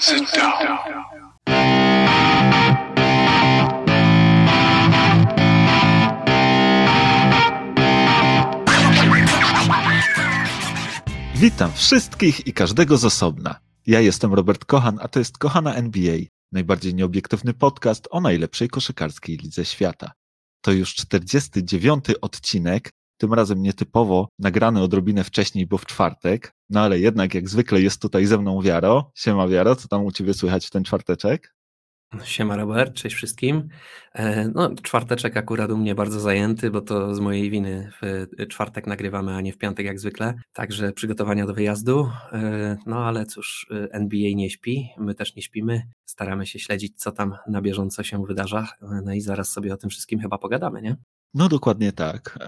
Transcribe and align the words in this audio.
Sit 0.00 0.22
down. 0.36 0.78
Witam 11.34 11.72
wszystkich 11.72 12.46
i 12.46 12.52
każdego 12.52 12.96
z 12.96 13.04
osobna. 13.04 13.60
Ja 13.86 14.00
jestem 14.00 14.34
Robert 14.34 14.64
Kochan, 14.64 14.98
a 15.02 15.08
to 15.08 15.18
jest 15.18 15.38
Kochana 15.38 15.74
NBA, 15.74 16.18
najbardziej 16.52 16.94
nieobiektywny 16.94 17.54
podcast 17.54 18.08
o 18.10 18.20
najlepszej 18.20 18.68
koszykarskiej 18.68 19.36
lidze 19.36 19.64
świata. 19.64 20.12
To 20.60 20.72
już 20.72 20.94
49. 20.94 22.04
odcinek, 22.20 22.90
tym 23.20 23.34
razem 23.34 23.62
nietypowo 23.62 24.28
nagrany 24.38 24.82
odrobinę 24.82 25.24
wcześniej, 25.24 25.66
bo 25.66 25.78
w 25.78 25.86
czwartek, 25.86 26.52
no 26.70 26.80
ale 26.80 26.98
jednak 26.98 27.34
jak 27.34 27.48
zwykle 27.48 27.80
jest 27.80 28.02
tutaj 28.02 28.26
ze 28.26 28.38
mną 28.38 28.62
Wiaro. 28.62 29.10
Siema 29.14 29.48
Wiaro, 29.48 29.76
co 29.76 29.88
tam 29.88 30.04
u 30.04 30.12
Ciebie 30.12 30.34
słychać 30.34 30.66
w 30.66 30.70
ten 30.70 30.84
czwarteczek? 30.84 31.58
Siema 32.24 32.56
Robert, 32.56 32.94
cześć 32.94 33.16
wszystkim. 33.16 33.68
E, 34.14 34.48
no, 34.54 34.74
czwarteczek 34.82 35.36
akurat 35.36 35.70
u 35.70 35.76
mnie 35.76 35.94
bardzo 35.94 36.20
zajęty, 36.20 36.70
bo 36.70 36.80
to 36.80 37.14
z 37.14 37.20
mojej 37.20 37.50
winy 37.50 37.90
w 38.02 38.26
czwartek 38.48 38.86
nagrywamy, 38.86 39.34
a 39.34 39.40
nie 39.40 39.52
w 39.52 39.58
piątek 39.58 39.86
jak 39.86 40.00
zwykle. 40.00 40.34
Także 40.52 40.92
przygotowania 40.92 41.46
do 41.46 41.54
wyjazdu. 41.54 42.10
E, 42.32 42.76
no 42.86 43.04
ale 43.04 43.26
cóż, 43.26 43.66
NBA 43.90 44.34
nie 44.34 44.50
śpi, 44.50 44.88
my 44.98 45.14
też 45.14 45.36
nie 45.36 45.42
śpimy. 45.42 45.82
Staramy 46.04 46.46
się 46.46 46.58
śledzić, 46.58 46.92
co 46.96 47.12
tam 47.12 47.36
na 47.48 47.62
bieżąco 47.62 48.02
się 48.02 48.24
wydarza. 48.24 48.68
No 49.04 49.12
i 49.12 49.20
zaraz 49.20 49.52
sobie 49.52 49.74
o 49.74 49.76
tym 49.76 49.90
wszystkim 49.90 50.20
chyba 50.20 50.38
pogadamy, 50.38 50.82
nie? 50.82 50.96
No 51.34 51.48
dokładnie 51.48 51.92
tak. 51.92 52.38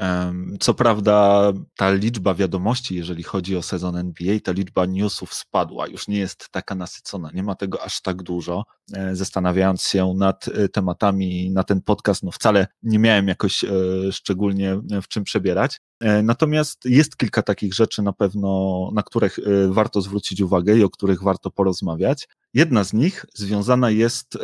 Co 0.60 0.74
prawda 0.74 1.42
ta 1.76 1.90
liczba 1.90 2.34
wiadomości, 2.34 2.94
jeżeli 2.94 3.22
chodzi 3.22 3.56
o 3.56 3.62
sezon 3.62 3.96
NBA, 3.96 4.40
ta 4.44 4.52
liczba 4.52 4.86
newsów 4.86 5.34
spadła, 5.34 5.86
już 5.86 6.08
nie 6.08 6.18
jest 6.18 6.48
taka 6.50 6.74
nasycona, 6.74 7.30
nie 7.34 7.42
ma 7.42 7.54
tego 7.54 7.82
aż 7.82 8.02
tak 8.02 8.22
dużo. 8.22 8.64
E, 8.94 9.16
zastanawiając 9.16 9.82
się 9.82 10.14
nad 10.16 10.48
e, 10.48 10.68
tematami 10.68 11.50
na 11.50 11.64
ten 11.64 11.82
podcast, 11.82 12.22
no 12.22 12.30
wcale 12.30 12.66
nie 12.82 12.98
miałem 12.98 13.28
jakoś 13.28 13.64
e, 13.64 13.68
szczególnie 14.12 14.80
w 15.02 15.08
czym 15.08 15.24
przebierać. 15.24 15.80
Natomiast 16.22 16.84
jest 16.84 17.16
kilka 17.16 17.42
takich 17.42 17.74
rzeczy 17.74 18.02
na 18.02 18.12
pewno, 18.12 18.90
na 18.94 19.02
których 19.02 19.38
warto 19.68 20.02
zwrócić 20.02 20.40
uwagę 20.40 20.76
i 20.76 20.84
o 20.84 20.90
których 20.90 21.22
warto 21.22 21.50
porozmawiać. 21.50 22.28
Jedna 22.54 22.84
z 22.84 22.92
nich 22.92 23.26
związana 23.34 23.90
jest 23.90 24.38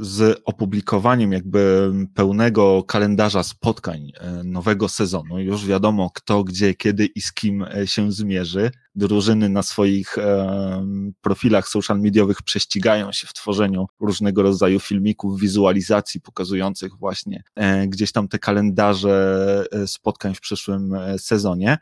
z 0.00 0.40
opublikowaniem 0.44 1.32
jakby 1.32 1.92
pełnego 2.14 2.82
kalendarza 2.82 3.42
spotkań 3.42 4.12
e, 4.14 4.44
nowego 4.44 4.88
sezonu. 4.88 5.40
Już 5.40 5.66
wiadomo 5.66 6.10
kto, 6.14 6.44
gdzie, 6.44 6.74
kiedy 6.74 7.06
i 7.06 7.20
z 7.20 7.32
kim 7.32 7.62
e, 7.62 7.86
się 7.86 8.12
zmierzy. 8.12 8.70
Drużyny 8.94 9.48
na 9.48 9.62
swoich 9.62 10.16
profilach 11.20 11.68
social 11.68 12.00
mediowych 12.00 12.42
prześcigają 12.42 13.12
się 13.12 13.26
w 13.26 13.32
tworzeniu 13.32 13.86
różnego 14.00 14.42
rodzaju 14.42 14.80
filmików, 14.80 15.40
wizualizacji 15.40 16.20
pokazujących 16.20 16.96
właśnie 16.98 17.42
e, 17.56 17.88
gdzieś 17.88 18.12
tam 18.12 18.28
te 18.28 18.38
kalendarze 18.38 19.64
spotkań 19.86 20.34
w 20.34 20.40
przyszłym 20.40 20.83
sezonie. 21.18 21.78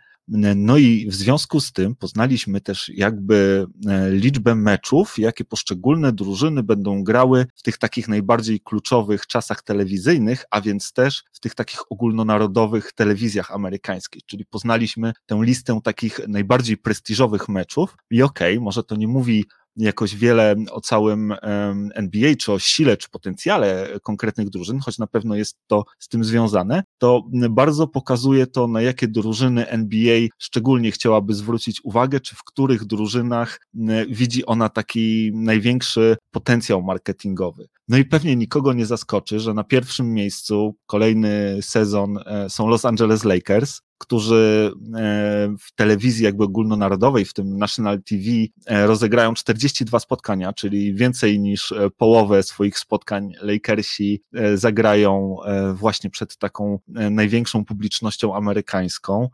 No 0.56 0.78
i 0.78 1.08
w 1.10 1.14
związku 1.14 1.60
z 1.60 1.72
tym 1.72 1.94
poznaliśmy 1.94 2.60
też 2.60 2.90
jakby 2.94 3.66
e, 3.88 4.10
liczbę 4.10 4.54
meczów, 4.54 5.18
jakie 5.18 5.44
poszczególne 5.44 6.12
drużyny 6.12 6.62
będą 6.62 7.04
grały 7.04 7.46
w 7.54 7.62
tych 7.62 7.78
takich 7.78 8.08
najbardziej 8.08 8.60
kluczowych 8.60 9.26
czasach 9.26 9.62
telewizyjnych, 9.62 10.44
a 10.50 10.60
więc 10.60 10.92
też 10.92 11.24
w 11.32 11.40
tych 11.40 11.54
takich 11.54 11.92
ogólnonarodowych 11.92 12.92
telewizjach 12.92 13.50
amerykańskich, 13.50 14.22
czyli 14.26 14.46
poznaliśmy 14.46 15.12
tę 15.26 15.38
listę 15.42 15.80
takich 15.84 16.20
najbardziej 16.28 16.76
prestiżowych 16.76 17.48
meczów 17.48 17.96
i 18.10 18.22
okej, 18.22 18.54
okay, 18.54 18.64
może 18.64 18.84
to 18.84 18.96
nie 18.96 19.08
mówi 19.08 19.44
jakoś 19.76 20.16
wiele 20.16 20.56
o 20.70 20.80
całym 20.80 21.34
NBA, 21.94 22.34
czy 22.38 22.52
o 22.52 22.58
sile, 22.58 22.96
czy 22.96 23.10
potencjale 23.10 23.88
konkretnych 24.02 24.50
drużyn, 24.50 24.80
choć 24.80 24.98
na 24.98 25.06
pewno 25.06 25.34
jest 25.34 25.58
to 25.66 25.84
z 25.98 26.08
tym 26.08 26.24
związane, 26.24 26.82
to 26.98 27.22
bardzo 27.50 27.86
pokazuje 27.86 28.46
to, 28.46 28.68
na 28.68 28.82
jakie 28.82 29.08
drużyny 29.08 29.68
NBA 29.68 30.28
szczególnie 30.38 30.90
chciałaby 30.90 31.34
zwrócić 31.34 31.84
uwagę, 31.84 32.20
czy 32.20 32.36
w 32.36 32.44
których 32.44 32.84
drużynach 32.84 33.60
widzi 34.08 34.46
ona 34.46 34.68
taki 34.68 35.30
największy 35.34 36.16
potencjał 36.30 36.82
marketingowy. 36.82 37.68
No 37.88 37.98
i 37.98 38.04
pewnie 38.04 38.36
nikogo 38.36 38.72
nie 38.72 38.86
zaskoczy, 38.86 39.40
że 39.40 39.54
na 39.54 39.64
pierwszym 39.64 40.14
miejscu 40.14 40.76
kolejny 40.86 41.58
sezon 41.62 42.18
e, 42.26 42.50
są 42.50 42.68
Los 42.68 42.84
Angeles 42.84 43.24
Lakers, 43.24 43.80
którzy 44.02 44.72
e, 44.94 45.54
w 45.60 45.74
telewizji 45.74 46.24
jakby 46.24 46.44
ogólnonarodowej, 46.44 47.24
w 47.24 47.32
tym 47.32 47.58
National 47.58 48.02
TV, 48.02 48.22
e, 48.66 48.86
rozegrają 48.86 49.34
42 49.34 49.98
spotkania, 49.98 50.52
czyli 50.52 50.94
więcej 50.94 51.40
niż 51.40 51.72
e, 51.72 51.90
połowę 51.90 52.42
swoich 52.42 52.78
spotkań 52.78 53.32
Lakersi 53.40 54.22
zagrają 54.54 55.36
właśnie 55.74 56.10
przed 56.10 56.36
taką 56.36 56.78
największą 56.88 57.64
publicznością 57.64 58.34
amerykańską. 58.34 59.28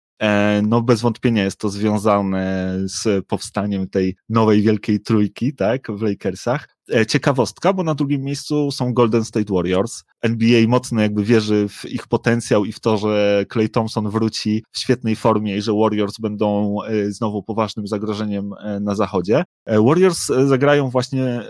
No, 0.62 0.82
bez 0.82 1.00
wątpienia 1.00 1.44
jest 1.44 1.60
to 1.60 1.68
związane 1.68 2.74
z 2.84 3.26
powstaniem 3.26 3.88
tej 3.88 4.16
nowej 4.28 4.62
wielkiej 4.62 5.00
trójki, 5.00 5.54
tak, 5.54 5.92
w 5.92 6.02
Lakersach. 6.02 6.78
E, 6.94 7.06
ciekawostka, 7.06 7.72
bo 7.72 7.82
na 7.82 7.94
drugim 7.94 8.22
miejscu 8.22 8.70
są 8.70 8.94
Golden 8.94 9.24
State 9.24 9.54
Warriors. 9.54 10.04
NBA 10.22 10.68
mocno 10.68 11.02
jakby 11.02 11.24
wierzy 11.24 11.68
w 11.68 11.84
ich 11.84 12.06
potencjał 12.06 12.64
i 12.64 12.72
w 12.72 12.80
to, 12.80 12.96
że 12.98 13.44
Clay 13.52 13.68
Thompson 13.68 14.10
wróci 14.10 14.64
w 14.72 14.78
świetnej 14.78 15.16
formie 15.16 15.56
i 15.56 15.62
że 15.62 15.72
Warriors 15.72 16.18
będą 16.18 16.78
e, 16.82 17.10
znowu 17.10 17.42
poważnym 17.42 17.86
zagrożeniem 17.86 18.52
e, 18.52 18.80
na 18.80 18.94
zachodzie. 18.94 19.44
Warriors 19.66 20.26
zagrają 20.26 20.90
właśnie 20.90 21.42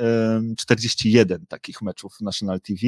41 0.59 1.47
takich 1.49 1.83
meczów 1.83 2.15
w 2.15 2.21
National 2.21 2.61
TV. 2.61 2.81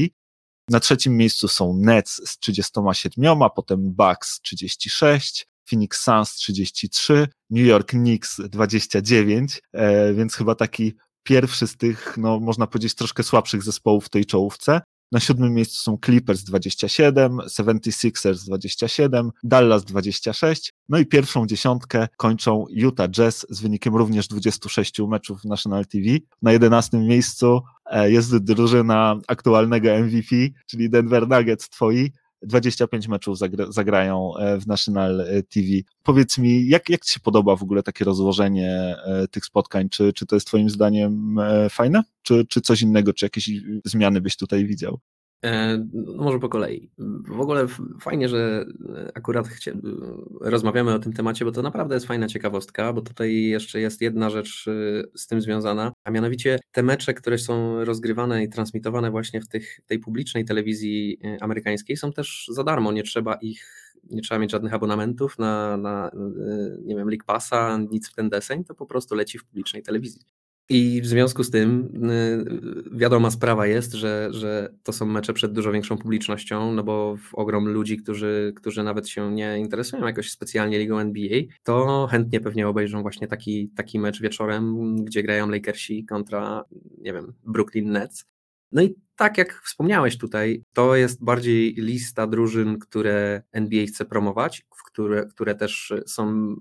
Na 0.68 0.80
trzecim 0.80 1.16
miejscu 1.16 1.48
są 1.48 1.76
Nets 1.76 2.30
z 2.30 2.38
37, 2.38 3.38
potem 3.54 3.92
Bucks 3.92 4.41
36, 4.41 5.47
Phoenix 5.70 6.00
Suns 6.03 6.34
33, 6.34 7.28
New 7.50 7.66
York 7.66 7.88
Knicks 7.88 8.41
29, 8.41 9.60
więc 10.14 10.34
chyba 10.34 10.54
taki 10.54 10.92
pierwszy 11.22 11.66
z 11.66 11.76
tych, 11.76 12.14
no 12.16 12.41
można 12.41 12.66
powiedzieć, 12.66 12.94
troszkę 12.94 13.22
słabszych 13.22 13.62
zespołów 13.62 14.06
w 14.06 14.09
tej 14.09 14.26
czołówce. 14.26 14.80
Na 15.12 15.20
siódmym 15.20 15.54
miejscu 15.54 15.82
są 15.82 15.98
Clippers 16.04 16.44
27, 16.44 17.36
76ers 17.36 18.47
27, 18.47 19.30
Dallas 19.42 19.84
26, 19.84 20.72
no 20.88 20.98
i 20.98 21.06
pierwszą 21.06 21.47
dziesiątkę 21.47 22.09
kończą 22.16 22.64
Utah 22.70 23.09
Jazz 23.09 23.47
z 23.50 23.60
wynikiem 23.60 23.97
również 23.97 24.28
26 24.28 24.98
meczów 24.98 25.41
w 25.41 25.44
National 25.44 25.86
TV. 25.86 26.04
Na 26.42 26.53
jedenastym 26.53 27.06
miejscu 27.06 27.60
e, 27.86 28.10
jest 28.10 28.36
drużyna 28.36 29.16
aktualnego 29.28 29.98
MVP, 29.98 30.36
czyli 30.66 30.91
Denver 30.91 31.28
Nuggets 31.28 31.69
twoi, 31.69 32.12
25 32.43 33.09
meczów 33.09 33.39
zagra, 33.39 33.73
zagrają 33.73 34.37
e, 34.37 34.61
w 34.61 34.67
National 34.67 35.21
e, 35.21 35.43
TV. 35.43 35.67
Powiedz 36.03 36.39
mi, 36.39 36.69
jak, 36.69 36.89
jak 36.89 37.05
Ci 37.05 37.12
się 37.12 37.21
podoba 37.21 37.56
w 37.56 37.62
ogóle 37.62 37.83
takie 37.83 38.05
rozłożenie 38.05 38.97
e, 39.05 39.28
tych 39.28 39.45
spotkań? 39.45 39.89
Czy, 39.89 40.12
czy 40.12 40.27
to 40.27 40.37
jest 40.37 40.47
Twoim 40.47 40.71
zdaniem 40.71 41.37
fajne? 41.71 42.03
Czy, 42.23 42.47
czy 42.47 42.61
coś 42.61 42.83
innego, 42.83 43.12
czy 43.12 43.27
jakieś 43.27 43.51
zmiany 43.84 44.21
byś 44.21 44.37
tutaj 44.37 44.67
widział? 44.67 45.01
E, 45.45 45.84
no 45.93 46.23
może 46.23 46.39
po 46.39 46.49
kolei. 46.49 46.91
W 47.28 47.41
ogóle 47.41 47.67
fajnie, 48.01 48.28
że 48.28 48.65
akurat 49.15 49.49
rozmawiamy 50.41 50.95
o 50.95 50.99
tym 50.99 51.12
temacie, 51.12 51.45
bo 51.45 51.53
to 51.53 51.62
naprawdę 51.62 51.95
jest 51.95 52.06
fajna 52.06 52.28
ciekawostka, 52.28 52.93
bo 52.93 53.01
tutaj 53.01 53.43
jeszcze 53.43 53.81
jest 53.81 54.01
jedna 54.01 54.31
rzecz 54.31 54.67
y, 54.67 55.11
z 55.15 55.27
tym 55.27 55.41
związana, 55.41 55.93
a 56.05 56.11
mianowicie 56.11 56.59
te 56.73 56.83
mecze, 56.83 57.15
które 57.15 57.39
są 57.39 57.84
rozgrywane 57.84 58.45
i 58.45 58.49
transmitowane 58.49 59.11
właśnie 59.11 59.41
w 59.41 59.49
tych, 59.49 59.81
tej 59.87 59.99
publicznej 59.99 60.45
telewizji 60.45 61.21
amerykańskiej 61.41 61.97
są 61.97 62.12
też 62.12 62.47
za 62.53 62.65
darmo, 62.65 62.93
nie 62.93 63.03
trzeba 63.03 63.34
ich 63.34 63.91
nie 64.11 64.22
trzeba 64.22 64.39
mieć 64.39 64.51
żadnych 64.51 64.75
abonamentów 64.75 65.39
na, 65.39 65.77
na 65.77 66.11
nie 66.83 66.97
wiem, 66.97 67.09
League 67.09 67.25
Passa, 67.27 67.78
nic 67.91 68.11
w 68.11 68.15
ten 68.15 68.28
deseń, 68.28 68.65
to 68.65 68.75
po 68.75 68.87
prostu 68.87 69.15
leci 69.15 69.39
w 69.39 69.45
publicznej 69.45 69.83
telewizji. 69.83 70.40
I 70.70 71.00
w 71.00 71.06
związku 71.06 71.44
z 71.44 71.50
tym 71.50 71.91
y, 72.10 72.98
wiadoma 72.98 73.30
sprawa 73.30 73.66
jest, 73.66 73.92
że, 73.92 74.28
że 74.33 74.74
to 74.83 74.92
są 74.92 75.06
mecze 75.06 75.33
przed 75.33 75.53
dużo 75.53 75.72
większą 75.72 75.98
publicznością, 75.98 76.72
no 76.72 76.83
bo 76.83 77.16
w 77.16 77.34
ogrom 77.34 77.68
ludzi, 77.68 77.97
którzy, 77.97 78.53
którzy 78.56 78.83
nawet 78.83 79.09
się 79.09 79.33
nie 79.33 79.59
interesują 79.59 80.06
jakoś 80.06 80.30
specjalnie 80.30 80.78
ligą 80.78 80.98
NBA, 80.98 81.41
to 81.62 82.06
chętnie 82.10 82.41
pewnie 82.41 82.68
obejrzą 82.68 83.03
właśnie 83.03 83.28
taki, 83.28 83.68
taki 83.68 83.98
mecz 83.98 84.21
wieczorem, 84.21 84.97
gdzie 85.04 85.22
grają 85.22 85.48
Lakersi 85.48 86.04
kontra, 86.04 86.65
nie 86.98 87.12
wiem, 87.12 87.33
Brooklyn 87.45 87.92
Nets. 87.92 88.24
No 88.72 88.83
i 88.83 88.95
tak 89.21 89.39
jak 89.39 89.63
wspomniałeś 89.65 90.19
tutaj, 90.19 90.65
to 90.72 90.97
jest 90.97 91.25
bardziej 91.25 91.75
lista 91.75 92.27
drużyn, 92.27 92.78
które 92.78 93.43
NBA 93.53 93.87
chce 93.87 94.05
promować, 94.05 94.67
które, 94.91 95.27
które 95.27 95.55
też 95.55 95.93
są 96.07 96.55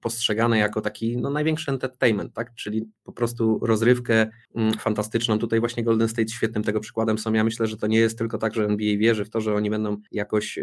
postrzegane 0.00 0.58
jako 0.58 0.80
taki 0.80 1.16
no, 1.16 1.30
największy 1.30 1.70
entertainment, 1.70 2.34
tak? 2.34 2.54
czyli 2.54 2.88
po 3.04 3.12
prostu 3.12 3.58
rozrywkę 3.62 4.30
mm, 4.54 4.72
fantastyczną. 4.72 5.38
Tutaj 5.38 5.60
właśnie 5.60 5.84
Golden 5.84 6.08
State 6.08 6.28
świetnym 6.28 6.64
tego 6.64 6.80
przykładem 6.80 7.18
są. 7.18 7.32
Ja 7.32 7.44
myślę, 7.44 7.66
że 7.66 7.76
to 7.76 7.86
nie 7.86 7.98
jest 7.98 8.18
tylko 8.18 8.38
tak, 8.38 8.54
że 8.54 8.64
NBA 8.64 8.98
wierzy 8.98 9.24
w 9.24 9.30
to, 9.30 9.40
że 9.40 9.54
oni 9.54 9.70
będą 9.70 9.96
jakoś 10.12 10.58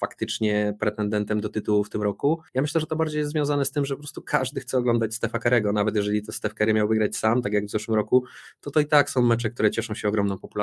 faktycznie 0.00 0.76
pretendentem 0.80 1.40
do 1.40 1.48
tytułu 1.48 1.84
w 1.84 1.90
tym 1.90 2.02
roku. 2.02 2.40
Ja 2.54 2.62
myślę, 2.62 2.80
że 2.80 2.86
to 2.86 2.96
bardziej 2.96 3.18
jest 3.18 3.32
związane 3.32 3.64
z 3.64 3.70
tym, 3.70 3.84
że 3.84 3.94
po 3.94 4.00
prostu 4.00 4.22
każdy 4.22 4.60
chce 4.60 4.78
oglądać 4.78 5.14
Stefa 5.14 5.38
Kerego, 5.38 5.72
nawet 5.72 5.96
jeżeli 5.96 6.22
to 6.22 6.32
Steph 6.32 6.54
Curry 6.54 6.74
miał 6.74 6.88
wygrać 6.88 7.16
sam, 7.16 7.42
tak 7.42 7.52
jak 7.52 7.66
w 7.66 7.70
zeszłym 7.70 7.94
roku, 7.94 8.24
to 8.60 8.70
to 8.70 8.80
i 8.80 8.86
tak 8.86 9.10
są 9.10 9.22
mecze, 9.22 9.50
które 9.50 9.70
cieszą 9.70 9.94
się 9.94 10.08
ogromną 10.08 10.38
popularnością. 10.38 10.55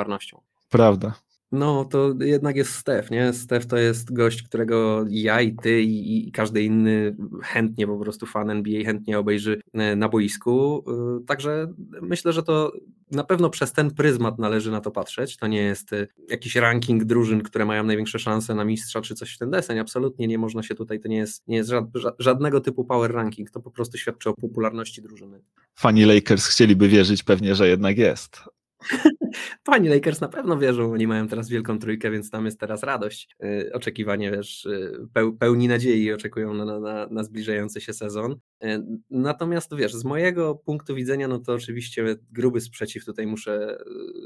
Prawda. 0.70 1.14
No, 1.54 1.84
to 1.84 2.14
jednak 2.20 2.56
jest 2.56 2.74
Stef, 2.74 3.10
nie? 3.10 3.32
Stef 3.32 3.66
to 3.66 3.76
jest 3.76 4.12
gość, 4.12 4.42
którego 4.42 5.04
ja 5.08 5.40
i 5.40 5.54
ty 5.54 5.82
i, 5.82 6.28
i, 6.28 6.32
każdy 6.32 6.62
inny 6.62 7.16
chętnie 7.42 7.86
po 7.86 7.98
prostu 7.98 8.26
fan 8.26 8.50
NBA 8.50 8.84
chętnie 8.84 9.18
obejrzy 9.18 9.60
e, 9.72 9.96
na 9.96 10.08
boisku. 10.08 10.84
E, 10.88 11.26
także 11.26 11.72
myślę, 12.02 12.32
że 12.32 12.42
to 12.42 12.72
na 13.10 13.24
pewno 13.24 13.50
przez 13.50 13.72
ten 13.72 13.90
pryzmat 13.90 14.38
należy 14.38 14.70
na 14.70 14.80
to 14.80 14.90
patrzeć. 14.90 15.36
To 15.36 15.46
nie 15.46 15.62
jest 15.62 15.92
e, 15.92 16.06
jakiś 16.28 16.56
ranking 16.56 17.04
drużyn, 17.04 17.42
które 17.42 17.64
mają 17.64 17.84
największe 17.84 18.18
szanse 18.18 18.54
na 18.54 18.64
mistrza 18.64 19.00
czy 19.00 19.14
coś 19.14 19.34
w 19.34 19.38
ten 19.38 19.50
deseń. 19.50 19.78
Absolutnie 19.78 20.26
nie 20.26 20.38
można 20.38 20.62
się 20.62 20.74
tutaj, 20.74 21.00
to 21.00 21.08
nie 21.08 21.16
jest, 21.16 21.48
nie 21.48 21.56
jest 21.56 21.70
żadnego 22.18 22.60
typu 22.60 22.84
power 22.84 23.12
ranking. 23.12 23.50
To 23.50 23.60
po 23.60 23.70
prostu 23.70 23.98
świadczy 23.98 24.30
o 24.30 24.34
popularności 24.34 25.02
drużyny. 25.02 25.40
Fani 25.74 26.04
Lakers 26.04 26.46
chcieliby 26.46 26.88
wierzyć 26.88 27.22
pewnie, 27.22 27.54
że 27.54 27.68
jednak 27.68 27.98
jest. 27.98 28.40
Pani 29.64 29.88
Lakers 29.88 30.20
na 30.20 30.28
pewno 30.28 30.58
wierzą, 30.58 30.92
oni 30.92 31.06
mają 31.06 31.28
teraz 31.28 31.48
wielką 31.48 31.78
trójkę, 31.78 32.10
więc 32.10 32.30
tam 32.30 32.44
jest 32.44 32.60
teraz 32.60 32.82
radość, 32.82 33.36
yy, 33.40 33.70
oczekiwanie, 33.72 34.30
wiesz, 34.30 34.68
yy, 35.14 35.32
pełni 35.38 35.68
nadziei 35.68 36.12
oczekują 36.12 36.54
na, 36.54 36.80
na, 36.80 37.06
na 37.06 37.24
zbliżający 37.24 37.80
się 37.80 37.92
sezon. 37.92 38.36
Yy, 38.64 38.98
natomiast 39.10 39.76
wiesz, 39.76 39.94
z 39.94 40.04
mojego 40.04 40.54
punktu 40.54 40.94
widzenia, 40.94 41.28
no 41.28 41.38
to 41.38 41.52
oczywiście 41.52 42.16
gruby 42.32 42.60
sprzeciw 42.60 43.04
tutaj 43.04 43.26
muszę 43.26 43.78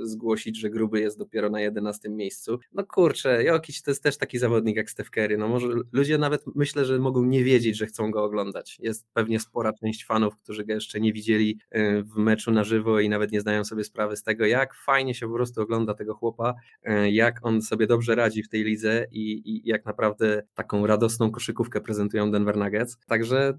y, 0.03 0.07
zgłosić, 0.07 0.61
że 0.61 0.71
gruby 0.71 1.01
jest 1.01 1.19
dopiero 1.19 1.51
na 1.51 1.61
11 1.61 2.09
miejscu. 2.09 2.59
No 2.73 2.85
kurczę, 2.85 3.45
Jokic 3.45 3.83
to 3.83 3.91
jest 3.91 4.03
też 4.03 4.17
taki 4.17 4.39
zawodnik 4.39 4.77
jak 4.77 4.91
Steph 4.91 5.11
Curry, 5.11 5.39
no 5.39 5.49
może 5.49 5.69
ludzie 5.93 6.19
nawet 6.19 6.45
myślę, 6.55 6.85
że 6.85 6.99
mogą 6.99 7.25
nie 7.25 7.45
wiedzieć, 7.45 7.77
że 7.77 7.87
chcą 7.87 8.11
go 8.11 8.25
oglądać. 8.25 8.79
Jest 8.81 9.07
pewnie 9.15 9.41
spora 9.41 9.73
część 9.73 10.05
fanów, 10.05 10.37
którzy 10.37 10.65
go 10.65 10.73
jeszcze 10.73 11.01
nie 11.01 11.13
widzieli 11.13 11.59
y, 11.77 12.03
w 12.03 12.17
meczu 12.17 12.51
na 12.51 12.65
żywo 12.65 13.01
i 13.01 13.09
nawet 13.09 13.33
nie 13.33 13.41
zdają 13.41 13.65
sobie 13.65 13.85
sprawy 13.85 14.17
z 14.17 14.23
tego, 14.23 14.47
jak 14.47 14.75
fajnie 14.75 15.15
się 15.15 15.29
po 15.29 15.35
prostu 15.35 15.63
ogląda 15.63 15.95
tego 15.95 16.15
chłopa, 16.15 16.55
e, 16.83 17.11
jak 17.11 17.39
on 17.43 17.63
sobie 17.63 17.87
dobrze 17.87 18.15
radzi 18.15 18.43
w 18.43 18.49
tej 18.49 18.65
lidze 18.65 19.07
i, 19.13 19.51
i 19.51 19.69
jak 19.69 19.85
naprawdę 19.85 20.43
taką 20.55 20.87
radosną 20.87 21.31
koszykówkę 21.31 21.81
prezentują 21.81 22.31
Denver 22.31 22.57
Nuggets. 22.57 22.99
Także 23.07 23.59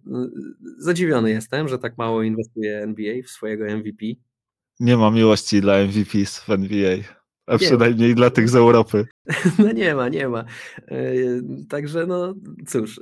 zadziwiony 0.77 1.31
jestem, 1.31 1.67
że 1.67 1.79
tak 1.79 1.97
mało 1.97 2.23
inwestuje 2.23 2.77
NBA 2.77 3.13
w 3.23 3.29
swojego 3.29 3.65
MVP. 3.77 4.05
Nie 4.79 4.97
ma 4.97 5.11
miłości 5.11 5.61
dla 5.61 5.77
MVP 5.77 6.25
w 6.25 6.49
NBA. 6.49 6.97
A 7.47 7.57
przynajmniej 7.57 8.15
dla 8.15 8.29
tych 8.29 8.49
z 8.49 8.55
Europy. 8.55 9.05
No 9.59 9.71
nie 9.71 9.95
ma, 9.95 10.09
nie 10.09 10.27
ma. 10.27 10.45
E, 10.87 11.05
także 11.69 12.05
no 12.07 12.33
cóż, 12.67 13.01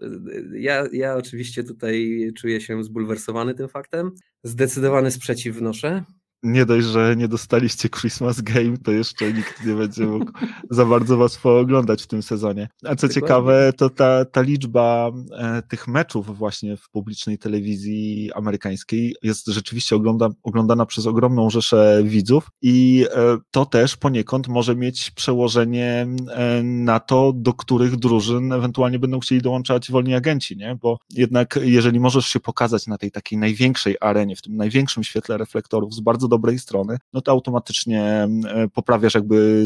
ja, 0.53 0.83
ja 0.91 1.15
oczywiście 1.15 1.63
tutaj 1.63 2.27
czuję 2.37 2.61
się 2.61 2.83
zbulwersowany 2.83 3.53
tym 3.53 3.67
faktem. 3.67 4.11
Zdecydowany 4.43 5.11
sprzeciw 5.11 5.55
wnoszę 5.55 6.03
nie 6.43 6.65
dość, 6.65 6.87
że 6.87 7.15
nie 7.15 7.27
dostaliście 7.27 7.89
Christmas 7.89 8.41
Game, 8.41 8.77
to 8.77 8.91
jeszcze 8.91 9.33
nikt 9.33 9.65
nie 9.65 9.73
będzie 9.73 10.05
mógł 10.05 10.31
za 10.69 10.85
bardzo 10.85 11.17
was 11.17 11.37
pooglądać 11.37 12.03
w 12.03 12.07
tym 12.07 12.23
sezonie. 12.23 12.69
A 12.85 12.95
co 12.95 13.09
ciekawe, 13.09 13.73
to 13.77 13.89
ta, 13.89 14.25
ta 14.25 14.41
liczba 14.41 15.11
e, 15.37 15.61
tych 15.61 15.87
meczów 15.87 16.37
właśnie 16.37 16.77
w 16.77 16.89
publicznej 16.89 17.37
telewizji 17.37 18.31
amerykańskiej 18.33 19.15
jest 19.23 19.47
rzeczywiście 19.47 19.95
ogląda, 19.95 20.29
oglądana 20.43 20.85
przez 20.85 21.07
ogromną 21.07 21.49
rzeszę 21.49 22.01
widzów 22.03 22.47
i 22.61 23.05
e, 23.15 23.37
to 23.51 23.65
też 23.65 23.97
poniekąd 23.97 24.47
może 24.47 24.75
mieć 24.75 25.11
przełożenie 25.11 26.07
e, 26.29 26.63
na 26.63 26.99
to, 26.99 27.33
do 27.35 27.53
których 27.53 27.95
drużyn 27.95 28.53
ewentualnie 28.53 28.99
będą 28.99 29.19
chcieli 29.19 29.41
dołączać 29.41 29.91
wolni 29.91 30.15
agenci, 30.15 30.57
nie? 30.57 30.77
Bo 30.81 30.97
jednak 31.09 31.59
jeżeli 31.61 31.99
możesz 31.99 32.25
się 32.25 32.39
pokazać 32.39 32.87
na 32.87 32.97
tej 32.97 33.11
takiej 33.11 33.39
największej 33.39 33.95
arenie, 34.01 34.35
w 34.35 34.41
tym 34.41 34.57
największym 34.57 35.03
świetle 35.03 35.37
reflektorów 35.37 35.93
z 35.93 35.99
bardzo 35.99 36.26
dobrej 36.27 36.59
strony, 36.59 36.97
no 37.13 37.21
to 37.21 37.31
automatycznie 37.31 38.03
e, 38.03 38.67
poprawiasz 38.73 39.15
jakby 39.15 39.63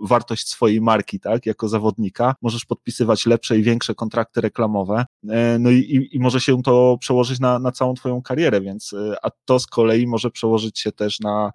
wartość 0.00 0.48
swojej 0.48 0.80
marki, 0.80 1.20
tak, 1.20 1.46
jako 1.46 1.68
zawodnika. 1.68 2.34
Możesz 2.42 2.64
podpisywać 2.64 3.26
lepsze 3.26 3.58
i 3.58 3.62
większe 3.62 3.94
kontrakty 3.94 4.40
reklamowe, 4.40 5.04
e, 5.28 5.58
no 5.58 5.70
i, 5.70 6.08
i 6.12 6.18
może 6.18 6.40
się 6.40 6.62
to 6.62 6.96
przełożyć 7.00 7.40
na, 7.40 7.58
na 7.58 7.72
całą 7.72 7.94
twoją 7.94 8.22
karierę, 8.22 8.60
więc, 8.60 8.92
e, 8.92 9.16
a 9.22 9.30
to 9.44 9.58
z 9.58 9.66
kolei 9.66 10.06
może 10.06 10.30
przełożyć 10.30 10.78
się 10.78 10.92
też 10.92 11.20
na 11.20 11.52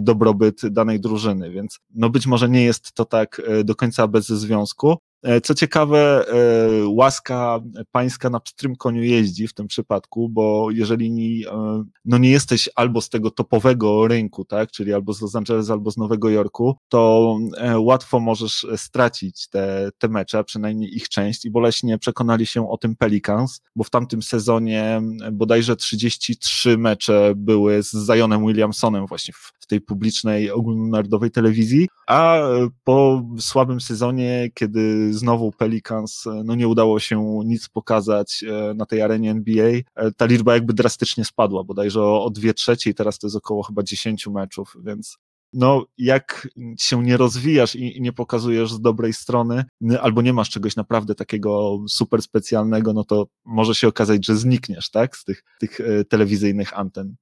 dobrobyt 0.00 0.68
danej 0.68 1.00
drużyny, 1.00 1.50
więc 1.50 1.78
no 1.94 2.10
być 2.10 2.26
może 2.26 2.48
nie 2.48 2.64
jest 2.64 2.92
to 2.92 3.04
tak 3.04 3.42
do 3.64 3.74
końca 3.74 4.08
bez 4.08 4.26
związku, 4.26 4.98
co 5.42 5.54
ciekawe, 5.54 6.24
e, 6.28 6.86
łaska 6.86 7.60
pańska 7.92 8.30
na 8.30 8.40
pstrym 8.40 8.76
koniu 8.76 9.02
jeździ 9.02 9.48
w 9.48 9.54
tym 9.54 9.66
przypadku, 9.66 10.28
bo 10.28 10.68
jeżeli 10.70 11.44
e, 11.46 11.84
no 12.04 12.18
nie 12.18 12.30
jesteś 12.30 12.68
albo 12.76 13.00
z 13.00 13.08
tego 13.08 13.30
topowego 13.30 14.08
rynku, 14.08 14.44
tak, 14.44 14.70
czyli 14.70 14.92
albo 14.92 15.14
z 15.14 15.20
Los 15.20 15.36
Angeles, 15.36 15.70
albo 15.70 15.90
z 15.90 15.96
Nowego 15.96 16.30
Jorku, 16.30 16.76
to 16.88 17.38
łatwo 17.76 18.20
możesz 18.20 18.66
stracić 18.76 19.48
te, 19.48 19.90
te 19.98 20.08
mecze, 20.08 20.44
przynajmniej 20.44 20.96
ich 20.96 21.08
część 21.08 21.44
i 21.44 21.50
boleśnie 21.50 21.98
przekonali 21.98 22.46
się 22.46 22.70
o 22.70 22.78
tym 22.78 22.96
Pelicans, 22.96 23.60
bo 23.76 23.84
w 23.84 23.90
tamtym 23.90 24.22
sezonie 24.22 25.02
bodajże 25.32 25.76
33 25.76 26.78
mecze 26.78 27.32
były 27.36 27.82
z 27.82 28.10
Zionem 28.16 28.46
Williamsonem 28.46 29.06
właśnie 29.06 29.34
w, 29.34 29.52
w 29.60 29.66
tej 29.66 29.80
publicznej 29.80 30.50
ogólnonarodowej 30.50 31.30
telewizji, 31.30 31.88
a 32.06 32.38
po 32.84 33.22
słabym 33.38 33.80
sezonie, 33.80 34.50
kiedy 34.54 35.11
znowu 35.12 35.52
Pelicans 35.52 36.26
e, 36.26 36.42
no 36.44 36.54
nie 36.54 36.68
udało 36.68 37.00
się 37.00 37.40
nic 37.44 37.68
pokazać 37.68 38.44
e, 38.48 38.74
na 38.74 38.86
tej 38.86 39.02
arenie 39.02 39.30
NBA. 39.30 39.70
E, 39.94 40.12
ta 40.16 40.26
liczba 40.26 40.54
jakby 40.54 40.72
drastycznie 40.72 41.24
spadła, 41.24 41.64
bodajże 41.64 42.02
o, 42.02 42.24
o 42.24 42.30
dwie 42.30 42.54
trzecie 42.54 42.94
teraz 42.94 43.18
to 43.18 43.26
jest 43.26 43.36
około 43.36 43.62
chyba 43.62 43.82
10 43.82 44.26
meczów, 44.26 44.76
więc 44.84 45.18
no, 45.52 45.84
jak 45.98 46.48
się 46.78 47.02
nie 47.02 47.16
rozwijasz 47.16 47.74
i, 47.74 47.96
i, 47.96 48.00
nie 48.00 48.12
pokazujesz 48.12 48.72
z 48.72 48.80
dobrej 48.80 49.12
strony, 49.12 49.64
albo 50.00 50.22
nie 50.22 50.32
masz 50.32 50.50
czegoś 50.50 50.76
naprawdę 50.76 51.14
takiego 51.14 51.78
super 51.88 52.22
specjalnego, 52.22 52.92
no 52.92 53.04
to 53.04 53.26
może 53.44 53.74
się 53.74 53.88
okazać, 53.88 54.26
że 54.26 54.36
znikniesz, 54.36 54.90
tak, 54.90 55.16
z 55.16 55.24
tych, 55.24 55.44
tych 55.60 55.78
telewizyjnych 56.08 56.78
anten. 56.78 57.14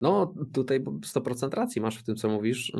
No, 0.00 0.34
tutaj 0.52 0.80
100% 0.80 1.54
racji 1.54 1.80
masz 1.80 1.98
w 1.98 2.02
tym, 2.02 2.16
co 2.16 2.28
mówisz. 2.28 2.72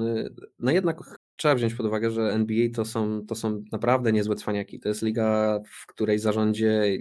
No 0.58 0.70
jednak 0.70 1.20
trzeba 1.36 1.54
wziąć 1.54 1.74
pod 1.74 1.86
uwagę, 1.86 2.10
że 2.10 2.32
NBA 2.32 2.68
to 2.74 2.84
są, 2.84 3.26
to 3.26 3.34
są 3.34 3.62
naprawdę 3.72 4.12
niezłe 4.12 4.36
cwaniaki. 4.36 4.80
To 4.80 4.88
jest 4.88 5.02
liga, 5.02 5.60
w 5.70 5.86
której 5.86 6.18
zarządzie 6.18 6.98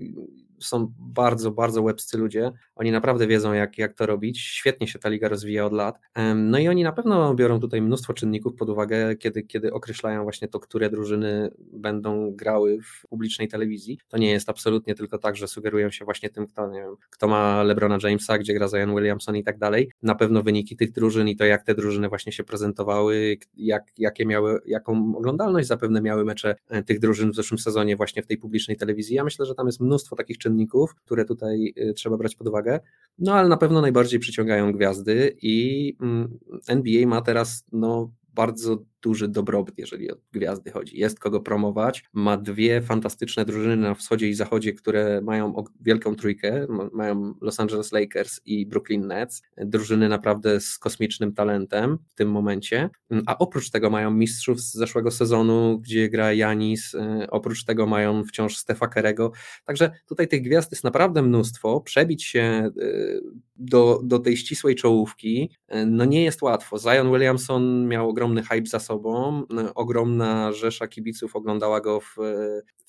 są 0.59 0.93
bardzo, 0.99 1.51
bardzo 1.51 1.81
łebscy 1.81 2.17
ludzie. 2.17 2.51
Oni 2.75 2.91
naprawdę 2.91 3.27
wiedzą, 3.27 3.53
jak, 3.53 3.77
jak 3.77 3.93
to 3.93 4.05
robić. 4.05 4.39
Świetnie 4.39 4.87
się 4.87 4.99
ta 4.99 5.09
liga 5.09 5.27
rozwija 5.27 5.65
od 5.65 5.73
lat. 5.73 5.99
No 6.35 6.59
i 6.59 6.67
oni 6.67 6.83
na 6.83 6.91
pewno 6.91 7.35
biorą 7.35 7.59
tutaj 7.59 7.81
mnóstwo 7.81 8.13
czynników 8.13 8.55
pod 8.55 8.69
uwagę, 8.69 9.15
kiedy, 9.15 9.43
kiedy 9.43 9.73
określają 9.73 10.23
właśnie 10.23 10.47
to, 10.47 10.59
które 10.59 10.89
drużyny 10.89 11.51
będą 11.73 12.31
grały 12.31 12.79
w 12.81 13.07
publicznej 13.09 13.47
telewizji. 13.47 13.99
To 14.07 14.17
nie 14.17 14.31
jest 14.31 14.49
absolutnie 14.49 14.95
tylko 14.95 15.17
tak, 15.17 15.35
że 15.35 15.47
sugerują 15.47 15.91
się 15.91 16.05
właśnie 16.05 16.29
tym, 16.29 16.47
kto, 16.47 16.67
nie 16.71 16.79
wiem, 16.79 16.95
kto 17.09 17.27
ma 17.27 17.63
LeBrona 17.63 17.97
Jamesa, 18.03 18.37
gdzie 18.37 18.53
gra 18.53 18.67
Zion 18.67 18.95
Williamson 18.95 19.35
i 19.35 19.43
tak 19.43 19.57
dalej. 19.57 19.91
Na 20.01 20.15
pewno 20.15 20.43
wyniki 20.43 20.75
tych 20.75 20.91
drużyn 20.91 21.27
i 21.27 21.35
to, 21.35 21.45
jak 21.45 21.63
te 21.63 21.75
drużyny 21.75 22.09
właśnie 22.09 22.31
się 22.31 22.43
prezentowały, 22.43 23.37
jak, 23.57 23.83
jakie 23.97 24.25
miały, 24.25 24.59
jaką 24.65 25.13
oglądalność 25.17 25.67
zapewne 25.67 26.01
miały 26.01 26.25
mecze 26.25 26.55
e, 26.69 26.83
tych 26.83 26.99
drużyn 26.99 27.31
w 27.31 27.35
zeszłym 27.35 27.57
sezonie 27.57 27.95
właśnie 27.95 28.23
w 28.23 28.27
tej 28.27 28.37
publicznej 28.37 28.77
telewizji. 28.77 29.15
Ja 29.15 29.23
myślę, 29.23 29.45
że 29.45 29.55
tam 29.55 29.65
jest 29.65 29.79
mnóstwo 29.79 30.15
takich 30.15 30.37
czynników, 30.37 30.46
które 30.95 31.25
tutaj 31.25 31.73
y, 31.77 31.93
trzeba 31.93 32.17
brać 32.17 32.35
pod 32.35 32.47
uwagę. 32.47 32.79
No 33.19 33.33
ale 33.33 33.49
na 33.49 33.57
pewno 33.57 33.81
najbardziej 33.81 34.19
przyciągają 34.19 34.71
gwiazdy 34.71 35.37
i 35.41 35.95
mm, 36.01 36.39
NBA 36.67 37.07
ma 37.07 37.21
teraz 37.21 37.65
no, 37.71 38.11
bardzo 38.33 38.77
duży 39.01 39.27
dobrobyt, 39.27 39.77
jeżeli 39.77 40.11
o 40.11 40.15
gwiazdy 40.31 40.71
chodzi. 40.71 40.99
Jest 40.99 41.19
kogo 41.19 41.39
promować. 41.39 42.03
Ma 42.13 42.37
dwie 42.37 42.81
fantastyczne 42.81 43.45
drużyny 43.45 43.75
na 43.75 43.95
wschodzie 43.95 44.29
i 44.29 44.33
zachodzie, 44.33 44.73
które 44.73 45.21
mają 45.21 45.63
wielką 45.81 46.15
trójkę. 46.15 46.67
Mają 46.93 47.33
Los 47.41 47.59
Angeles 47.59 47.91
Lakers 47.91 48.41
i 48.45 48.65
Brooklyn 48.65 49.07
Nets. 49.07 49.41
Drużyny 49.57 50.09
naprawdę 50.09 50.59
z 50.59 50.77
kosmicznym 50.77 51.33
talentem 51.33 51.97
w 52.09 52.15
tym 52.15 52.31
momencie. 52.31 52.89
A 53.25 53.37
oprócz 53.37 53.69
tego 53.69 53.89
mają 53.89 54.11
mistrzów 54.11 54.61
z 54.61 54.73
zeszłego 54.73 55.11
sezonu, 55.11 55.79
gdzie 55.79 56.09
gra 56.09 56.33
Janis. 56.33 56.95
Oprócz 57.29 57.65
tego 57.65 57.87
mają 57.87 58.23
wciąż 58.23 58.57
Stefa 58.57 58.87
Kerego. 58.87 59.31
Także 59.65 59.91
tutaj 60.07 60.27
tych 60.27 60.41
gwiazd 60.41 60.71
jest 60.71 60.83
naprawdę 60.83 61.21
mnóstwo. 61.21 61.81
Przebić 61.81 62.23
się 62.23 62.69
y, 62.77 63.21
do, 63.55 64.01
do 64.03 64.19
tej 64.19 64.37
ścisłej 64.37 64.75
czołówki 64.75 65.49
no 65.85 66.05
nie 66.05 66.23
jest 66.23 66.41
łatwo. 66.41 66.77
Zion 66.79 67.11
Williamson 67.11 67.87
miał 67.87 68.09
ogromny 68.09 68.43
hype 68.43 68.65
za 68.65 68.79
sobą. 68.87 69.43
Ogromna 69.75 70.51
rzesza 70.51 70.87
kibiców 70.87 71.35
oglądała 71.35 71.81
go 71.81 71.99
w, 71.99 72.15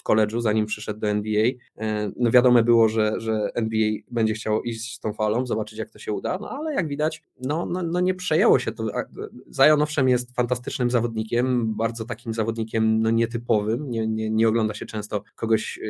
koledżu, 0.09 0.41
zanim 0.41 0.67
przyszedł 0.67 1.00
do 1.00 1.09
NBA. 1.09 1.45
No 2.17 2.31
wiadome 2.31 2.62
było, 2.62 2.88
że, 2.88 3.21
że 3.21 3.50
NBA 3.55 3.91
będzie 4.11 4.35
chciało 4.35 4.62
iść 4.62 4.95
z 4.95 5.00
tą 5.00 5.12
falą, 5.12 5.47
zobaczyć 5.47 5.79
jak 5.79 5.91
to 5.91 5.99
się 5.99 6.12
uda, 6.12 6.38
no 6.41 6.50
ale 6.50 6.75
jak 6.75 6.88
widać, 6.88 7.23
no, 7.41 7.67
no, 7.67 7.83
no 7.83 8.00
nie 8.00 8.15
przejęło 8.15 8.59
się 8.59 8.73
to. 8.73 8.85
Zion 9.55 9.83
owszem 9.83 10.09
jest 10.09 10.35
fantastycznym 10.35 10.91
zawodnikiem, 10.91 11.75
bardzo 11.75 12.05
takim 12.05 12.35
zawodnikiem 12.35 13.03
no, 13.03 13.11
nietypowym, 13.11 13.91
nie, 13.91 14.07
nie, 14.07 14.31
nie 14.31 14.49
ogląda 14.49 14.75
się 14.75 14.87
często 14.87 15.23
kogoś 15.35 15.81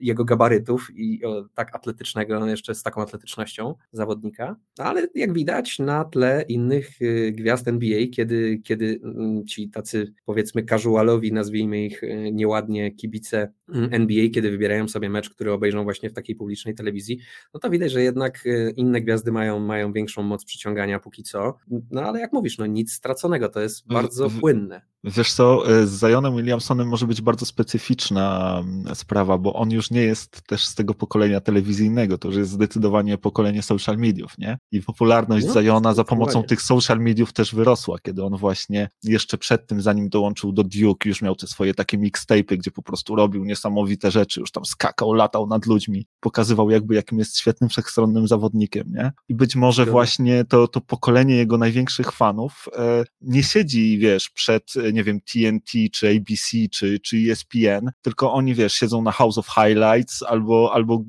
jego 0.00 0.24
gabarytów 0.24 0.88
i 0.94 1.24
o, 1.24 1.44
tak 1.54 1.76
atletycznego, 1.76 2.46
jeszcze 2.46 2.74
z 2.74 2.82
taką 2.82 3.02
atletycznością 3.02 3.74
zawodnika, 3.92 4.56
no, 4.78 4.84
ale 4.84 5.06
jak 5.14 5.32
widać 5.32 5.78
na 5.78 6.04
tle 6.04 6.44
innych 6.48 7.02
y, 7.02 7.32
gwiazd 7.32 7.68
NBA, 7.68 8.00
kiedy, 8.12 8.58
kiedy 8.64 9.00
mm, 9.04 9.46
ci 9.46 9.70
tacy 9.70 10.12
powiedzmy 10.24 10.64
casualowi, 10.64 11.32
nazwijmy 11.32 11.84
ich 11.84 12.02
nieładnie 12.32 12.90
kibice 12.90 13.52
NBA, 13.90 14.28
kiedy 14.34 14.50
wybierają 14.50 14.88
sobie 14.88 15.10
mecz, 15.10 15.30
który 15.30 15.52
obejrzą 15.52 15.84
właśnie 15.84 16.10
w 16.10 16.12
takiej 16.12 16.36
publicznej 16.36 16.74
telewizji, 16.74 17.18
no 17.54 17.60
to 17.60 17.70
widać, 17.70 17.92
że 17.92 18.02
jednak 18.02 18.46
y, 18.46 18.74
inne 18.76 19.00
gwiazdy 19.00 19.32
mają, 19.32 19.58
mają 19.58 19.92
większą 19.92 20.22
moc 20.22 20.44
przyciągania 20.44 20.98
póki 20.98 21.22
co, 21.22 21.56
no 21.90 22.02
ale 22.02 22.20
jak 22.20 22.32
mówisz, 22.32 22.58
no 22.58 22.66
nic 22.66 22.92
straconego, 22.92 23.48
to 23.48 23.60
jest 23.60 23.86
bardzo 23.86 24.30
płynne. 24.40 24.89
Wiesz 25.04 25.32
co, 25.32 25.62
z 25.84 26.00
Zionem 26.00 26.36
Williamsonem 26.36 26.88
może 26.88 27.06
być 27.06 27.20
bardzo 27.20 27.46
specyficzna 27.46 28.62
sprawa, 28.94 29.38
bo 29.38 29.54
on 29.54 29.70
już 29.70 29.90
nie 29.90 30.00
jest 30.00 30.42
też 30.42 30.66
z 30.66 30.74
tego 30.74 30.94
pokolenia 30.94 31.40
telewizyjnego, 31.40 32.18
to 32.18 32.28
już 32.28 32.36
jest 32.36 32.50
zdecydowanie 32.50 33.18
pokolenie 33.18 33.62
social 33.62 33.96
mediów, 33.98 34.38
nie? 34.38 34.58
I 34.72 34.82
popularność 34.82 35.46
no, 35.46 35.52
Zajona 35.52 35.94
za 35.94 36.04
pomocą 36.04 36.42
tych 36.42 36.62
social 36.62 36.98
mediów 36.98 37.32
też 37.32 37.54
wyrosła, 37.54 37.98
kiedy 38.02 38.24
on 38.24 38.36
właśnie 38.36 38.88
jeszcze 39.04 39.38
przed 39.38 39.66
tym, 39.66 39.82
zanim 39.82 40.08
dołączył 40.08 40.52
do 40.52 40.64
Duke, 40.64 41.08
już 41.08 41.22
miał 41.22 41.36
te 41.36 41.46
swoje 41.46 41.74
takie 41.74 41.98
mixtape'y, 41.98 42.56
gdzie 42.56 42.70
po 42.70 42.82
prostu 42.82 43.16
robił 43.16 43.44
niesamowite 43.44 44.10
rzeczy, 44.10 44.40
już 44.40 44.50
tam 44.50 44.64
skakał, 44.64 45.12
latał 45.12 45.46
nad 45.46 45.66
ludźmi, 45.66 46.06
pokazywał 46.20 46.70
jakby 46.70 46.94
jakim 46.94 47.18
jest 47.18 47.38
świetnym, 47.38 47.70
wszechstronnym 47.70 48.28
zawodnikiem, 48.28 48.92
nie? 48.92 49.12
I 49.28 49.34
być 49.34 49.56
może 49.56 49.86
właśnie 49.86 50.44
to, 50.44 50.68
to 50.68 50.80
pokolenie 50.80 51.36
jego 51.36 51.58
największych 51.58 52.12
fanów 52.12 52.68
e, 52.76 53.04
nie 53.20 53.42
siedzi, 53.42 53.98
wiesz, 53.98 54.30
przed, 54.30 54.72
nie 54.92 55.04
wiem, 55.04 55.20
TNT, 55.20 55.72
czy 55.92 56.08
ABC, 56.08 56.56
czy, 56.70 57.00
czy 57.00 57.16
ESPN, 57.16 57.90
tylko 58.02 58.32
oni, 58.32 58.54
wiesz, 58.54 58.72
siedzą 58.72 59.02
na 59.02 59.12
House 59.12 59.38
of 59.38 59.48
Highlights 59.48 60.22
albo, 60.22 60.70
albo 60.74 61.04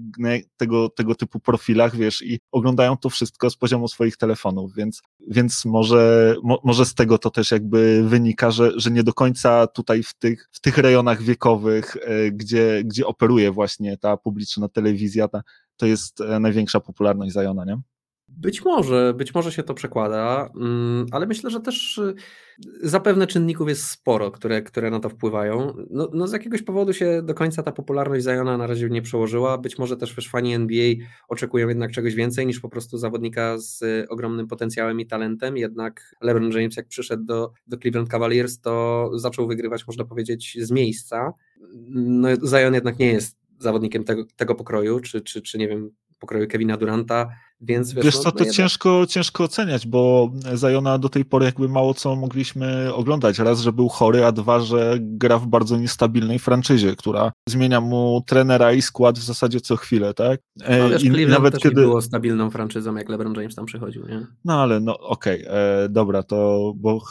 tego, 0.57 0.89
tego 0.89 1.15
typu 1.15 1.39
profilach, 1.39 1.95
wiesz, 1.95 2.21
i 2.21 2.39
oglądają 2.51 2.97
to 2.97 3.09
wszystko 3.09 3.49
z 3.49 3.55
poziomu 3.57 3.87
swoich 3.87 4.17
telefonów, 4.17 4.75
więc, 4.75 5.01
więc 5.27 5.65
może, 5.65 6.35
mo, 6.43 6.61
może 6.63 6.85
z 6.85 6.93
tego 6.93 7.17
to 7.17 7.29
też 7.29 7.51
jakby 7.51 8.03
wynika, 8.03 8.51
że, 8.51 8.71
że 8.75 8.91
nie 8.91 9.03
do 9.03 9.13
końca 9.13 9.67
tutaj 9.67 10.03
w 10.03 10.13
tych, 10.13 10.49
w 10.51 10.59
tych 10.59 10.77
rejonach 10.77 11.21
wiekowych, 11.21 11.97
e, 12.01 12.31
gdzie, 12.31 12.81
gdzie 12.85 13.07
operuje 13.07 13.51
właśnie 13.51 13.97
ta 13.97 14.17
publiczna 14.17 14.69
telewizja, 14.69 15.27
ta, 15.27 15.41
to 15.77 15.85
jest 15.85 16.21
e, 16.21 16.39
największa 16.39 16.79
popularność 16.79 17.33
Zajona, 17.33 17.65
nie? 17.65 17.81
Być 18.37 18.65
może, 18.65 19.13
być 19.17 19.33
może 19.33 19.51
się 19.51 19.63
to 19.63 19.73
przekłada, 19.73 20.49
mm, 20.55 21.05
ale 21.11 21.25
myślę, 21.25 21.49
że 21.49 21.59
też 21.59 21.97
y, 21.97 22.15
zapewne 22.81 23.27
czynników 23.27 23.69
jest 23.69 23.85
sporo, 23.85 24.31
które, 24.31 24.61
które 24.61 24.91
na 24.91 24.99
to 24.99 25.09
wpływają. 25.09 25.73
No, 25.89 26.09
no 26.13 26.27
z 26.27 26.33
jakiegoś 26.33 26.61
powodu 26.61 26.93
się 26.93 27.21
do 27.23 27.33
końca 27.33 27.63
ta 27.63 27.71
popularność 27.71 28.23
Zajona 28.23 28.57
na 28.57 28.67
razie 28.67 28.89
nie 28.89 29.01
przełożyła. 29.01 29.57
Być 29.57 29.77
może 29.77 29.97
też 29.97 30.15
wiesz, 30.15 30.29
fani 30.29 30.53
NBA 30.53 30.93
oczekują 31.27 31.69
jednak 31.69 31.91
czegoś 31.91 32.15
więcej 32.15 32.47
niż 32.47 32.59
po 32.59 32.69
prostu 32.69 32.97
zawodnika 32.97 33.57
z 33.57 33.83
ogromnym 34.09 34.47
potencjałem 34.47 34.99
i 34.99 35.05
talentem. 35.05 35.57
Jednak 35.57 36.15
LeBron 36.21 36.51
James, 36.51 36.77
jak 36.77 36.87
przyszedł 36.87 37.23
do, 37.23 37.51
do 37.67 37.77
Cleveland 37.77 38.09
Cavaliers, 38.09 38.59
to 38.59 39.09
zaczął 39.15 39.47
wygrywać, 39.47 39.87
można 39.87 40.05
powiedzieć, 40.05 40.57
z 40.61 40.71
miejsca. 40.71 41.33
No, 41.89 42.29
Zion 42.35 42.73
jednak 42.73 42.99
nie 42.99 43.11
jest 43.11 43.37
zawodnikiem 43.59 44.03
tego, 44.03 44.23
tego 44.35 44.55
pokroju, 44.55 44.99
czy, 44.99 45.21
czy, 45.21 45.41
czy 45.41 45.57
nie 45.57 45.67
wiem, 45.67 45.91
pokroju 46.19 46.47
Kevina 46.47 46.77
Duranta 46.77 47.29
więc 47.61 47.93
wiesz, 47.93 48.05
wiesz 48.05 48.17
co, 48.17 48.23
no, 48.25 48.31
to 48.31 48.43
no 48.43 48.51
ciężko, 48.51 49.05
ciężko 49.09 49.43
oceniać, 49.43 49.87
bo 49.87 50.31
Zajona 50.53 50.97
do 50.97 51.09
tej 51.09 51.25
pory 51.25 51.45
jakby 51.45 51.69
mało 51.69 51.93
co 51.93 52.15
mogliśmy 52.15 52.93
oglądać. 52.93 53.39
Raz, 53.39 53.59
że 53.59 53.73
był 53.73 53.89
chory, 53.89 54.25
a 54.25 54.31
dwa, 54.31 54.59
że 54.59 54.97
gra 54.99 55.37
w 55.37 55.47
bardzo 55.47 55.77
niestabilnej 55.77 56.39
franczyzie, 56.39 56.95
która 56.95 57.31
zmienia 57.49 57.81
mu 57.81 58.23
trenera 58.27 58.73
i 58.73 58.81
skład 58.81 59.19
w 59.19 59.23
zasadzie 59.23 59.61
co 59.61 59.75
chwilę, 59.75 60.13
tak? 60.13 60.39
E, 60.63 60.79
no, 60.79 60.89
wiesz, 60.89 61.03
I 61.03 61.07
Cleveland 61.07 61.31
nawet 61.31 61.53
też 61.53 61.63
kiedy 61.63 61.81
było 61.81 62.01
stabilną 62.01 62.49
franczyzą, 62.49 62.95
jak 62.95 63.09
LeBron 63.09 63.35
James 63.35 63.55
tam 63.55 63.65
przychodził, 63.65 64.07
nie? 64.07 64.27
No 64.45 64.61
ale 64.61 64.79
no 64.79 64.99
okej, 64.99 65.47
okay, 65.47 65.57
e, 65.57 65.89
dobra, 65.89 66.23
to 66.23 66.71
bo 66.75 67.01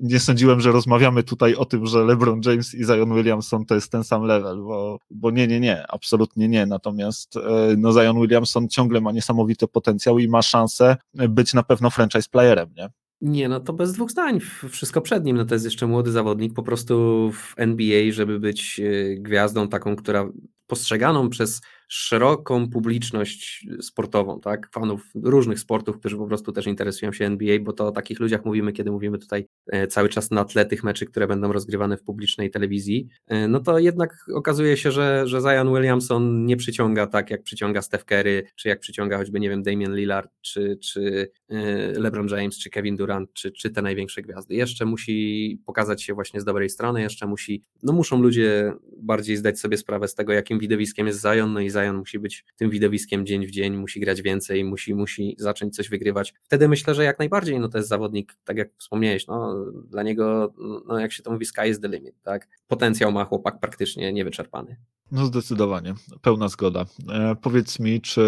nie 0.00 0.20
sądziłem, 0.20 0.60
że 0.60 0.72
rozmawiamy 0.72 1.22
tutaj 1.22 1.54
o 1.54 1.64
tym, 1.64 1.86
że 1.86 2.04
LeBron 2.04 2.40
James 2.44 2.74
i 2.74 2.84
Zion 2.84 3.14
Williamson 3.14 3.66
to 3.66 3.74
jest 3.74 3.92
ten 3.92 4.04
sam 4.04 4.22
level, 4.22 4.56
bo, 4.56 4.98
bo 5.10 5.30
nie, 5.30 5.46
nie, 5.46 5.60
nie, 5.60 5.84
absolutnie 5.88 6.48
nie. 6.48 6.66
Natomiast 6.66 7.36
e, 7.36 7.40
no 7.76 7.92
Zion 7.92 8.20
Williamson 8.20 8.68
ciągle 8.68 9.00
ma 9.00 9.12
niesamowite 9.12 9.68
potencjał 9.78 10.18
i 10.18 10.28
ma 10.28 10.42
szansę 10.42 10.96
być 11.14 11.54
na 11.54 11.62
pewno 11.62 11.90
franchise 11.90 12.28
playerem, 12.30 12.68
nie? 12.76 12.88
Nie, 13.20 13.48
no 13.48 13.60
to 13.60 13.72
bez 13.72 13.92
dwóch 13.92 14.10
zdań. 14.10 14.40
Wszystko 14.70 15.00
przed 15.00 15.24
nim. 15.24 15.36
No 15.36 15.44
to 15.44 15.54
jest 15.54 15.64
jeszcze 15.64 15.86
młody 15.86 16.12
zawodnik, 16.12 16.54
po 16.54 16.62
prostu 16.62 16.94
w 17.32 17.54
NBA, 17.56 18.12
żeby 18.12 18.40
być 18.40 18.80
e, 18.80 19.14
gwiazdą 19.14 19.68
taką, 19.68 19.96
która 19.96 20.28
postrzeganą 20.66 21.30
przez 21.30 21.60
szeroką 21.88 22.70
publiczność 22.70 23.66
sportową, 23.80 24.40
tak? 24.40 24.70
Fanów 24.72 25.02
różnych 25.14 25.58
sportów, 25.58 25.98
którzy 25.98 26.16
po 26.16 26.26
prostu 26.26 26.52
też 26.52 26.66
interesują 26.66 27.12
się 27.12 27.24
NBA, 27.24 27.58
bo 27.60 27.72
to 27.72 27.86
o 27.86 27.92
takich 27.92 28.20
ludziach 28.20 28.44
mówimy, 28.44 28.72
kiedy 28.72 28.90
mówimy 28.90 29.18
tutaj 29.18 29.46
e, 29.66 29.86
cały 29.86 30.08
czas 30.08 30.30
na 30.30 30.44
tle 30.44 30.66
tych 30.66 30.84
meczy, 30.84 31.06
które 31.06 31.26
będą 31.26 31.52
rozgrywane 31.52 31.96
w 31.96 32.02
publicznej 32.02 32.50
telewizji. 32.50 33.08
E, 33.26 33.48
no 33.48 33.60
to 33.60 33.78
jednak 33.78 34.16
okazuje 34.34 34.76
się, 34.76 34.92
że, 34.92 35.22
że 35.26 35.40
Zion 35.40 35.74
Williamson 35.74 36.46
nie 36.46 36.56
przyciąga 36.56 37.06
tak, 37.06 37.30
jak 37.30 37.42
przyciąga 37.42 37.82
Steph 37.82 38.04
Curry, 38.04 38.44
czy 38.56 38.68
jak 38.68 38.80
przyciąga 38.80 39.18
choćby, 39.18 39.40
nie 39.40 39.48
wiem, 39.48 39.62
Damian 39.62 39.96
Lillard, 39.96 40.30
czy, 40.40 40.78
czy 40.82 41.30
e, 41.48 41.56
LeBron 41.92 42.28
James, 42.28 42.58
czy 42.58 42.70
Kevin 42.70 42.96
Durant, 42.96 43.32
czy, 43.32 43.52
czy 43.52 43.70
te 43.70 43.82
największe 43.82 44.22
gwiazdy. 44.22 44.54
Jeszcze 44.54 44.84
musi 44.84 45.58
pokazać 45.66 46.02
się 46.02 46.14
właśnie 46.14 46.40
z 46.40 46.44
dobrej 46.44 46.70
strony, 46.70 47.02
jeszcze 47.02 47.26
musi, 47.26 47.62
no 47.82 47.92
muszą 47.92 48.22
ludzie 48.22 48.72
bardziej 49.02 49.36
zdać 49.36 49.60
sobie 49.60 49.76
sprawę 49.76 50.08
z 50.08 50.14
tego, 50.14 50.32
jakim 50.32 50.58
widowiskiem 50.58 51.06
jest 51.06 51.22
Zion, 51.22 51.52
no 51.52 51.60
i 51.60 51.70
Zion 51.84 51.96
musi 51.96 52.18
być 52.18 52.44
tym 52.56 52.70
widowiskiem 52.70 53.26
dzień 53.26 53.46
w 53.46 53.50
dzień, 53.50 53.76
musi 53.76 54.00
grać 54.00 54.22
więcej, 54.22 54.64
musi, 54.64 54.94
musi 54.94 55.36
zacząć 55.38 55.76
coś 55.76 55.88
wygrywać. 55.88 56.34
Wtedy 56.42 56.68
myślę, 56.68 56.94
że 56.94 57.04
jak 57.04 57.18
najbardziej 57.18 57.60
no 57.60 57.68
to 57.68 57.78
jest 57.78 57.88
zawodnik, 57.88 58.36
tak 58.44 58.56
jak 58.56 58.68
wspomniałeś, 58.78 59.26
no, 59.26 59.64
dla 59.90 60.02
niego, 60.02 60.54
no, 60.86 60.98
jak 60.98 61.12
się 61.12 61.22
to 61.22 61.30
mówi, 61.30 61.46
sky 61.46 61.68
is 61.70 61.80
the 61.80 61.88
limit, 61.88 62.14
tak? 62.22 62.48
Potencjał 62.68 63.12
ma 63.12 63.24
chłopak 63.24 63.60
praktycznie 63.60 64.12
niewyczerpany. 64.12 64.76
No 65.12 65.26
zdecydowanie, 65.26 65.94
pełna 66.22 66.48
zgoda. 66.48 66.84
E, 67.08 67.36
powiedz 67.42 67.78
mi, 67.78 68.00
czy 68.00 68.22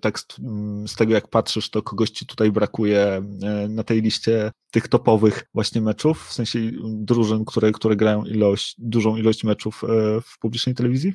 tekst 0.00 0.36
mm, 0.38 0.88
z 0.88 0.94
tego 0.94 1.14
jak 1.14 1.28
patrzysz, 1.28 1.70
to 1.70 1.82
kogoś 1.82 2.10
ci 2.10 2.26
tutaj 2.26 2.52
brakuje 2.52 3.00
e, 3.00 3.22
na 3.68 3.82
tej 3.82 4.02
liście 4.02 4.50
tych 4.70 4.88
topowych 4.88 5.46
właśnie 5.54 5.80
meczów, 5.80 6.26
w 6.28 6.32
sensie 6.32 6.58
drużyn, 6.84 7.44
które, 7.44 7.72
które 7.72 7.96
grają 7.96 8.24
ilość, 8.24 8.74
dużą 8.78 9.16
ilość 9.16 9.44
meczów 9.44 9.84
e, 9.84 10.20
w 10.20 10.38
publicznej 10.38 10.74
telewizji? 10.74 11.12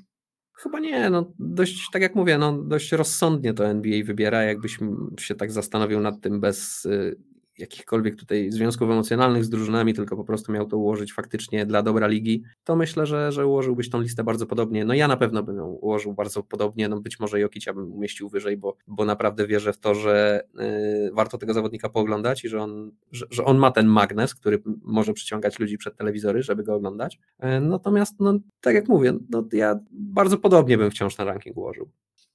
Chyba 0.63 0.79
nie, 0.79 1.09
no 1.09 1.33
dość, 1.39 1.89
tak 1.91 2.01
jak 2.01 2.15
mówię, 2.15 2.37
no 2.37 2.63
dość 2.63 2.91
rozsądnie 2.91 3.53
to 3.53 3.67
NBA 3.67 4.03
wybiera, 4.03 4.43
jakbyś 4.43 4.79
się 5.19 5.35
tak 5.35 5.51
zastanowił 5.51 5.99
nad 5.99 6.21
tym 6.21 6.39
bez 6.39 6.85
y, 6.85 7.15
jakichkolwiek 7.61 8.15
tutaj 8.15 8.51
związków 8.51 8.89
emocjonalnych 8.89 9.45
z 9.45 9.49
drużynami, 9.49 9.93
tylko 9.93 10.15
po 10.15 10.23
prostu 10.23 10.51
miał 10.51 10.65
to 10.67 10.77
ułożyć 10.77 11.13
faktycznie 11.13 11.65
dla 11.65 11.81
dobra 11.81 12.07
ligi, 12.07 12.43
to 12.63 12.75
myślę, 12.75 13.05
że, 13.05 13.31
że 13.31 13.47
ułożyłbyś 13.47 13.89
tą 13.89 14.01
listę 14.01 14.23
bardzo 14.23 14.45
podobnie. 14.45 14.85
No 14.85 14.93
ja 14.93 15.07
na 15.07 15.17
pewno 15.17 15.43
bym 15.43 15.57
ją 15.57 15.65
ułożył 15.65 16.13
bardzo 16.13 16.43
podobnie, 16.43 16.89
no 16.89 17.01
być 17.01 17.19
może 17.19 17.39
Jokicia 17.39 17.73
bym 17.73 17.93
umieścił 17.93 18.29
wyżej, 18.29 18.57
bo, 18.57 18.77
bo 18.87 19.05
naprawdę 19.05 19.47
wierzę 19.47 19.73
w 19.73 19.79
to, 19.79 19.95
że 19.95 20.43
y, 20.59 21.11
warto 21.13 21.37
tego 21.37 21.53
zawodnika 21.53 21.89
pooglądać 21.89 22.45
i 22.45 22.49
że 22.49 22.61
on, 22.61 22.91
że, 23.11 23.25
że, 23.31 23.45
on 23.45 23.57
ma 23.57 23.71
ten 23.71 23.87
magnes, 23.87 24.35
który 24.35 24.61
może 24.81 25.13
przyciągać 25.13 25.59
ludzi 25.59 25.77
przed 25.77 25.97
telewizory, 25.97 26.43
żeby 26.43 26.63
go 26.63 26.75
oglądać. 26.75 27.19
Y, 27.43 27.61
natomiast, 27.61 28.19
no 28.19 28.33
tak 28.61 28.75
jak 28.75 28.87
mówię, 28.87 29.13
no 29.29 29.43
ja 29.53 29.79
bardzo 29.91 30.37
podobnie 30.37 30.77
bym 30.77 30.91
wciąż 30.91 31.17
na 31.17 31.25
ranking 31.25 31.57
ułożył. 31.57 31.89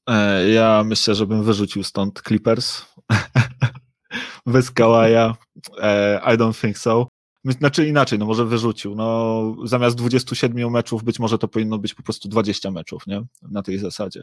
E, 0.07 0.49
ja 0.51 0.85
myślę, 0.85 1.15
że 1.15 1.27
bym 1.27 1.43
wyrzucił 1.43 1.85
stąd 1.85 2.23
Clippers. 2.23 2.83
bez 4.47 4.71
Kałaja. 4.71 5.37
E, 5.83 6.21
I 6.35 6.39
don't 6.39 6.61
think 6.61 6.79
so. 6.79 7.09
Znaczy 7.45 7.89
inaczej, 7.89 8.19
no 8.19 8.27
może 8.27 8.45
wyrzucił. 8.45 8.95
No, 8.95 9.57
zamiast 9.65 9.97
27 9.97 10.71
meczów 10.71 11.05
być 11.05 11.19
może 11.19 11.39
to 11.39 11.49
powinno 11.49 11.79
być 11.79 11.95
po 11.95 12.03
prostu 12.03 12.29
20 12.29 12.71
meczów, 12.71 13.07
nie? 13.07 13.23
Na 13.43 13.63
tej 13.63 13.79
zasadzie. 13.79 14.23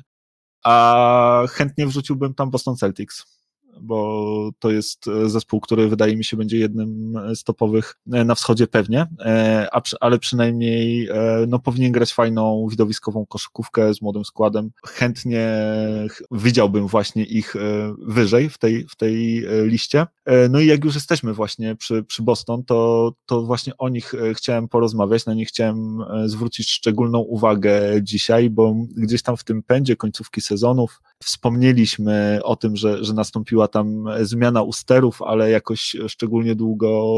A 0.64 1.44
chętnie 1.50 1.88
wrzuciłbym 1.88 2.34
tam 2.34 2.50
Boston 2.50 2.76
Celtics. 2.76 3.41
Bo 3.82 4.52
to 4.60 4.72
jest 4.72 5.06
zespół, 5.26 5.60
który 5.60 5.90
wydaje 5.90 6.18
mi 6.18 6.24
się 6.24 6.38
będzie 6.38 6.58
jednym 6.58 7.14
z 7.36 7.44
topowych 7.44 7.96
na 8.06 8.36
wschodzie 8.36 8.68
pewnie, 8.68 9.08
ale 10.00 10.20
przynajmniej 10.20 11.10
no, 11.48 11.60
powinien 11.60 11.92
grać 11.92 12.14
fajną 12.14 12.68
widowiskową 12.70 13.26
koszykówkę 13.26 13.94
z 13.94 14.02
młodym 14.02 14.26
składem. 14.26 14.72
Chętnie 14.86 15.52
widziałbym 16.32 16.88
właśnie 16.88 17.24
ich 17.24 17.56
wyżej 17.98 18.50
w 18.50 18.58
tej, 18.58 18.88
w 18.88 18.96
tej 18.96 19.46
liście. 19.66 20.08
No 20.50 20.60
i 20.60 20.66
jak 20.66 20.86
już 20.86 20.96
jesteśmy 20.96 21.34
właśnie 21.34 21.76
przy, 21.76 22.04
przy 22.04 22.24
Boston, 22.24 22.64
to, 22.64 23.12
to 23.26 23.42
właśnie 23.42 23.78
o 23.78 23.90
nich 23.90 24.14
chciałem 24.34 24.68
porozmawiać, 24.68 25.26
na 25.26 25.34
nich 25.34 25.48
chciałem 25.48 25.98
zwrócić 26.26 26.72
szczególną 26.72 27.20
uwagę 27.20 27.82
dzisiaj, 28.02 28.50
bo 28.50 28.76
gdzieś 28.98 29.22
tam 29.22 29.38
w 29.38 29.44
tym 29.44 29.64
pędzie 29.64 29.96
końcówki 29.96 30.42
sezonów 30.42 31.02
wspomnieliśmy 31.24 32.40
o 32.44 32.56
tym, 32.56 32.76
że, 32.76 33.04
że 33.04 33.14
nastąpiła 33.14 33.68
tam 33.68 34.06
zmiana 34.22 34.62
usterów, 34.62 35.22
ale 35.22 35.50
jakoś 35.50 35.96
szczególnie 36.08 36.56
długo 36.56 37.14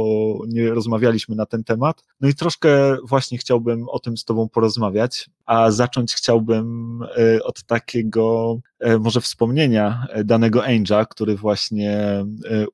nie 0.47 0.69
rozmawialiśmy 0.69 1.35
na 1.35 1.45
ten 1.45 1.63
temat. 1.63 2.03
No 2.21 2.29
i 2.29 2.33
troszkę 2.33 2.97
właśnie 3.03 3.37
chciałbym 3.37 3.89
o 3.89 3.99
tym 3.99 4.17
z 4.17 4.25
Tobą 4.25 4.49
porozmawiać, 4.49 5.29
a 5.45 5.71
zacząć 5.71 6.13
chciałbym 6.13 6.99
e, 7.17 7.43
od 7.43 7.63
takiego 7.63 8.57
e, 8.79 8.97
może 8.97 9.21
wspomnienia 9.21 10.07
danego 10.25 10.59
Ainge'a, 10.61 11.05
który 11.09 11.35
właśnie 11.35 11.99
e, 11.99 12.25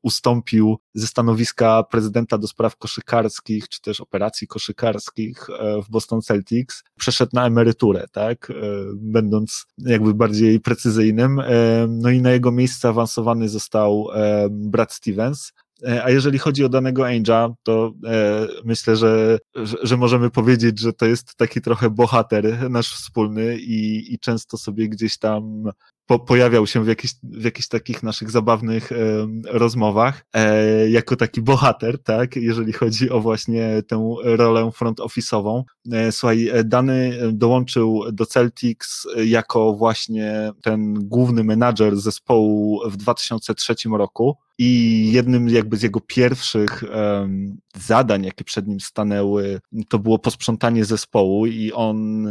ustąpił 0.02 0.78
ze 0.94 1.08
stanowiska 1.08 1.84
prezydenta 1.84 2.38
do 2.38 2.48
spraw 2.48 2.78
koszykarskich, 2.78 3.70
czy 3.70 3.82
też 3.82 4.02
operacji 4.02 4.48
koszykarskich 4.48 5.48
w 5.86 5.92
Boston 5.92 6.22
Celtics, 6.22 6.84
przeszedł 6.98 7.32
na 7.34 7.48
emeryturę, 7.48 8.06
tak, 8.12 8.52
będąc 8.96 9.66
jakby 9.78 10.14
bardziej 10.14 10.60
precyzyjnym, 10.60 11.42
no 11.88 12.10
i 12.10 12.22
na 12.22 12.32
jego 12.32 12.52
miejsce 12.52 12.90
awansowany 12.90 13.50
został 13.50 14.08
Brad 14.50 14.94
Stevens, 14.94 15.52
E, 15.52 15.69
a 16.04 16.10
jeżeli 16.10 16.38
chodzi 16.38 16.66
o 16.66 16.70
danego 16.70 17.08
Angela, 17.08 17.50
to 17.64 17.94
e, 18.06 18.48
myślę, 18.66 18.96
że, 18.96 19.40
że, 19.56 19.78
że, 19.84 19.98
możemy 19.98 20.30
powiedzieć, 20.30 20.80
że 20.80 20.94
to 20.94 21.06
jest 21.06 21.36
taki 21.36 21.62
trochę 21.62 21.90
bohater 21.90 22.70
nasz 22.70 22.96
wspólny 22.96 23.58
i, 23.58 24.14
i 24.14 24.20
często 24.20 24.58
sobie 24.58 24.90
gdzieś 24.90 25.18
tam 25.18 25.72
po, 26.10 26.20
pojawiał 26.20 26.68
się 26.68 26.84
w, 26.84 26.88
jakich, 26.88 27.12
w 27.24 27.44
jakichś 27.44 27.68
takich 27.68 28.04
naszych 28.04 28.32
zabawnych 28.32 28.92
e, 28.92 28.96
rozmowach 29.46 30.26
e, 30.34 30.90
jako 30.90 31.16
taki 31.16 31.42
bohater, 31.42 32.04
tak, 32.04 32.36
jeżeli 32.36 32.74
chodzi 32.74 33.10
o 33.10 33.20
właśnie 33.20 33.84
tę 33.88 34.16
rolę 34.24 34.72
front 34.72 35.00
office'ową. 35.00 35.64
E, 35.92 36.12
słuchaj, 36.12 36.50
e, 36.50 36.64
Dany 36.64 37.20
dołączył 37.34 38.04
do 38.12 38.26
Celtics 38.26 39.08
jako 39.26 39.74
właśnie 39.74 40.52
ten 40.62 40.94
główny 40.94 41.44
menadżer 41.44 41.98
zespołu 41.98 42.82
w 42.90 42.98
2003 42.98 43.76
roku 43.92 44.38
i 44.62 45.12
jednym 45.12 45.50
jakby 45.50 45.78
z 45.78 45.82
jego 45.82 46.00
pierwszych 46.00 46.84
um, 46.84 47.58
zadań, 47.76 48.26
jakie 48.26 48.44
przed 48.44 48.68
nim 48.68 48.80
stanęły, 48.80 49.60
to 49.90 50.00
było 50.00 50.20
posprzątanie 50.20 50.86
zespołu 50.86 51.46
i 51.46 51.72
on 51.72 52.28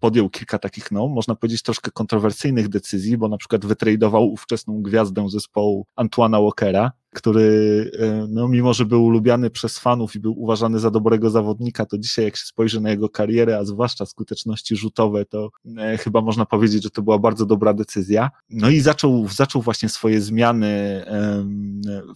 podjął 0.00 0.30
kilka 0.30 0.58
takich, 0.58 0.92
no, 0.92 1.08
można 1.08 1.34
powiedzieć, 1.34 1.62
troszkę 1.62 1.90
kontrowersyjnych 1.90 2.68
decyzji, 2.68 3.18
bo 3.18 3.28
na 3.28 3.36
przykład 3.36 3.66
wytradował 3.66 4.32
ówczesną 4.32 4.82
gwiazdę 4.82 5.28
zespołu 5.28 5.86
Antoana 5.96 6.40
Walkera, 6.40 6.92
który, 7.14 7.90
e, 7.98 8.26
no, 8.28 8.48
mimo 8.48 8.74
że 8.74 8.84
był 8.84 9.10
lubiany 9.10 9.50
przez 9.50 9.78
fanów 9.78 10.16
i 10.16 10.20
był 10.20 10.42
uważany 10.42 10.78
za 10.78 10.90
dobrego 10.90 11.30
zawodnika, 11.30 11.86
to 11.86 11.98
dzisiaj, 11.98 12.24
jak 12.24 12.36
się 12.36 12.46
spojrzy 12.46 12.80
na 12.80 12.90
jego 12.90 13.08
karierę, 13.08 13.58
a 13.58 13.64
zwłaszcza 13.64 14.06
skuteczności 14.06 14.76
rzutowe, 14.76 15.24
to 15.24 15.50
e, 15.78 15.98
chyba 15.98 16.20
można 16.20 16.46
powiedzieć, 16.46 16.82
że 16.82 16.90
to 16.90 17.02
była 17.02 17.18
bardzo 17.18 17.46
dobra 17.46 17.74
decyzja. 17.74 18.30
No 18.50 18.70
i 18.70 18.80
zaczął, 18.80 19.28
zaczął 19.28 19.62
właśnie 19.62 19.88
swoje 19.88 20.20
zmiany 20.20 20.70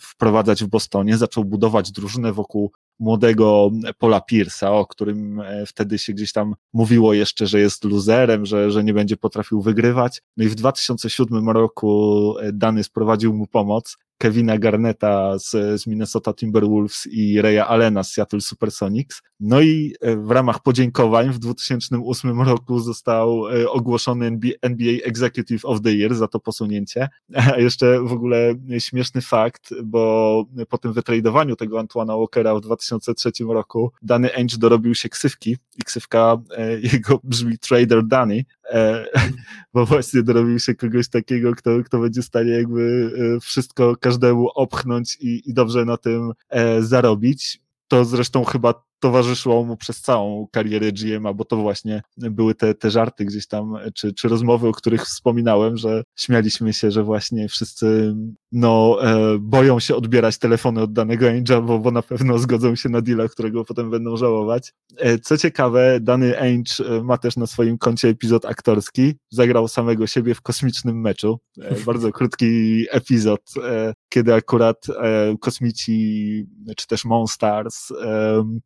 wprowadzać 0.01 0.65
w 0.65 0.67
Bostonie, 0.67 1.17
zaczął 1.17 1.45
budować 1.45 1.93
drużynę 1.93 2.33
wokół 2.33 2.73
młodego 2.99 3.71
Paula 3.99 4.21
Pierce'a, 4.33 4.67
o 4.67 4.87
którym 4.87 5.41
e, 5.41 5.67
wtedy 5.67 5.99
się 5.99 6.13
gdzieś 6.13 6.33
tam 6.33 6.55
mówiło 6.73 7.15
jeszcze, 7.15 7.47
że 7.47 7.61
jest 7.61 7.85
luzerem, 7.85 8.47
że, 8.47 8.71
że 8.71 8.85
nie 8.85 8.95
będzie 8.95 9.17
potrafił 9.17 9.63
wygrywać. 9.63 10.23
No 10.37 10.45
i 10.45 10.49
w 10.49 10.55
2007 10.55 11.51
roku 11.51 12.35
Dany 12.53 12.85
sprowadził 12.85 13.35
mu 13.35 13.47
pomoc 13.47 13.97
Kevina 14.25 14.59
Garneta 14.59 15.38
z, 15.38 15.50
z 15.50 15.87
Minnesota 15.87 16.35
Timberwolves 16.35 17.07
i 17.11 17.40
Raya 17.43 17.59
Allena 17.69 18.02
z 18.04 18.12
Seattle 18.12 18.40
Supersonics. 18.40 19.23
No 19.40 19.61
i 19.61 19.95
e, 20.00 20.16
w 20.16 20.31
ramach 20.31 20.62
podziękowań 20.62 21.31
w 21.31 21.38
2008 21.38 22.43
roku 22.43 22.78
został 22.78 23.49
e, 23.49 23.71
ogłoszony 23.71 24.26
NBA 24.62 24.93
Executive 25.04 25.64
of 25.64 25.81
the 25.81 25.93
Year 25.93 26.14
za 26.14 26.28
to 26.28 26.40
posunięcie. 26.40 27.09
A 27.54 27.61
jeszcze 27.61 28.00
w 28.00 28.12
ogóle 28.12 28.54
śmieszny 28.78 29.21
fakt, 29.21 29.75
bo 29.85 30.45
po 30.69 30.78
tym 30.78 30.93
wytradowaniu 30.93 31.57
tego 31.57 31.81
Antoana 31.81 32.16
Walkera 32.16 32.54
w 32.54 32.61
2003 32.61 33.31
roku 33.49 33.93
Dany 34.02 34.35
Ainge 34.35 34.59
dorobił 34.59 34.95
się 34.95 35.09
ksywki 35.09 35.57
i 35.78 35.83
ksywka 35.83 36.37
e, 36.57 36.81
jego 36.81 37.21
brzmi 37.25 37.59
Trader 37.59 38.07
Danny, 38.07 38.45
bo 39.75 39.87
właśnie 39.87 40.23
dorobił 40.23 40.59
się 40.59 40.75
kogoś 40.75 41.09
takiego, 41.09 41.54
kto, 41.54 41.71
kto 41.85 41.99
będzie 41.99 42.23
w 42.23 42.25
stanie 42.25 42.50
jakby 42.50 43.11
wszystko 43.42 43.97
każdemu 43.97 44.49
opchnąć 44.49 45.16
i, 45.21 45.50
i 45.50 45.54
dobrze 45.54 45.85
na 45.85 45.97
tym 45.97 46.33
e, 46.49 46.83
zarobić. 46.83 47.61
To 47.88 48.04
zresztą 48.04 48.44
chyba 48.44 48.85
towarzyszyło 49.04 49.64
mu 49.64 49.76
przez 49.76 50.00
całą 50.00 50.47
karierę 50.52 50.92
GM'a, 50.92 51.35
bo 51.35 51.44
to 51.44 51.57
właśnie 51.57 52.03
były 52.16 52.55
te, 52.55 52.74
te 52.74 52.90
żarty 52.90 53.24
gdzieś 53.24 53.46
tam, 53.46 53.77
czy, 53.94 54.12
czy 54.12 54.29
rozmowy, 54.29 54.68
o 54.68 54.72
których 54.72 55.03
wspominałem, 55.03 55.77
że 55.77 56.03
śmialiśmy 56.16 56.72
się, 56.72 56.90
że 56.90 57.03
właśnie 57.03 57.48
wszyscy 57.48 58.14
no, 58.55 58.99
e, 59.03 59.38
boją 59.38 59.81
się 59.81 59.97
odbierać 59.97 60.38
telefony 60.38 60.83
od 60.83 60.93
danego 60.93 61.27
Ange'a, 61.27 61.67
bo, 61.67 61.79
bo 61.79 61.90
na 61.90 62.03
pewno 62.03 62.38
zgodzą 62.38 62.77
się 62.77 62.88
na 62.88 63.01
deala, 63.01 63.29
którego 63.29 63.64
potem 63.64 63.90
będą 63.90 64.17
żałować. 64.17 64.73
E, 64.97 65.19
co 65.19 65.38
ciekawe, 65.38 65.99
dany 66.01 66.40
Ange 66.40 66.85
e, 66.99 67.03
ma 67.03 67.19
też 67.19 67.37
na 67.37 67.47
swoim 67.47 67.79
koncie 67.79 68.09
epizod 68.09 68.45
aktorski, 68.45 69.14
zagrał 69.31 69.69
samego 69.69 70.07
siebie 70.07 70.35
w 70.35 70.43
kosmicznym 70.43 71.01
meczu, 71.01 71.40
e, 71.61 71.75
bardzo 71.87 72.12
krótki 72.12 72.85
epizod, 72.90 73.40
e, 73.64 73.95
kiedy 74.09 74.35
akurat 74.35 74.87
e, 75.03 75.35
kosmici, 75.40 76.47
czy 76.77 76.87
też 76.87 77.05
Monstars 77.05 77.88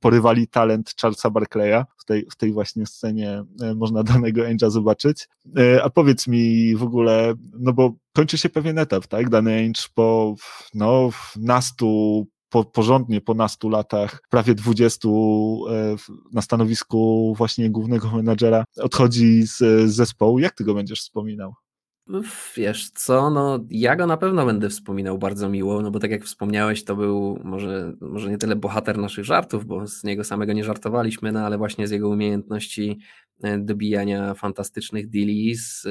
porywali 0.01 0.49
talent 0.49 0.95
Charlesa 1.01 1.31
Barclaya. 1.31 1.85
W 1.99 2.05
tej, 2.05 2.27
w 2.31 2.37
tej 2.37 2.53
właśnie 2.53 2.87
scenie 2.87 3.45
można 3.77 4.03
danego 4.03 4.43
Ange'a 4.43 4.71
zobaczyć. 4.71 5.29
A 5.83 5.91
powiedz 5.91 6.27
mi 6.27 6.77
w 6.77 6.83
ogóle, 6.83 7.35
no 7.59 7.73
bo 7.73 7.95
kończy 8.19 8.39
się 8.39 8.49
pewien 8.49 8.79
etap, 8.79 9.07
tak? 9.07 9.31
Dany 9.31 9.59
Ange 9.59 9.83
po 9.95 10.35
no, 10.75 11.11
nastu 11.37 12.27
po, 12.49 12.65
porządnie 12.65 13.21
po 13.21 13.35
nastu 13.35 13.69
latach, 13.69 14.23
prawie 14.31 14.55
dwudziestu 14.55 15.65
e, 15.71 15.97
na 16.33 16.43
stanowisku 16.43 17.35
właśnie 17.37 17.71
głównego 17.71 18.11
menadżera 18.11 18.65
odchodzi 18.77 19.43
z, 19.43 19.57
z 19.57 19.95
zespołu. 19.95 20.39
Jak 20.39 20.55
ty 20.55 20.65
go 20.65 20.75
będziesz 20.75 21.01
wspominał? 21.01 21.55
Wiesz 22.57 22.91
co, 22.91 23.31
no 23.31 23.59
ja 23.71 23.97
go 23.97 24.07
na 24.07 24.17
pewno 24.17 24.47
będę 24.47 24.69
wspominał 24.69 25.19
bardzo 25.19 25.49
miło, 25.49 25.83
no 25.83 25.91
bo 25.91 25.99
tak 25.99 26.11
jak 26.11 26.25
wspomniałeś, 26.25 26.85
to 26.85 26.97
był 26.97 27.39
może, 27.45 27.93
może 28.01 28.31
nie 28.31 28.39
tyle 28.39 28.57
bohater 28.57 28.99
naszych 28.99 29.25
żartów, 29.25 29.67
bo 29.67 29.87
z 29.87 30.05
niego 30.05 30.25
samego 30.25 30.53
nie 30.53 30.65
żartowaliśmy, 30.65 31.33
no 31.33 31.41
ale 31.41 31.59
właśnie 31.59 31.89
z 31.89 31.91
jego 31.91 32.09
umiejętności 32.09 32.99
dobijania 33.59 34.35
fantastycznych 34.35 35.11
deals, 35.11 35.87
e, 35.87 35.91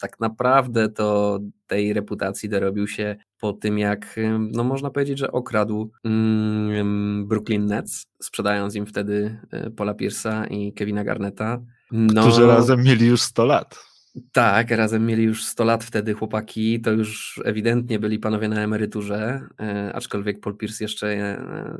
tak 0.00 0.20
naprawdę 0.20 0.88
to 0.88 1.38
tej 1.66 1.92
reputacji 1.92 2.48
dorobił 2.48 2.86
się 2.86 3.16
po 3.40 3.52
tym, 3.52 3.78
jak 3.78 4.18
e, 4.18 4.38
no 4.52 4.64
można 4.64 4.90
powiedzieć, 4.90 5.18
że 5.18 5.32
okradł 5.32 5.90
mm, 6.04 7.28
Brooklyn 7.28 7.66
Nets, 7.66 8.06
sprzedając 8.22 8.74
im 8.74 8.86
wtedy 8.86 9.40
Paula 9.76 9.94
Pierce'a 9.94 10.52
i 10.52 10.72
Kevina 10.72 11.04
Garneta. 11.04 11.62
No, 11.90 12.22
Którzy 12.22 12.46
razem 12.46 12.82
mieli 12.82 13.06
już 13.06 13.22
100 13.22 13.44
lat. 13.44 13.89
Tak, 14.32 14.70
razem 14.70 15.06
mieli 15.06 15.22
już 15.22 15.44
100 15.44 15.64
lat 15.64 15.84
wtedy 15.84 16.14
chłopaki, 16.14 16.80
to 16.80 16.90
już 16.90 17.40
ewidentnie 17.44 17.98
byli 17.98 18.18
panowie 18.18 18.48
na 18.48 18.60
emeryturze, 18.60 19.40
e, 19.60 19.92
aczkolwiek 19.94 20.40
Paul 20.40 20.56
Pierce 20.56 20.84
jeszcze, 20.84 21.08
e, 21.08 21.78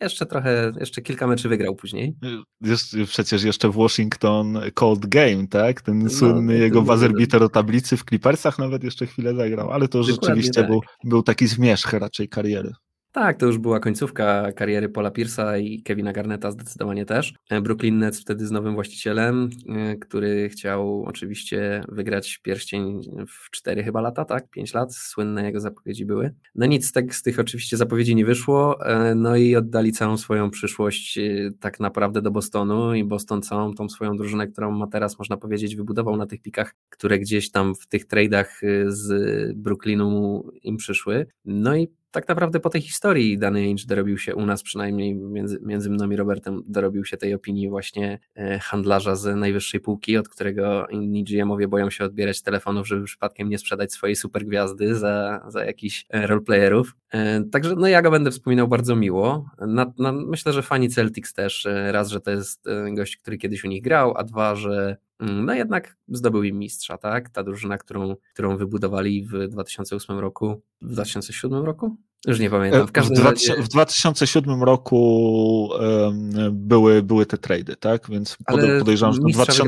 jeszcze 0.00 0.26
trochę, 0.26 0.72
jeszcze 0.80 1.02
kilka 1.02 1.26
meczy 1.26 1.48
wygrał 1.48 1.76
później. 1.76 2.16
Jest, 2.60 2.96
przecież 3.06 3.42
jeszcze 3.42 3.68
w 3.68 3.74
Washington 3.74 4.58
Cold 4.74 5.06
Game, 5.06 5.48
tak? 5.48 5.82
Ten 5.82 5.98
no, 5.98 6.10
słynny 6.10 6.58
jego 6.58 6.82
bazerbiter 6.82 7.42
o 7.42 7.48
tablicy 7.48 7.96
w 7.96 8.04
Clippersach 8.04 8.58
nawet 8.58 8.84
jeszcze 8.84 9.06
chwilę 9.06 9.34
zagrał, 9.34 9.70
ale 9.70 9.88
to 9.88 10.02
rzeczywiście 10.02 10.60
tak. 10.60 10.66
był, 10.66 10.80
był 11.04 11.22
taki 11.22 11.46
zmierzch 11.46 11.92
raczej 11.92 12.28
kariery. 12.28 12.72
Tak, 13.14 13.36
to 13.36 13.46
już 13.46 13.58
była 13.58 13.80
końcówka 13.80 14.52
kariery 14.52 14.88
Paula 14.88 15.10
Pierce'a 15.10 15.60
i 15.60 15.82
Kevina 15.82 16.12
Garneta 16.12 16.50
zdecydowanie 16.50 17.06
też. 17.06 17.34
E, 17.50 17.60
Brooklyn 17.60 17.98
Nets 17.98 18.20
wtedy 18.20 18.46
z 18.46 18.50
nowym 18.50 18.74
właścicielem, 18.74 19.50
e, 19.68 19.96
który 19.96 20.48
chciał 20.48 21.04
oczywiście 21.06 21.84
wygrać 21.88 22.38
pierścień 22.38 23.00
w 23.28 23.50
4 23.50 23.84
chyba 23.84 24.00
lata, 24.00 24.24
tak? 24.24 24.50
5 24.50 24.74
lat, 24.74 24.94
słynne 24.94 25.44
jego 25.44 25.60
zapowiedzi 25.60 26.06
były. 26.06 26.34
No 26.54 26.66
nic 26.66 26.92
tak 26.92 27.14
z 27.14 27.22
tych 27.22 27.38
oczywiście 27.38 27.76
zapowiedzi 27.76 28.14
nie 28.14 28.24
wyszło, 28.24 28.86
e, 28.86 29.14
no 29.14 29.36
i 29.36 29.56
oddali 29.56 29.92
całą 29.92 30.16
swoją 30.16 30.50
przyszłość 30.50 31.18
tak 31.60 31.80
naprawdę 31.80 32.22
do 32.22 32.30
Bostonu 32.30 32.94
i 32.94 33.04
Boston 33.04 33.42
całą 33.42 33.74
tą 33.74 33.88
swoją 33.88 34.16
drużynę, 34.16 34.46
którą 34.46 34.70
ma 34.70 34.86
teraz, 34.86 35.18
można 35.18 35.36
powiedzieć, 35.36 35.76
wybudował 35.76 36.16
na 36.16 36.26
tych 36.26 36.42
pikach, 36.42 36.74
które 36.90 37.18
gdzieś 37.18 37.50
tam 37.50 37.74
w 37.74 37.86
tych 37.86 38.04
tradeach 38.04 38.60
z 38.86 39.12
Brooklynu 39.56 40.44
im 40.62 40.76
przyszły. 40.76 41.26
No 41.44 41.76
i 41.76 41.88
tak 42.14 42.28
naprawdę 42.28 42.60
po 42.60 42.70
tej 42.70 42.80
historii 42.80 43.38
dany 43.38 43.58
Ainge 43.58 43.86
dorobił 43.86 44.18
się 44.18 44.34
u 44.34 44.46
nas, 44.46 44.62
przynajmniej 44.62 45.14
między, 45.14 45.58
między 45.62 45.90
mną 45.90 46.10
i 46.10 46.16
Robertem, 46.16 46.62
dorobił 46.66 47.04
się 47.04 47.16
tej 47.16 47.34
opinii 47.34 47.68
właśnie 47.68 48.18
e, 48.34 48.58
handlarza 48.58 49.16
z 49.16 49.36
najwyższej 49.36 49.80
półki, 49.80 50.16
od 50.16 50.28
którego 50.28 50.86
inni 50.86 51.24
GM-owie 51.24 51.68
boją 51.68 51.90
się 51.90 52.04
odbierać 52.04 52.42
telefonów, 52.42 52.88
żeby 52.88 53.04
przypadkiem 53.04 53.48
nie 53.48 53.58
sprzedać 53.58 53.92
swojej 53.92 54.16
super 54.16 54.46
gwiazdy 54.46 54.94
za, 54.94 55.44
za 55.48 55.64
jakichś 55.64 56.06
e, 56.08 56.26
roleplayerów. 56.26 56.96
E, 57.12 57.44
także 57.44 57.74
no 57.76 57.86
ja 57.86 58.02
go 58.02 58.10
będę 58.10 58.30
wspominał 58.30 58.68
bardzo 58.68 58.96
miło. 58.96 59.50
Na, 59.66 59.92
na, 59.98 60.12
myślę, 60.12 60.52
że 60.52 60.62
fani 60.62 60.88
Celtics 60.88 61.34
też, 61.34 61.68
raz, 61.90 62.08
że 62.08 62.20
to 62.20 62.30
jest 62.30 62.64
gość, 62.92 63.16
który 63.16 63.38
kiedyś 63.38 63.64
u 63.64 63.68
nich 63.68 63.82
grał, 63.82 64.14
a 64.16 64.24
dwa, 64.24 64.56
że 64.56 64.96
no 65.26 65.54
jednak 65.54 65.96
zdobył 66.08 66.42
im 66.42 66.58
mistrza, 66.58 66.98
tak? 66.98 67.30
Ta 67.30 67.42
drużyna, 67.42 67.78
którą, 67.78 68.16
którą 68.32 68.56
wybudowali 68.56 69.24
w 69.24 69.48
2008 69.48 70.18
roku, 70.18 70.62
w 70.82 70.92
2007 70.92 71.64
roku? 71.64 71.96
Już 72.26 72.40
nie 72.40 72.50
pamiętam. 72.50 72.86
W, 72.86 72.90
w, 72.90 73.24
razie... 73.24 73.62
w 73.62 73.68
2007 73.68 74.62
roku 74.62 75.68
um, 75.80 76.30
były, 76.52 77.02
były 77.02 77.26
te 77.26 77.38
trady, 77.38 77.76
tak? 77.76 78.10
Więc 78.10 78.36
Ale 78.46 78.78
podejrzewam, 78.78 79.14
że 79.14 79.20
2000, 79.20 79.62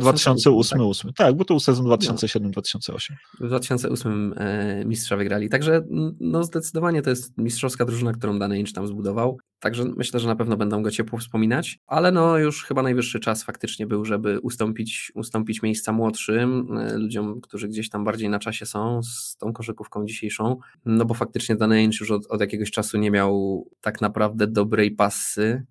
2008, 0.00 0.78
2008, 0.78 1.12
tak? 1.12 1.26
tak, 1.26 1.36
bo 1.36 1.44
to 1.44 1.54
był 1.54 1.60
sezon 1.60 1.86
2007-2008. 1.86 3.12
W 3.40 3.46
2008 3.46 4.34
e, 4.36 4.84
mistrza 4.84 5.16
wygrali. 5.16 5.48
Także 5.48 5.82
no 6.20 6.44
zdecydowanie 6.44 7.02
to 7.02 7.10
jest 7.10 7.38
mistrzowska 7.38 7.84
drużyna, 7.84 8.12
którą 8.12 8.38
dany 8.38 8.58
Inch 8.58 8.72
tam 8.74 8.86
zbudował. 8.86 9.38
Także 9.60 9.84
myślę, 9.96 10.20
że 10.20 10.28
na 10.28 10.36
pewno 10.36 10.56
będą 10.56 10.82
go 10.82 10.90
ciepło 10.90 11.18
wspominać, 11.18 11.78
ale 11.86 12.12
no 12.12 12.38
już 12.38 12.64
chyba 12.64 12.82
najwyższy 12.82 13.20
czas 13.20 13.44
faktycznie 13.44 13.86
był, 13.86 14.04
żeby 14.04 14.40
ustąpić, 14.40 15.12
ustąpić 15.14 15.62
miejsca 15.62 15.92
młodszym, 15.92 16.78
e, 16.78 16.98
ludziom, 16.98 17.40
którzy 17.40 17.68
gdzieś 17.68 17.88
tam 17.88 18.04
bardziej 18.04 18.28
na 18.28 18.38
czasie 18.38 18.66
są 18.66 19.02
z 19.02 19.36
tą 19.36 19.52
koszykówką 19.52 20.06
dzisiejszą, 20.06 20.56
no 20.84 21.04
bo 21.04 21.14
faktycznie 21.14 21.56
dany 21.56 21.82
już 22.00 22.10
od, 22.10 22.26
od 22.26 22.40
jakiegoś 22.40 22.70
czasu 22.70 22.98
nie 22.98 23.10
miał 23.10 23.64
tak 23.80 24.00
naprawdę 24.00 24.46
dobrej 24.46 24.90
pasy 24.90 25.66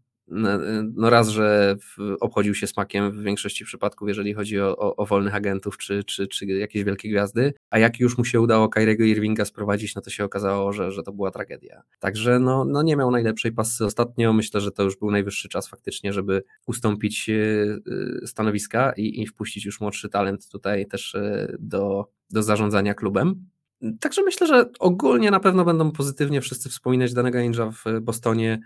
no, 0.93 1.09
raz, 1.09 1.29
że 1.29 1.75
obchodził 2.19 2.55
się 2.55 2.67
smakiem 2.67 3.11
w 3.11 3.23
większości 3.23 3.65
przypadków, 3.65 4.07
jeżeli 4.07 4.33
chodzi 4.33 4.59
o, 4.59 4.77
o, 4.77 4.95
o, 4.95 5.05
wolnych 5.05 5.35
agentów 5.35 5.77
czy, 5.77 6.03
czy, 6.03 6.27
czy 6.27 6.45
jakieś 6.45 6.83
wielkie 6.83 7.09
gwiazdy, 7.09 7.53
a 7.69 7.79
jak 7.79 7.99
już 7.99 8.17
mu 8.17 8.25
się 8.25 8.41
udało 8.41 8.69
Kairiego 8.69 9.03
Irvinga 9.03 9.45
sprowadzić, 9.45 9.95
no 9.95 10.01
to 10.01 10.09
się 10.09 10.23
okazało, 10.23 10.73
że, 10.73 10.91
że 10.91 11.03
to 11.03 11.11
była 11.11 11.31
tragedia. 11.31 11.81
Także 11.99 12.39
no, 12.39 12.65
no 12.65 12.83
nie 12.83 12.95
miał 12.95 13.11
najlepszej 13.11 13.51
pasy 13.51 13.85
ostatnio, 13.85 14.33
myślę, 14.33 14.61
że 14.61 14.71
to 14.71 14.83
już 14.83 14.97
był 14.97 15.11
najwyższy 15.11 15.49
czas 15.49 15.67
faktycznie, 15.67 16.13
żeby 16.13 16.43
ustąpić 16.67 17.29
e, 17.29 17.33
e, 18.23 18.27
stanowiska 18.27 18.93
i, 18.97 19.21
i 19.21 19.27
wpuścić 19.27 19.65
już 19.65 19.81
młodszy 19.81 20.09
talent 20.09 20.49
tutaj 20.49 20.87
też 20.87 21.15
e, 21.15 21.55
do, 21.59 22.05
do 22.29 22.43
zarządzania 22.43 22.93
klubem. 22.93 23.45
Także 23.99 24.21
myślę, 24.23 24.47
że 24.47 24.65
ogólnie 24.79 25.31
na 25.31 25.39
pewno 25.39 25.65
będą 25.65 25.91
pozytywnie 25.91 26.41
wszyscy 26.41 26.69
wspominać 26.69 27.13
danego 27.13 27.37
Ainge'a 27.37 27.71
w 27.71 28.01
Bostonie. 28.01 28.59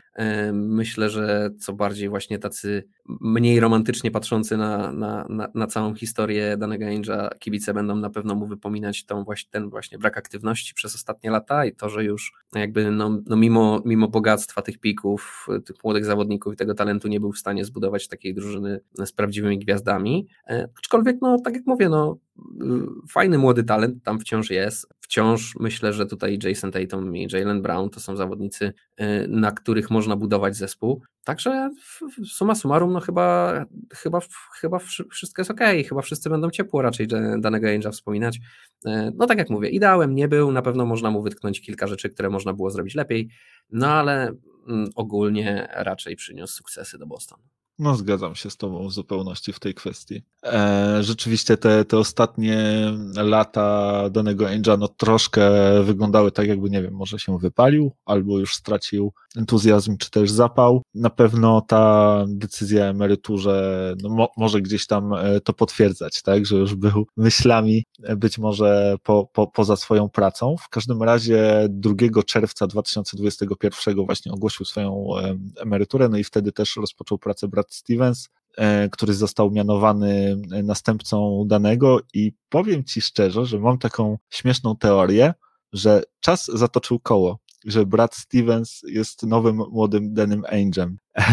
Myślę, 0.53 1.09
że 1.09 1.49
co 1.59 1.73
bardziej 1.73 2.09
właśnie 2.09 2.39
tacy 2.39 2.83
mniej 3.07 3.59
romantycznie 3.59 4.11
patrzący 4.11 4.57
na, 4.57 4.91
na, 4.91 5.25
na, 5.29 5.47
na 5.55 5.67
całą 5.67 5.95
historię 5.95 6.57
danego 6.57 6.85
Ainge'a 6.85 7.29
kibice 7.39 7.73
będą 7.73 7.95
na 7.95 8.09
pewno 8.09 8.35
mu 8.35 8.47
wypominać 8.47 9.05
tą 9.05 9.23
właśnie, 9.23 9.49
ten 9.51 9.69
właśnie 9.69 9.97
brak 9.97 10.17
aktywności 10.17 10.73
przez 10.73 10.95
ostatnie 10.95 11.31
lata 11.31 11.65
i 11.65 11.75
to, 11.75 11.89
że 11.89 12.03
już 12.03 12.33
jakby 12.55 12.91
no, 12.91 13.21
no 13.25 13.35
mimo, 13.35 13.81
mimo 13.85 14.07
bogactwa 14.07 14.61
tych 14.61 14.79
pików, 14.79 15.47
tych 15.65 15.83
młodych 15.83 16.05
zawodników 16.05 16.53
i 16.53 16.57
tego 16.57 16.73
talentu 16.73 17.07
nie 17.07 17.19
był 17.19 17.31
w 17.31 17.37
stanie 17.37 17.65
zbudować 17.65 18.07
takiej 18.07 18.33
drużyny 18.33 18.79
z 19.05 19.11
prawdziwymi 19.11 19.59
gwiazdami. 19.59 20.27
E, 20.47 20.69
aczkolwiek, 20.77 21.17
no 21.21 21.37
tak 21.43 21.53
jak 21.53 21.65
mówię, 21.65 21.89
no 21.89 22.17
fajny 23.09 23.37
młody 23.37 23.63
talent 23.63 24.03
tam 24.03 24.19
wciąż 24.19 24.49
jest. 24.49 24.87
Wciąż 24.99 25.55
myślę, 25.59 25.93
że 25.93 26.05
tutaj 26.05 26.39
Jason 26.43 26.71
Tatum 26.71 27.15
i 27.15 27.27
Jalen 27.31 27.61
Brown 27.61 27.89
to 27.89 27.99
są 27.99 28.15
zawodnicy, 28.15 28.73
y, 29.01 29.27
na 29.27 29.51
których 29.51 29.91
można 29.91 30.15
budować 30.15 30.55
zespół. 30.55 31.01
Także 31.23 31.71
suma 32.25 32.55
summarum, 32.55 32.93
no 32.93 32.99
chyba, 32.99 33.53
chyba, 33.93 34.19
chyba 34.59 34.79
wszystko 35.11 35.41
jest 35.41 35.51
ok. 35.51 35.59
Chyba 35.89 36.01
wszyscy 36.01 36.29
będą 36.29 36.49
ciepło 36.49 36.81
raczej 36.81 37.07
danego 37.39 37.67
Angel'a 37.67 37.91
wspominać. 37.91 38.37
Y, 38.37 38.89
no 39.15 39.27
tak 39.27 39.37
jak 39.37 39.49
mówię, 39.49 39.69
ideałem 39.69 40.15
nie 40.15 40.27
był, 40.27 40.51
na 40.51 40.61
pewno 40.61 40.85
można 40.85 41.11
mu 41.11 41.21
wytknąć 41.21 41.61
kilka 41.61 41.87
rzeczy, 41.87 42.09
które 42.09 42.29
można 42.29 42.53
było 42.53 42.71
zrobić 42.71 42.95
lepiej, 42.95 43.29
no 43.69 43.87
ale 43.87 44.33
mm, 44.67 44.89
ogólnie 44.95 45.67
raczej 45.73 46.15
przyniósł 46.15 46.55
sukcesy 46.55 46.97
do 46.97 47.07
Boston. 47.07 47.39
No, 47.79 47.95
zgadzam 47.95 48.35
się 48.35 48.49
z 48.49 48.57
Tobą 48.57 48.87
w 48.87 48.93
zupełności 48.93 49.53
w 49.53 49.59
tej 49.59 49.73
kwestii. 49.73 50.23
E, 50.43 50.97
rzeczywiście 51.01 51.57
te, 51.57 51.85
te 51.85 51.97
ostatnie 51.97 52.57
lata 53.15 54.09
danego 54.09 54.49
Angela 54.49 54.77
no, 54.77 54.87
troszkę 54.87 55.51
wyglądały 55.83 56.31
tak, 56.31 56.47
jakby, 56.47 56.69
nie 56.69 56.81
wiem, 56.81 56.93
może 56.93 57.19
się 57.19 57.37
wypalił, 57.37 57.91
albo 58.05 58.39
już 58.39 58.53
stracił 58.55 59.13
entuzjazm, 59.37 59.97
czy 59.97 60.09
też 60.11 60.31
zapał. 60.31 60.81
Na 60.93 61.09
pewno 61.09 61.61
ta 61.61 62.25
decyzja 62.27 62.85
o 62.85 62.87
emeryturze 62.87 63.95
no, 64.01 64.09
mo, 64.09 64.29
może 64.37 64.61
gdzieś 64.61 64.87
tam 64.87 65.13
e, 65.13 65.41
to 65.41 65.53
potwierdzać, 65.53 66.21
tak, 66.21 66.45
że 66.45 66.55
już 66.55 66.75
był 66.75 67.07
myślami 67.17 67.83
e, 68.03 68.15
być 68.15 68.37
może 68.37 68.95
po, 69.03 69.29
po, 69.33 69.47
poza 69.47 69.75
swoją 69.75 70.09
pracą. 70.09 70.55
W 70.57 70.69
każdym 70.69 71.03
razie 71.03 71.67
2 71.69 72.23
czerwca 72.25 72.67
2021 72.67 74.05
właśnie 74.05 74.31
ogłosił 74.31 74.65
swoją 74.65 75.07
emeryturę, 75.57 76.09
no 76.09 76.17
i 76.17 76.23
wtedy 76.23 76.51
też 76.51 76.75
rozpoczął 76.75 77.17
pracę 77.17 77.47
Brad 77.63 77.73
Stevens, 77.73 78.29
e, 78.57 78.89
który 78.89 79.13
został 79.13 79.51
mianowany 79.51 80.37
e, 80.51 80.63
następcą 80.63 81.43
danego 81.47 81.99
i 82.13 82.33
powiem 82.49 82.83
Ci 82.83 83.01
szczerze, 83.01 83.45
że 83.45 83.59
mam 83.59 83.77
taką 83.77 84.17
śmieszną 84.29 84.75
teorię, 84.75 85.33
że 85.73 86.03
czas 86.19 86.51
zatoczył 86.53 86.99
koło, 86.99 87.39
że 87.65 87.85
Brad 87.85 88.15
Stevens 88.15 88.81
jest 88.87 89.23
nowym 89.23 89.55
młodym 89.55 90.13
Danym 90.13 90.43
Angelem. 90.51 90.97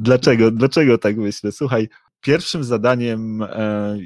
Dlaczego? 0.00 0.50
Dlaczego 0.50 0.98
tak 0.98 1.16
myślę? 1.16 1.52
Słuchaj, 1.52 1.88
pierwszym 2.20 2.64
zadaniem 2.64 3.42
e, 3.42 3.98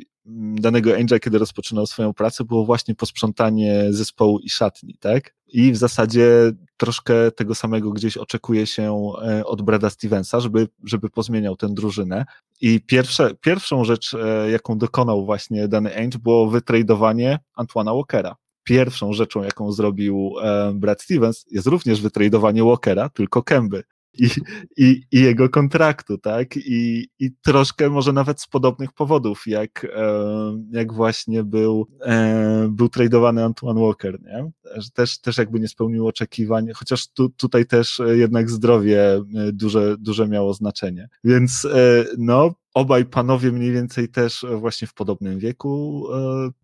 danego 0.54 0.96
Angela, 0.96 1.18
kiedy 1.18 1.38
rozpoczynał 1.38 1.86
swoją 1.86 2.14
pracę, 2.14 2.44
było 2.44 2.64
właśnie 2.64 2.94
posprzątanie 2.94 3.86
zespołu 3.90 4.38
i 4.38 4.50
szatni, 4.50 4.96
tak? 5.00 5.34
I 5.52 5.72
w 5.72 5.76
zasadzie 5.76 6.52
troszkę 6.76 7.30
tego 7.30 7.54
samego 7.54 7.90
gdzieś 7.90 8.16
oczekuje 8.16 8.66
się 8.66 9.12
e, 9.22 9.46
od 9.46 9.62
Brada 9.62 9.90
Stevensa, 9.90 10.40
żeby, 10.40 10.68
żeby 10.84 11.10
pozmieniał 11.10 11.56
tę 11.56 11.68
drużynę. 11.68 12.24
I 12.60 12.80
pierwsze, 12.80 13.34
pierwszą 13.40 13.84
rzecz, 13.84 14.14
e, 14.14 14.50
jaką 14.50 14.78
dokonał 14.78 15.24
właśnie 15.24 15.68
dany 15.68 15.96
Ainge, 15.96 16.18
było 16.18 16.50
wytradowanie 16.50 17.38
Antoana 17.54 17.94
Walkera. 17.94 18.36
Pierwszą 18.64 19.12
rzeczą, 19.12 19.42
jaką 19.42 19.72
zrobił 19.72 20.34
e, 20.42 20.72
Brad 20.74 21.02
Stevens, 21.02 21.44
jest 21.50 21.66
również 21.66 22.00
wytradowanie 22.00 22.64
Walkera, 22.64 23.08
tylko 23.08 23.42
Kemby 23.42 23.82
i, 24.18 24.28
i, 24.76 25.02
i 25.12 25.20
jego 25.20 25.48
kontraktu, 25.48 26.18
tak? 26.18 26.56
I, 26.56 27.08
I 27.18 27.30
troszkę 27.42 27.90
może 27.90 28.12
nawet 28.12 28.40
z 28.40 28.46
podobnych 28.46 28.92
powodów, 28.92 29.46
jak, 29.46 29.86
e, 29.94 30.14
jak 30.72 30.92
właśnie 30.92 31.44
był, 31.44 31.86
e, 32.04 32.68
był 32.70 32.88
tradowany 32.88 33.44
Antoine 33.44 33.80
Walker, 33.80 34.22
nie? 34.22 34.50
Że 34.76 34.90
też, 34.90 35.20
też 35.20 35.38
jakby 35.38 35.60
nie 35.60 35.68
spełnił 35.68 36.06
oczekiwań, 36.06 36.68
chociaż 36.74 37.08
tu, 37.08 37.28
tutaj 37.28 37.66
też 37.66 38.00
jednak 38.12 38.50
zdrowie 38.50 39.20
duże, 39.52 39.96
duże 39.98 40.28
miało 40.28 40.54
znaczenie. 40.54 41.08
Więc 41.24 41.64
e, 41.64 42.04
no, 42.18 42.54
obaj 42.74 43.04
panowie 43.04 43.52
mniej 43.52 43.72
więcej 43.72 44.08
też 44.08 44.46
właśnie 44.58 44.88
w 44.88 44.94
podobnym 44.94 45.38
wieku 45.38 46.06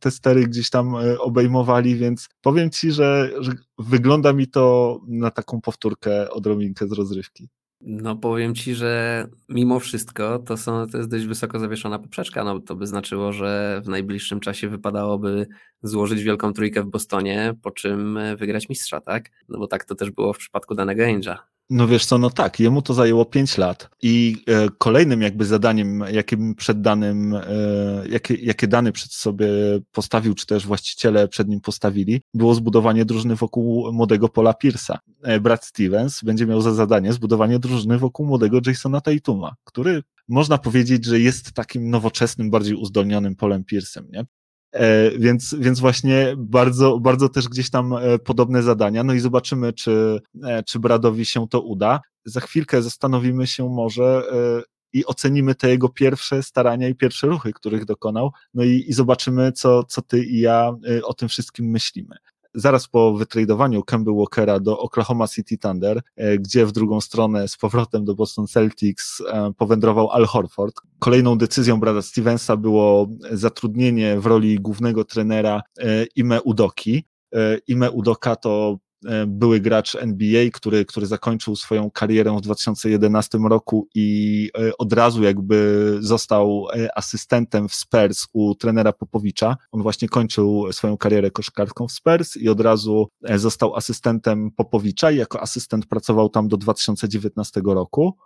te 0.00 0.10
stery 0.10 0.46
gdzieś 0.46 0.70
tam 0.70 0.94
obejmowali, 1.18 1.96
więc 1.96 2.28
powiem 2.40 2.70
ci, 2.70 2.92
że, 2.92 3.30
że 3.40 3.52
wygląda 3.78 4.32
mi 4.32 4.48
to 4.48 4.98
na 5.08 5.30
taką 5.30 5.60
powtórkę 5.60 6.30
odrobinkę 6.30 6.88
z 6.88 6.92
rozrywki. 6.92 7.48
No 7.80 8.16
powiem 8.16 8.54
ci, 8.54 8.74
że 8.74 9.24
mimo 9.48 9.80
wszystko 9.80 10.38
to, 10.38 10.56
są, 10.56 10.86
to 10.86 10.98
jest 10.98 11.10
dość 11.10 11.26
wysoko 11.26 11.58
zawieszona 11.58 11.98
poprzeczka, 11.98 12.44
no 12.44 12.60
to 12.60 12.76
by 12.76 12.86
znaczyło, 12.86 13.32
że 13.32 13.80
w 13.84 13.88
najbliższym 13.88 14.40
czasie 14.40 14.68
wypadałoby 14.68 15.46
złożyć 15.82 16.22
wielką 16.22 16.52
trójkę 16.52 16.82
w 16.82 16.86
Bostonie, 16.86 17.54
po 17.62 17.70
czym 17.70 18.18
wygrać 18.36 18.68
mistrza, 18.68 19.00
tak? 19.00 19.30
No 19.48 19.58
bo 19.58 19.66
tak 19.66 19.84
to 19.84 19.94
też 19.94 20.10
było 20.10 20.32
w 20.32 20.38
przypadku 20.38 20.74
danego 20.74 21.04
Angela. 21.04 21.57
No 21.70 21.88
wiesz 21.88 22.06
co, 22.06 22.18
no 22.18 22.30
tak, 22.30 22.60
jemu 22.60 22.82
to 22.82 22.94
zajęło 22.94 23.24
5 23.24 23.58
lat 23.58 23.90
i 24.02 24.36
e, 24.46 24.68
kolejnym 24.78 25.22
jakby 25.22 25.44
zadaniem, 25.44 26.04
jakim 26.12 26.54
przed 26.54 26.80
danym, 26.80 27.34
e, 27.34 27.42
jakie, 28.08 28.34
jakie 28.34 28.68
dany 28.68 28.92
przed 28.92 29.12
sobie 29.12 29.48
postawił, 29.92 30.34
czy 30.34 30.46
też 30.46 30.66
właściciele 30.66 31.28
przed 31.28 31.48
nim 31.48 31.60
postawili, 31.60 32.20
było 32.34 32.54
zbudowanie 32.54 33.04
drużyny 33.04 33.36
wokół 33.36 33.92
młodego 33.92 34.28
Paula 34.28 34.52
Pierce'a. 34.64 34.98
E, 35.22 35.40
Brad 35.40 35.64
Stevens 35.64 36.22
będzie 36.24 36.46
miał 36.46 36.60
za 36.60 36.74
zadanie 36.74 37.12
zbudowanie 37.12 37.58
drużyny 37.58 37.98
wokół 37.98 38.26
młodego 38.26 38.60
Jasona 38.66 39.00
Tatuma, 39.00 39.54
który 39.64 40.02
można 40.28 40.58
powiedzieć, 40.58 41.04
że 41.04 41.20
jest 41.20 41.52
takim 41.52 41.90
nowoczesnym, 41.90 42.50
bardziej 42.50 42.74
uzdolnionym 42.74 43.36
Polem 43.36 43.64
Pierce'em, 43.72 44.02
nie? 44.12 44.24
E, 44.72 45.10
więc, 45.10 45.54
więc 45.58 45.80
właśnie 45.80 46.34
bardzo, 46.36 46.98
bardzo 47.00 47.28
też 47.28 47.48
gdzieś 47.48 47.70
tam 47.70 47.92
e, 47.92 48.18
podobne 48.18 48.62
zadania. 48.62 49.04
No 49.04 49.14
i 49.14 49.20
zobaczymy, 49.20 49.72
czy, 49.72 50.20
e, 50.44 50.62
czy 50.62 50.78
Bradowi 50.78 51.24
się 51.24 51.48
to 51.48 51.60
uda. 51.60 52.00
Za 52.24 52.40
chwilkę 52.40 52.82
zastanowimy 52.82 53.46
się 53.46 53.68
może 53.68 54.22
i 54.92 55.06
ocenimy 55.06 55.54
te 55.54 55.70
jego 55.70 55.88
pierwsze 55.88 56.42
starania 56.42 56.88
i 56.88 56.94
pierwsze 56.94 57.26
ruchy, 57.26 57.52
których 57.52 57.84
dokonał. 57.84 58.32
No 58.54 58.64
i, 58.64 58.84
i 58.88 58.92
zobaczymy, 58.92 59.52
co, 59.52 59.84
co 59.84 60.02
ty 60.02 60.24
i 60.24 60.40
ja 60.40 60.72
o 61.02 61.14
tym 61.14 61.28
wszystkim 61.28 61.66
myślimy 61.66 62.16
zaraz 62.54 62.88
po 62.88 63.14
wytradowaniu 63.14 63.82
Kemba 63.82 64.12
Walkera 64.12 64.60
do 64.60 64.78
Oklahoma 64.78 65.28
City 65.28 65.58
Thunder, 65.58 66.02
e, 66.16 66.38
gdzie 66.38 66.66
w 66.66 66.72
drugą 66.72 67.00
stronę 67.00 67.48
z 67.48 67.56
powrotem 67.56 68.04
do 68.04 68.14
Boston 68.14 68.46
Celtics 68.46 69.20
e, 69.20 69.52
powędrował 69.56 70.10
Al 70.10 70.26
Horford. 70.26 70.74
Kolejną 70.98 71.38
decyzją 71.38 71.80
Brada 71.80 72.02
Stevensa 72.02 72.56
było 72.56 73.08
zatrudnienie 73.32 74.20
w 74.20 74.26
roli 74.26 74.60
głównego 74.60 75.04
trenera 75.04 75.62
e, 75.78 76.04
Ime 76.16 76.42
Udoki. 76.42 77.04
Ime 77.66 77.90
Udoka 77.90 78.36
to 78.36 78.78
były 79.26 79.60
gracz 79.60 79.94
NBA, 79.94 80.50
który, 80.52 80.84
który 80.84 81.06
zakończył 81.06 81.56
swoją 81.56 81.90
karierę 81.90 82.36
w 82.36 82.40
2011 82.40 83.38
roku 83.38 83.88
i 83.94 84.50
e, 84.58 84.76
od 84.78 84.92
razu 84.92 85.22
jakby 85.22 85.96
został 86.00 86.66
e, 86.72 86.98
asystentem 86.98 87.68
w 87.68 87.74
Spurs 87.74 88.26
u 88.32 88.54
trenera 88.54 88.92
Popowicza. 88.92 89.56
On 89.72 89.82
właśnie 89.82 90.08
kończył 90.08 90.72
swoją 90.72 90.96
karierę 90.96 91.30
koszkarską 91.30 91.88
w 91.88 91.92
Spurs 91.92 92.36
i 92.36 92.48
od 92.48 92.60
razu 92.60 93.08
został 93.34 93.76
asystentem 93.76 94.50
Popowicza 94.50 95.10
i 95.10 95.16
jako 95.16 95.40
asystent 95.40 95.86
pracował 95.86 96.28
tam 96.28 96.48
do 96.48 96.56
2019 96.56 97.60
roku, 97.64 98.16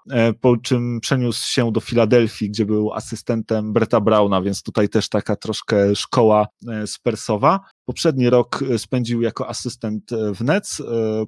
po 0.40 0.56
czym 0.56 1.00
przeniósł 1.00 1.46
się 1.46 1.72
do 1.72 1.80
Filadelfii, 1.80 2.50
gdzie 2.50 2.66
był 2.66 2.92
asystentem 2.92 3.72
Bretta 3.72 4.00
Browna, 4.00 4.42
więc 4.42 4.62
tutaj 4.62 4.88
też 4.88 5.08
taka 5.08 5.36
troszkę 5.36 5.96
szkoła 5.96 6.46
Spursowa. 6.86 7.60
Poprzedni 7.84 8.30
rok 8.30 8.64
e, 8.70 8.78
spędził 8.78 9.22
jako 9.22 9.48
asystent 9.48 10.12
e, 10.12 10.34
w 10.34 10.40
Nets 10.40 10.80
e, 10.80 10.84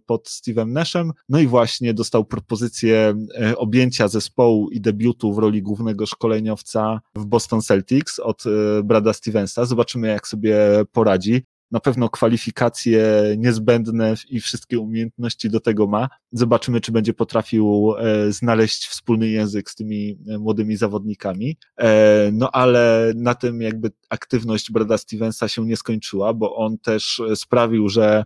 pod 0.07 0.29
Steve'em 0.29 0.69
Nashem, 0.69 1.12
no 1.29 1.38
i 1.38 1.47
właśnie 1.47 1.95
dostał 1.95 2.25
propozycję 2.25 3.14
objęcia 3.57 4.09
zespołu 4.09 4.71
i 4.71 4.81
debiutu 4.81 5.35
w 5.35 5.38
roli 5.38 5.62
głównego 5.62 6.07
szkoleniowca 6.07 7.01
w 7.14 7.25
Boston 7.25 7.62
Celtics 7.62 8.19
od 8.19 8.45
Brada 8.85 9.12
Stevensa. 9.12 9.64
Zobaczymy, 9.64 10.09
jak 10.09 10.29
sobie 10.29 10.57
poradzi 10.93 11.43
na 11.74 11.80
pewno 11.80 12.08
kwalifikacje 12.08 13.04
niezbędne 13.38 14.14
i 14.30 14.40
wszystkie 14.40 14.78
umiejętności 14.78 15.50
do 15.50 15.60
tego 15.60 15.87
ma. 15.87 16.08
Zobaczymy, 16.32 16.80
czy 16.80 16.92
będzie 16.92 17.14
potrafił 17.14 17.94
e, 17.98 18.32
znaleźć 18.32 18.87
wspólny 18.87 19.28
język 19.28 19.70
z 19.70 19.74
tymi 19.74 20.18
e, 20.28 20.38
młodymi 20.38 20.76
zawodnikami. 20.76 21.56
E, 21.78 22.30
no 22.32 22.50
ale 22.50 23.12
na 23.16 23.34
tym 23.34 23.60
jakby 23.60 23.90
aktywność 24.08 24.72
Brada 24.72 24.98
Stevensa 24.98 25.48
się 25.48 25.66
nie 25.66 25.76
skończyła, 25.76 26.34
bo 26.34 26.56
on 26.56 26.78
też 26.78 27.22
sprawił, 27.34 27.88
że, 27.88 28.24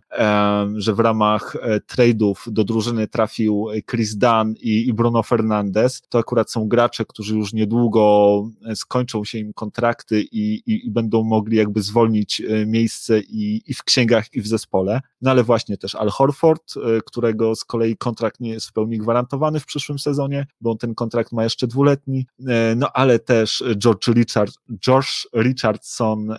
że 0.75 0.93
w 0.93 0.99
ramach 0.99 1.55
trade'ów 1.91 2.51
do 2.51 2.63
drużyny 2.63 3.07
trafił 3.07 3.67
Chris 3.91 4.15
Dunn 4.15 4.53
i, 4.61 4.93
Bruno 4.93 5.23
Fernandez. 5.23 6.01
To 6.09 6.19
akurat 6.19 6.51
są 6.51 6.67
gracze, 6.67 7.05
którzy 7.05 7.37
już 7.37 7.53
niedługo 7.53 8.43
skończą 8.75 9.23
się 9.23 9.37
im 9.37 9.53
kontrakty 9.53 10.21
i, 10.21 10.53
i, 10.65 10.87
i 10.87 10.91
będą 10.91 11.23
mogli 11.23 11.57
jakby 11.57 11.81
zwolnić 11.81 12.41
miejsce 12.65 13.19
i 13.19 13.38
i, 13.39 13.61
i 13.65 13.73
w 13.73 13.83
księgach, 13.83 14.33
i 14.33 14.41
w 14.41 14.47
zespole. 14.47 15.01
No 15.21 15.31
ale 15.31 15.43
właśnie 15.43 15.77
też 15.77 15.95
Al 15.95 16.09
Horford, 16.09 16.75
y, 16.75 17.01
którego 17.05 17.55
z 17.55 17.65
kolei 17.65 17.97
kontrakt 17.97 18.39
nie 18.39 18.49
jest 18.49 18.67
w 18.67 18.73
pełni 18.73 18.97
gwarantowany 18.97 19.59
w 19.59 19.65
przyszłym 19.65 19.99
sezonie, 19.99 20.47
bo 20.61 20.75
ten 20.75 20.95
kontrakt 20.95 21.31
ma 21.31 21.43
jeszcze 21.43 21.67
dwuletni. 21.67 22.25
Y, 22.39 22.45
no 22.75 22.87
ale 22.93 23.19
też 23.19 23.63
George, 23.77 24.07
Richard, 24.07 24.53
George 24.85 25.27
Richardson 25.35 26.35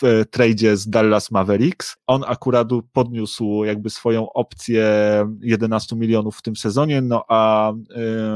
w 0.00 0.24
tradzie 0.30 0.76
z 0.76 0.90
Dallas 0.90 1.30
Mavericks. 1.30 1.96
On 2.06 2.24
akurat 2.26 2.68
podniósł 2.92 3.64
jakby 3.64 3.90
swoją 3.90 4.32
opcję 4.32 4.86
11 5.42 5.96
milionów 5.96 6.36
w 6.36 6.42
tym 6.42 6.56
sezonie, 6.56 7.00
no 7.00 7.24
a 7.28 7.72
y, 7.72 7.74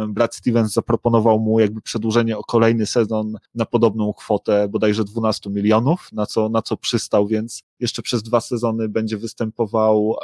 Brad 0.08 0.34
Stevens 0.34 0.72
zaproponował 0.72 1.40
mu 1.40 1.60
jakby 1.60 1.80
przedłużenie 1.80 2.38
o 2.38 2.42
kolejny 2.42 2.86
sezon 2.86 3.36
na 3.54 3.66
podobną 3.66 4.12
kwotę, 4.12 4.68
bodajże 4.68 5.04
12 5.04 5.50
milionów, 5.50 6.08
na 6.12 6.26
co, 6.26 6.48
na 6.48 6.62
co 6.62 6.76
przystał, 6.76 7.28
więc 7.32 7.62
jeszcze 7.80 8.02
przez 8.02 8.22
dwa 8.22 8.40
sezony 8.40 8.88
będzie 8.88 9.16
występował 9.16 10.16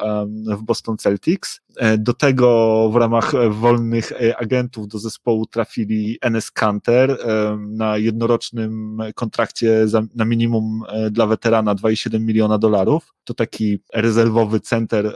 w 0.47 0.63
Boston 0.63 0.97
Celtics. 0.97 1.61
E, 1.79 1.99
do 1.99 2.13
tego 2.13 2.91
w 2.93 2.97
ramach 2.97 3.33
wolnych 3.51 4.13
e, 4.13 4.37
agentów 4.37 4.89
do 4.89 4.99
zespołu 4.99 5.47
trafili 5.47 6.19
NS 6.23 6.51
Canter 6.51 7.19
na 7.59 7.99
jednorocznym 7.99 8.99
kontrakcie 9.15 9.87
na 10.15 10.25
minimum 10.25 10.83
e, 10.89 11.11
dla 11.11 11.27
weterana 11.27 11.75
2,7 11.75 12.21
miliona 12.21 12.59
dolarów. 12.59 13.15
To 13.25 13.35
taki 13.35 13.79
rezerwowy 13.95 14.61
center 14.61 15.13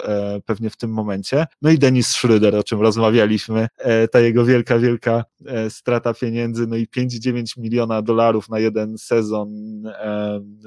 pewnie 0.46 0.70
w 0.70 0.76
tym 0.76 0.90
momencie. 0.90 1.46
No 1.62 1.70
i 1.70 1.78
Denis 1.78 2.14
Schröder, 2.14 2.59
o 2.59 2.62
czym 2.62 2.81
rozmawialiśmy, 2.81 3.68
ta 4.11 4.20
jego 4.20 4.44
wielka, 4.44 4.78
wielka 4.78 5.24
strata 5.68 6.14
pieniędzy, 6.14 6.66
no 6.66 6.76
i 6.76 6.87
5,9 6.87 7.59
miliona 7.59 8.02
dolarów 8.02 8.48
na 8.48 8.59
jeden 8.59 8.98
sezon 8.98 9.48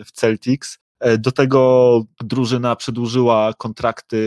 w 0.06 0.12
Celtics. 0.12 0.80
E, 1.00 1.18
do 1.18 1.32
tego 1.32 2.02
drużyna 2.20 2.76
przedłużyła 2.76 3.54
kontrakty 3.58 4.18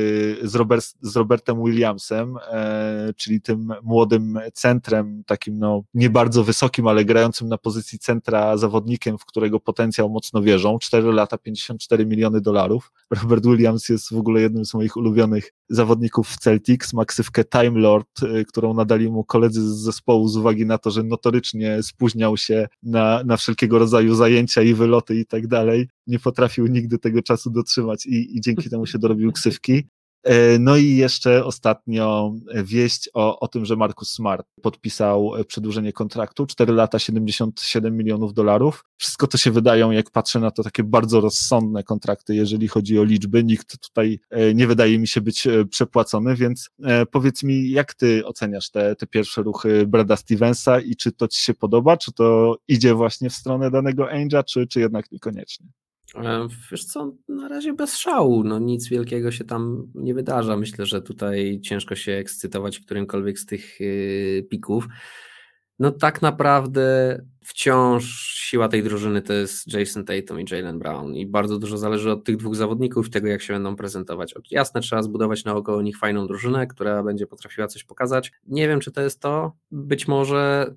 z, 0.42 0.54
Robert, 0.54 0.84
z 1.00 1.16
Robertem 1.16 1.64
Williamsem, 1.64 2.36
e, 2.50 3.12
czyli 3.16 3.40
tym 3.40 3.72
młodym 3.82 4.38
centrem, 4.52 5.22
takim 5.26 5.58
no 5.58 5.82
nie 5.94 6.10
bardzo 6.10 6.44
wysokim, 6.44 6.86
ale 6.86 7.04
grającym 7.04 7.48
na 7.48 7.58
pozycji 7.58 7.98
centra 7.98 8.56
zawodnikiem, 8.56 9.18
w 9.18 9.24
którego 9.24 9.60
potencjał 9.60 10.10
mocno 10.10 10.42
wierzą. 10.42 10.78
4 10.78 11.12
lata, 11.12 11.38
54 11.38 12.06
miliony 12.06 12.40
dolarów. 12.40 12.92
Robert 13.22 13.46
Williams 13.46 13.88
jest 13.88 14.12
w 14.12 14.18
ogóle 14.18 14.40
jednym 14.40 14.64
z 14.64 14.74
moich 14.74 14.96
ulubionych 14.96 15.52
zawodników 15.68 16.28
w 16.28 16.38
Celtics. 16.38 16.92
Ma 16.92 17.04
ksywkę 17.04 17.44
Time 17.44 17.80
Lord, 17.80 18.22
e, 18.22 18.44
którą 18.44 18.74
nadali 18.74 19.10
mu 19.10 19.24
koledzy 19.24 19.62
z 19.62 19.76
zespołu 19.78 20.28
z 20.28 20.36
uwagi 20.36 20.66
na 20.66 20.78
to, 20.78 20.90
że 20.90 21.02
notorycznie 21.02 21.82
spóźniał 21.82 22.36
się 22.36 22.68
na, 22.82 23.22
na 23.24 23.36
wszelkiego 23.36 23.78
rodzaju 23.78 24.14
zajęcia 24.14 24.62
i 24.62 24.74
wyloty 24.74 25.14
i 25.14 25.26
tak 25.26 25.46
dalej. 25.46 25.88
Nie 26.06 26.18
potrafił 26.18 26.66
nigdy 26.66 26.98
tego 26.98 27.22
czasu 27.22 27.50
dotrzymać 27.50 28.06
i, 28.06 28.36
i 28.36 28.40
dzięki 28.40 28.70
temu 28.70 28.86
się 28.86 28.98
dorobił 28.98 29.32
ksywki. 29.32 29.88
E, 30.22 30.58
no 30.58 30.76
i 30.76 30.96
jeszcze 30.96 31.44
ostatnio 31.44 32.34
wieść 32.54 33.10
o, 33.14 33.40
o 33.40 33.48
tym, 33.48 33.64
że 33.64 33.76
Marcus 33.76 34.10
Smart 34.10 34.46
podpisał 34.62 35.32
przedłużenie 35.46 35.92
kontraktu, 35.92 36.46
4 36.46 36.72
lata 36.72 36.98
77 36.98 37.96
milionów 37.96 38.34
dolarów. 38.34 38.84
Wszystko 38.96 39.26
to 39.26 39.38
się 39.38 39.50
wydają, 39.50 39.90
jak 39.90 40.10
patrzę 40.10 40.40
na 40.40 40.50
to, 40.50 40.62
takie 40.62 40.84
bardzo 40.84 41.20
rozsądne 41.20 41.82
kontrakty, 41.82 42.34
jeżeli 42.34 42.68
chodzi 42.68 42.98
o 42.98 43.04
liczby. 43.04 43.44
Nikt 43.44 43.80
tutaj 43.80 44.20
e, 44.30 44.54
nie 44.54 44.66
wydaje 44.66 44.98
mi 44.98 45.08
się 45.08 45.20
być 45.20 45.46
e, 45.46 45.64
przepłacony, 45.64 46.36
więc 46.36 46.70
powiedz 47.10 47.42
mi, 47.42 47.70
jak 47.70 47.94
ty 47.94 48.26
oceniasz 48.26 48.70
te, 48.70 48.96
te 48.96 49.06
pierwsze 49.06 49.42
ruchy 49.42 49.86
Brada 49.86 50.16
Stevensa 50.16 50.80
i 50.80 50.96
czy 50.96 51.12
to 51.12 51.28
ci 51.28 51.40
się 51.42 51.54
podoba, 51.54 51.96
czy 51.96 52.12
to 52.12 52.56
idzie 52.68 52.94
właśnie 52.94 53.30
w 53.30 53.34
stronę 53.34 53.70
danego 53.70 54.10
Angela, 54.10 54.42
czy, 54.42 54.66
czy 54.66 54.80
jednak 54.80 55.12
niekoniecznie? 55.12 55.66
E, 56.14 56.48
wiesz 56.70 56.84
co, 56.84 57.12
na 57.28 57.48
razie 57.48 57.72
bez 57.72 57.96
szału, 57.96 58.44
no 58.44 58.58
nic 58.58 58.88
wielkiego 58.88 59.30
się 59.30 59.44
tam 59.44 59.86
nie 59.94 60.14
wydarza. 60.14 60.56
Myślę, 60.56 60.86
że 60.86 61.02
tutaj 61.02 61.60
ciężko 61.60 61.94
się 61.94 62.12
ekscytować 62.12 62.80
którymkolwiek 62.80 63.38
z 63.38 63.46
tych 63.46 63.80
y, 63.80 64.46
pików. 64.50 64.88
No 65.78 65.90
tak 65.90 66.22
naprawdę 66.22 67.18
wciąż 67.44 68.04
siła 68.34 68.68
tej 68.68 68.82
drużyny 68.82 69.22
to 69.22 69.32
jest 69.32 69.72
Jason 69.72 70.04
Tatum 70.04 70.40
i 70.40 70.44
Jalen 70.50 70.78
Brown 70.78 71.14
i 71.14 71.26
bardzo 71.26 71.58
dużo 71.58 71.78
zależy 71.78 72.10
od 72.10 72.24
tych 72.24 72.36
dwóch 72.36 72.56
zawodników, 72.56 73.10
tego 73.10 73.28
jak 73.28 73.42
się 73.42 73.52
będą 73.52 73.76
prezentować. 73.76 74.34
Jasne, 74.50 74.80
trzeba 74.80 75.02
zbudować 75.02 75.44
naokoło 75.44 75.82
nich 75.82 75.98
fajną 75.98 76.26
drużynę, 76.26 76.66
która 76.66 77.02
będzie 77.02 77.26
potrafiła 77.26 77.68
coś 77.68 77.84
pokazać. 77.84 78.32
Nie 78.46 78.68
wiem, 78.68 78.80
czy 78.80 78.92
to 78.92 79.00
jest 79.00 79.20
to. 79.20 79.52
Być 79.70 80.08
może, 80.08 80.74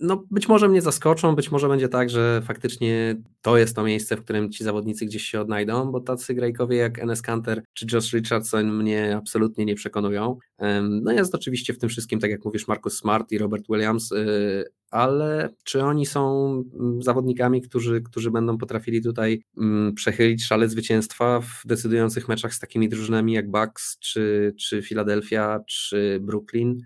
no 0.00 0.24
być 0.30 0.48
może 0.48 0.68
mnie 0.68 0.82
zaskoczą, 0.82 1.34
być 1.34 1.50
może 1.50 1.68
będzie 1.68 1.88
tak, 1.88 2.10
że 2.10 2.42
faktycznie 2.44 3.22
to 3.42 3.56
jest 3.56 3.76
to 3.76 3.84
miejsce, 3.84 4.16
w 4.16 4.24
którym 4.24 4.52
ci 4.52 4.64
zawodnicy 4.64 5.06
gdzieś 5.06 5.22
się 5.22 5.40
odnajdą, 5.40 5.92
bo 5.92 6.00
tacy 6.00 6.34
grajkowie 6.34 6.76
jak 6.76 6.98
Enes 6.98 7.22
Kanter 7.22 7.62
czy 7.72 7.86
Josh 7.92 8.12
Richardson 8.12 8.72
mnie 8.72 9.16
absolutnie 9.16 9.64
nie 9.64 9.74
przekonują. 9.74 10.38
No 10.82 11.12
jest 11.12 11.34
oczywiście 11.34 11.72
w 11.72 11.78
tym 11.78 11.88
wszystkim, 11.88 12.20
tak 12.20 12.30
jak 12.30 12.44
mówisz, 12.44 12.68
Marcus 12.68 12.98
Smart 12.98 13.32
i 13.32 13.38
Robert 13.38 13.64
Williams, 13.70 14.12
y, 14.12 14.64
ale 14.90 15.54
czy 15.64 15.82
oni 15.82 16.06
są 16.06 16.50
mm, 16.80 17.02
zawodnikami, 17.02 17.62
którzy, 17.62 18.02
którzy 18.02 18.30
będą 18.30 18.58
potrafili 18.58 19.02
tutaj 19.02 19.42
mm, 19.58 19.94
przechylić 19.94 20.44
szale 20.44 20.68
zwycięstwa 20.68 21.40
w 21.40 21.62
decydujących 21.64 22.28
meczach 22.28 22.54
z 22.54 22.58
takimi 22.58 22.88
drużynami 22.88 23.32
jak 23.32 23.50
Bucks, 23.50 23.98
czy, 23.98 24.54
czy 24.60 24.82
Philadelphia, 24.82 25.60
czy 25.68 26.18
Brooklyn? 26.22 26.80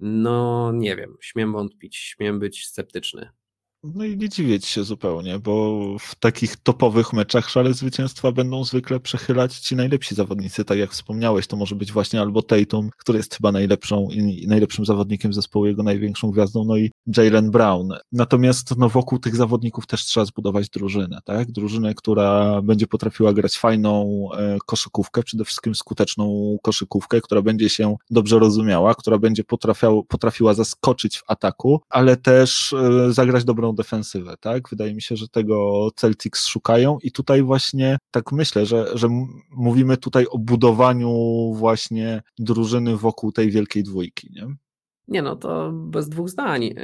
No 0.00 0.72
nie 0.74 0.96
wiem, 0.96 1.16
śmiem 1.20 1.52
wątpić, 1.52 1.96
śmiem 1.96 2.38
być 2.38 2.66
sceptyczny. 2.66 3.30
No 3.84 4.04
i 4.04 4.16
nie 4.16 4.28
dziwić 4.28 4.66
się 4.66 4.84
zupełnie, 4.84 5.38
bo 5.38 5.80
w 6.00 6.14
takich 6.14 6.56
topowych 6.56 7.12
meczach 7.12 7.48
szale 7.48 7.74
zwycięstwa 7.74 8.32
będą 8.32 8.64
zwykle 8.64 9.00
przechylać 9.00 9.58
ci 9.58 9.76
najlepsi 9.76 10.14
zawodnicy. 10.14 10.64
Tak 10.64 10.78
jak 10.78 10.90
wspomniałeś, 10.90 11.46
to 11.46 11.56
może 11.56 11.74
być 11.74 11.92
właśnie 11.92 12.20
albo 12.20 12.42
Tatum, 12.42 12.90
który 12.96 13.18
jest 13.18 13.34
chyba 13.34 13.52
najlepszą 13.52 14.08
i 14.10 14.46
najlepszym 14.46 14.84
zawodnikiem 14.84 15.32
zespołu, 15.32 15.66
jego 15.66 15.82
największą 15.82 16.30
gwiazdą, 16.30 16.64
no 16.64 16.76
i 16.76 16.90
Jalen 17.16 17.50
Brown. 17.50 17.88
Natomiast 18.12 18.76
no, 18.78 18.88
wokół 18.88 19.18
tych 19.18 19.36
zawodników 19.36 19.86
też 19.86 20.04
trzeba 20.04 20.26
zbudować 20.26 20.68
drużynę, 20.68 21.18
tak? 21.24 21.52
Drużynę, 21.52 21.94
która 21.94 22.62
będzie 22.62 22.86
potrafiła 22.86 23.32
grać 23.32 23.58
fajną 23.58 24.28
e, 24.36 24.58
koszykówkę, 24.66 25.22
przede 25.22 25.44
wszystkim 25.44 25.74
skuteczną 25.74 26.56
koszykówkę, 26.62 27.20
która 27.20 27.42
będzie 27.42 27.68
się 27.68 27.96
dobrze 28.10 28.38
rozumiała, 28.38 28.94
która 28.94 29.18
będzie 29.18 29.44
potrafiła 30.08 30.54
zaskoczyć 30.54 31.18
w 31.18 31.22
ataku, 31.26 31.80
ale 31.88 32.16
też 32.16 32.72
e, 32.72 33.12
zagrać 33.12 33.44
dobrą 33.44 33.71
defensywę, 33.74 34.34
tak? 34.40 34.68
Wydaje 34.68 34.94
mi 34.94 35.02
się, 35.02 35.16
że 35.16 35.28
tego 35.28 35.88
Celtics 35.96 36.46
szukają 36.46 36.98
i 37.02 37.12
tutaj 37.12 37.42
właśnie 37.42 37.98
tak 38.10 38.32
myślę, 38.32 38.66
że, 38.66 38.86
że 38.94 39.08
mówimy 39.50 39.96
tutaj 39.96 40.26
o 40.30 40.38
budowaniu 40.38 41.12
właśnie 41.54 42.22
drużyny 42.38 42.96
wokół 42.96 43.32
tej 43.32 43.50
wielkiej 43.50 43.82
dwójki, 43.82 44.28
nie? 44.32 44.56
Nie, 45.08 45.22
no 45.22 45.36
to 45.36 45.72
bez 45.72 46.08
dwóch 46.08 46.28
zdań. 46.28 46.74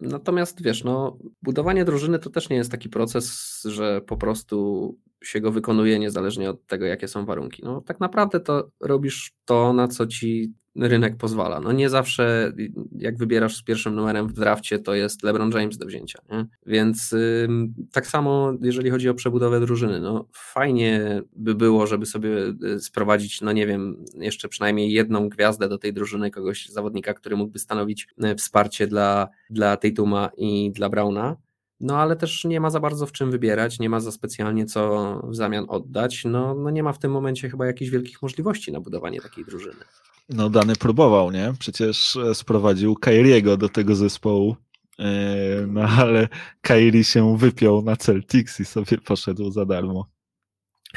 Natomiast 0.00 0.62
wiesz, 0.62 0.84
no, 0.84 1.18
budowanie 1.42 1.84
drużyny 1.84 2.18
to 2.18 2.30
też 2.30 2.48
nie 2.48 2.56
jest 2.56 2.70
taki 2.70 2.88
proces, 2.88 3.60
że 3.64 4.00
po 4.00 4.16
prostu 4.16 4.98
się 5.24 5.40
go 5.40 5.52
wykonuje 5.52 5.98
niezależnie 5.98 6.50
od 6.50 6.66
tego, 6.66 6.86
jakie 6.86 7.08
są 7.08 7.24
warunki. 7.26 7.62
No, 7.64 7.80
tak 7.80 8.00
naprawdę 8.00 8.40
to 8.40 8.70
robisz 8.80 9.32
to, 9.44 9.72
na 9.72 9.88
co 9.88 10.06
ci 10.06 10.54
rynek 10.76 11.16
pozwala. 11.16 11.60
No 11.60 11.72
nie 11.72 11.90
zawsze 11.90 12.52
jak 12.98 13.18
wybierasz 13.18 13.56
z 13.56 13.62
pierwszym 13.62 13.94
numerem 13.94 14.28
w 14.28 14.32
drafcie, 14.32 14.78
to 14.78 14.94
jest 14.94 15.22
LeBron 15.22 15.50
James 15.50 15.78
do 15.78 15.86
wzięcia. 15.86 16.18
Nie? 16.30 16.46
Więc 16.66 17.12
y, 17.12 17.48
tak 17.92 18.06
samo 18.06 18.52
jeżeli 18.60 18.90
chodzi 18.90 19.08
o 19.08 19.14
przebudowę 19.14 19.60
drużyny, 19.60 20.00
no 20.00 20.28
fajnie 20.32 21.22
by 21.36 21.54
było, 21.54 21.86
żeby 21.86 22.06
sobie 22.06 22.30
y, 22.64 22.80
sprowadzić, 22.80 23.40
no 23.40 23.52
nie 23.52 23.66
wiem, 23.66 24.04
jeszcze 24.14 24.48
przynajmniej 24.48 24.92
jedną 24.92 25.28
gwiazdę 25.28 25.68
do 25.68 25.78
tej 25.78 25.92
drużyny, 25.92 26.30
kogoś 26.30 26.68
zawodnika, 26.68 27.14
który 27.14 27.36
mógłby 27.36 27.58
stanowić 27.58 28.08
y, 28.24 28.34
wsparcie 28.34 28.86
dla, 28.86 29.28
dla 29.50 29.76
Tatuma 29.76 30.30
i 30.36 30.70
dla 30.74 30.88
Browna. 30.88 31.36
No 31.80 31.98
ale 31.98 32.16
też 32.16 32.44
nie 32.44 32.60
ma 32.60 32.70
za 32.70 32.80
bardzo 32.80 33.06
w 33.06 33.12
czym 33.12 33.30
wybierać, 33.30 33.78
nie 33.78 33.90
ma 33.90 34.00
za 34.00 34.12
specjalnie 34.12 34.66
co 34.66 35.14
w 35.28 35.36
zamian 35.36 35.64
oddać. 35.68 36.24
No, 36.24 36.54
no 36.54 36.70
nie 36.70 36.82
ma 36.82 36.92
w 36.92 36.98
tym 36.98 37.10
momencie 37.12 37.50
chyba 37.50 37.66
jakichś 37.66 37.90
wielkich 37.90 38.22
możliwości 38.22 38.72
na 38.72 38.80
budowanie 38.80 39.20
takiej 39.20 39.44
drużyny. 39.44 39.84
No 40.30 40.50
Dany 40.50 40.76
próbował, 40.76 41.30
nie? 41.30 41.52
Przecież 41.58 42.16
e, 42.16 42.34
sprowadził 42.34 42.96
Kairiego 42.96 43.56
do 43.56 43.68
tego 43.68 43.94
zespołu. 43.96 44.56
E, 44.98 45.66
no 45.66 45.82
ale 45.82 46.28
Kairi 46.60 47.04
się 47.04 47.38
wypiął 47.38 47.82
na 47.82 47.96
Celtics 47.96 48.60
i 48.60 48.64
sobie 48.64 48.98
poszedł 48.98 49.50
za 49.50 49.66
darmo. 49.66 50.10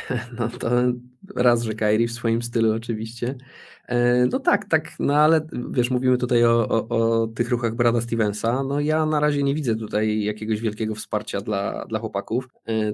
No 0.40 0.50
to 0.50 0.70
raz, 1.36 1.64
że 1.64 1.74
Kairi 1.74 2.08
w 2.08 2.12
swoim 2.12 2.42
stylu 2.42 2.74
oczywiście, 2.74 3.36
E, 3.88 4.26
no 4.32 4.40
tak, 4.40 4.66
tak, 4.66 4.92
no 5.00 5.16
ale 5.16 5.48
wiesz, 5.72 5.90
mówimy 5.92 6.18
tutaj 6.18 6.46
o, 6.46 6.68
o, 6.70 6.88
o, 6.90 7.28
tych 7.28 7.50
ruchach 7.50 7.76
Brada 7.76 8.02
Stevensa. 8.02 8.64
No 8.64 8.80
ja 8.80 9.06
na 9.06 9.20
razie 9.20 9.44
nie 9.44 9.56
widzę 9.56 9.76
tutaj 9.76 10.24
jakiegoś 10.24 10.62
wielkiego 10.62 10.96
wsparcia 10.96 11.42
dla, 11.42 11.86
dla 11.86 12.00
chłopaków. 12.00 12.48
E, 12.68 12.94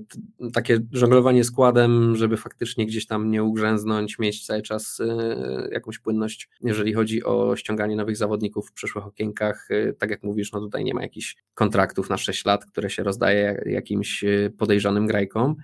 takie 0.54 0.80
żonglowanie 0.92 1.44
składem, 1.44 2.16
żeby 2.16 2.38
faktycznie 2.38 2.86
gdzieś 2.86 3.08
tam 3.08 3.32
nie 3.32 3.44
ugrzęznąć, 3.44 4.20
mieć 4.20 4.46
cały 4.46 4.62
czas 4.62 5.00
e, 5.00 5.70
jakąś 5.72 6.00
płynność, 6.00 6.50
jeżeli 6.62 6.94
chodzi 6.94 7.24
o 7.24 7.56
ściąganie 7.56 7.96
nowych 7.96 8.18
zawodników 8.18 8.70
w 8.70 8.74
przyszłych 8.74 9.06
okienkach. 9.06 9.68
Tak 9.98 10.10
jak 10.10 10.24
mówisz, 10.24 10.52
no 10.52 10.60
tutaj 10.60 10.84
nie 10.84 10.94
ma 10.94 11.02
jakichś 11.02 11.36
kontraktów 11.54 12.10
na 12.10 12.18
6 12.18 12.46
lat, 12.46 12.66
które 12.66 12.90
się 12.90 13.04
rozdaje 13.04 13.64
jakimś 13.66 14.24
podejrzanym 14.58 15.08
grajkom. 15.08 15.56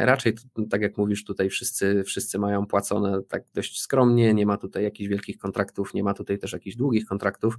Raczej, 0.00 0.32
tak 0.70 0.82
jak 0.82 0.98
mówisz, 0.98 1.24
tutaj 1.24 1.50
wszyscy, 1.50 1.95
wszyscy 2.04 2.38
mają 2.38 2.66
płacone 2.66 3.22
tak 3.28 3.44
dość 3.54 3.80
skromnie, 3.80 4.34
nie 4.34 4.46
ma 4.46 4.56
tutaj 4.56 4.82
jakichś 4.82 5.08
wielkich 5.08 5.38
kontraktów, 5.38 5.94
nie 5.94 6.04
ma 6.04 6.14
tutaj 6.14 6.38
też 6.38 6.52
jakichś 6.52 6.76
długich 6.76 7.06
kontraktów. 7.06 7.58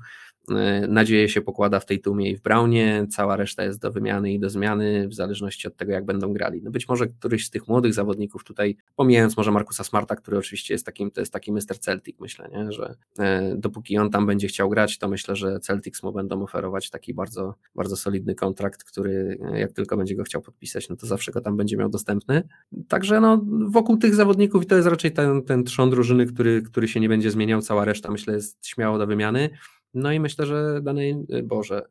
E, 0.49 0.87
nadzieję 0.87 1.29
się 1.29 1.41
pokłada 1.41 1.79
w 1.79 1.85
tej 1.85 1.99
Tumie 1.99 2.31
i 2.31 2.37
w 2.37 2.41
Brownie, 2.41 3.07
cała 3.09 3.35
reszta 3.35 3.63
jest 3.63 3.81
do 3.81 3.91
wymiany 3.91 4.33
i 4.33 4.39
do 4.39 4.49
zmiany 4.49 5.07
w 5.07 5.13
zależności 5.13 5.67
od 5.67 5.77
tego, 5.77 5.91
jak 5.91 6.05
będą 6.05 6.33
grali. 6.33 6.61
No 6.63 6.71
być 6.71 6.87
może 6.87 7.07
któryś 7.07 7.45
z 7.45 7.49
tych 7.49 7.67
młodych 7.67 7.93
zawodników 7.93 8.43
tutaj, 8.43 8.77
pomijając 8.95 9.37
może 9.37 9.51
Markusa 9.51 9.83
Smarta, 9.83 10.15
który 10.15 10.37
oczywiście 10.37 10.73
jest 10.73 10.85
takim, 10.85 11.11
to 11.11 11.21
jest 11.21 11.33
taki 11.33 11.51
Mr. 11.51 11.79
Celtic, 11.79 12.19
myślę, 12.19 12.49
nie? 12.51 12.71
że 12.71 12.95
e, 13.19 13.55
dopóki 13.55 13.97
on 13.97 14.09
tam 14.09 14.25
będzie 14.25 14.47
chciał 14.47 14.69
grać, 14.69 14.97
to 14.97 15.07
myślę, 15.07 15.35
że 15.35 15.59
Celtics 15.59 16.03
mu 16.03 16.11
będą 16.11 16.43
oferować 16.43 16.89
taki 16.89 17.13
bardzo, 17.13 17.55
bardzo 17.75 17.97
solidny 17.97 18.35
kontrakt, 18.35 18.83
który 18.83 19.37
e, 19.51 19.59
jak 19.59 19.71
tylko 19.71 19.97
będzie 19.97 20.15
go 20.15 20.23
chciał 20.23 20.41
podpisać, 20.41 20.89
no 20.89 20.95
to 20.95 21.07
zawsze 21.07 21.31
go 21.31 21.41
tam 21.41 21.57
będzie 21.57 21.77
miał 21.77 21.89
dostępny. 21.89 22.43
Także 22.87 23.21
no, 23.21 23.45
wokół 23.67 23.97
tych 23.97 24.15
zawodników 24.15 24.26
i 24.63 24.65
to 24.65 24.75
jest 24.75 24.87
raczej 24.87 25.11
ten, 25.11 25.41
ten 25.41 25.63
trzon 25.63 25.89
drużyny, 25.89 26.25
który, 26.25 26.61
który 26.61 26.87
się 26.87 26.99
nie 26.99 27.09
będzie 27.09 27.31
zmieniał, 27.31 27.61
cała 27.61 27.85
reszta 27.85 28.11
myślę 28.11 28.33
jest 28.33 28.67
śmiało 28.67 28.97
do 28.97 29.07
wymiany. 29.07 29.49
No 29.93 30.11
i 30.11 30.19
myślę, 30.19 30.45
że 30.45 30.81
dany, 30.81 31.25
y, 31.33 31.43
Boże, 31.43 31.85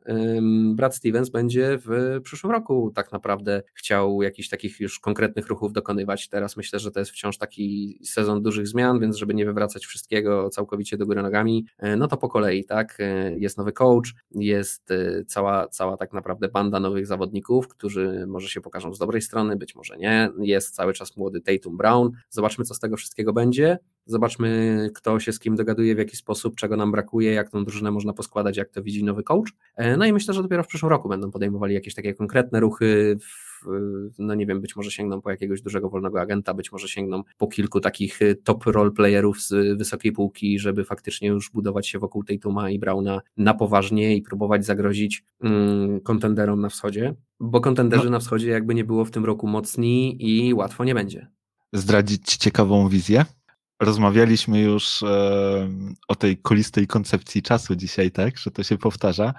Brad 0.73 0.95
Stevens 0.95 1.29
będzie 1.29 1.77
w 1.85 2.19
przyszłym 2.23 2.51
roku 2.51 2.91
tak 2.95 3.11
naprawdę 3.11 3.63
chciał 3.73 4.21
jakichś 4.21 4.49
takich 4.49 4.79
już 4.79 4.99
konkretnych 4.99 5.47
ruchów 5.47 5.73
dokonywać. 5.73 6.29
Teraz 6.29 6.57
myślę, 6.57 6.79
że 6.79 6.91
to 6.91 6.99
jest 6.99 7.11
wciąż 7.11 7.37
taki 7.37 7.99
sezon 8.03 8.43
dużych 8.43 8.67
zmian, 8.67 8.99
więc 8.99 9.15
żeby 9.15 9.33
nie 9.33 9.45
wywracać 9.45 9.85
wszystkiego 9.85 10.49
całkowicie 10.49 10.97
do 10.97 11.05
góry 11.05 11.21
nogami, 11.21 11.65
y, 11.83 11.95
no 11.95 12.07
to 12.07 12.17
po 12.17 12.29
kolei, 12.29 12.65
tak, 12.65 12.99
y, 12.99 13.37
jest 13.39 13.57
nowy 13.57 13.71
coach, 13.71 14.13
jest 14.31 14.89
cała, 15.27 15.67
cała 15.67 15.97
tak 15.97 16.13
naprawdę 16.13 16.47
banda 16.47 16.79
nowych 16.79 17.07
zawodników, 17.07 17.67
którzy 17.67 18.25
może 18.27 18.49
się 18.49 18.61
pokażą 18.61 18.93
z 18.93 18.99
dobrej 18.99 19.21
strony, 19.21 19.55
być 19.55 19.75
może 19.75 19.97
nie, 19.97 20.29
jest 20.39 20.75
cały 20.75 20.93
czas 20.93 21.17
młody 21.17 21.41
Tatum 21.41 21.77
Brown, 21.77 22.11
zobaczmy 22.29 22.65
co 22.65 22.73
z 22.73 22.79
tego 22.79 22.97
wszystkiego 22.97 23.33
będzie, 23.33 23.77
zobaczmy 24.07 24.89
kto 24.95 25.19
się 25.19 25.33
z 25.33 25.39
kim 25.39 25.55
dogaduje, 25.55 25.95
w 25.95 25.97
jaki 25.97 26.17
sposób, 26.17 26.55
czego 26.55 26.77
nam 26.77 26.91
brakuje, 26.91 27.31
jak 27.31 27.49
tą 27.49 27.65
drużynę 27.65 27.91
można 27.91 28.13
poskładać, 28.13 28.57
jak 28.57 28.69
to 28.69 28.83
widzi 28.83 29.03
nowy 29.03 29.23
coach. 29.23 29.53
E, 29.75 29.97
no 29.97 30.05
i 30.05 30.13
myślę, 30.13 30.33
że 30.33 30.43
dopiero 30.43 30.63
w 30.63 30.67
przyszłym 30.67 30.89
roku 30.89 31.09
będą 31.09 31.31
podejmowali 31.31 31.73
jakieś 31.73 31.93
takie 31.93 32.13
konkretne 32.13 32.59
ruchy, 32.59 33.17
no 34.19 34.35
nie 34.35 34.45
wiem, 34.45 34.61
być 34.61 34.75
może 34.75 34.91
sięgną 34.91 35.21
po 35.21 35.31
jakiegoś 35.31 35.61
dużego 35.61 35.89
wolnego 35.89 36.21
agenta, 36.21 36.53
być 36.53 36.71
może 36.71 36.87
sięgną 36.87 37.23
po 37.37 37.47
kilku 37.47 37.79
takich 37.79 38.21
e, 38.21 38.35
top 38.35 38.65
role 38.65 38.91
playerów 38.91 39.41
z 39.41 39.77
wysokiej 39.77 40.11
półki, 40.11 40.59
żeby 40.59 40.85
faktycznie 40.85 41.27
już 41.27 41.51
budować 41.51 41.87
się 41.87 41.99
wokół 41.99 42.23
tej 42.23 42.39
Tuma 42.39 42.69
i 42.69 42.79
Brauna 42.79 43.21
na 43.37 43.53
poważnie 43.53 44.15
i 44.15 44.21
próbować 44.21 44.65
zagrozić 44.65 45.23
mm, 45.41 46.01
kontenderom 46.01 46.61
na 46.61 46.69
wschodzie, 46.69 47.15
bo 47.39 47.61
kontenderzy 47.61 48.05
no. 48.05 48.11
na 48.11 48.19
wschodzie 48.19 48.49
jakby 48.49 48.75
nie 48.75 48.83
było 48.83 49.05
w 49.05 49.11
tym 49.11 49.25
roku 49.25 49.47
mocni 49.47 50.17
i 50.19 50.53
łatwo 50.53 50.83
nie 50.83 50.95
będzie. 50.95 51.27
Zdradzić 51.73 52.37
ciekawą 52.37 52.89
wizję? 52.89 53.25
Rozmawialiśmy 53.81 54.61
już 54.61 55.03
e, 55.03 55.69
o 56.07 56.15
tej 56.15 56.37
kolistej 56.37 56.87
koncepcji 56.87 57.41
czasu 57.41 57.75
dzisiaj, 57.75 58.11
tak? 58.11 58.37
Że 58.37 58.51
to 58.51 58.63
się 58.63 58.77
powtarza. 58.77 59.33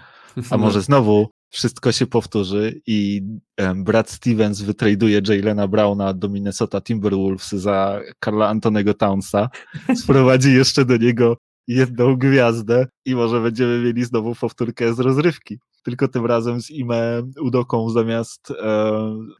A 0.50 0.56
może 0.64 0.82
znowu 0.82 1.30
wszystko 1.50 1.92
się 1.92 2.06
powtórzy 2.06 2.80
i 2.86 3.22
e, 3.56 3.74
Brad 3.74 4.10
Stevens 4.10 4.60
wytraduje 4.60 5.20
Jaylena 5.28 5.68
Browna 5.68 6.14
do 6.14 6.28
Minnesota 6.28 6.80
Timberwolves 6.80 7.48
za 7.48 8.00
Karla 8.18 8.48
Antonego 8.48 8.94
Townsa, 8.94 9.48
sprowadzi 9.94 10.54
jeszcze 10.54 10.84
do 10.84 10.96
niego 10.96 11.36
jedną 11.68 12.16
gwiazdę 12.16 12.86
i 13.04 13.14
może 13.14 13.40
będziemy 13.40 13.80
mieli 13.80 14.04
znowu 14.04 14.34
powtórkę 14.34 14.94
z 14.94 15.00
rozrywki. 15.00 15.58
Tylko 15.82 16.08
tym 16.08 16.26
razem 16.26 16.62
z 16.62 16.70
Ime 16.70 17.22
Udoką 17.40 17.90
zamiast, 17.90 18.50
e, 18.50 18.92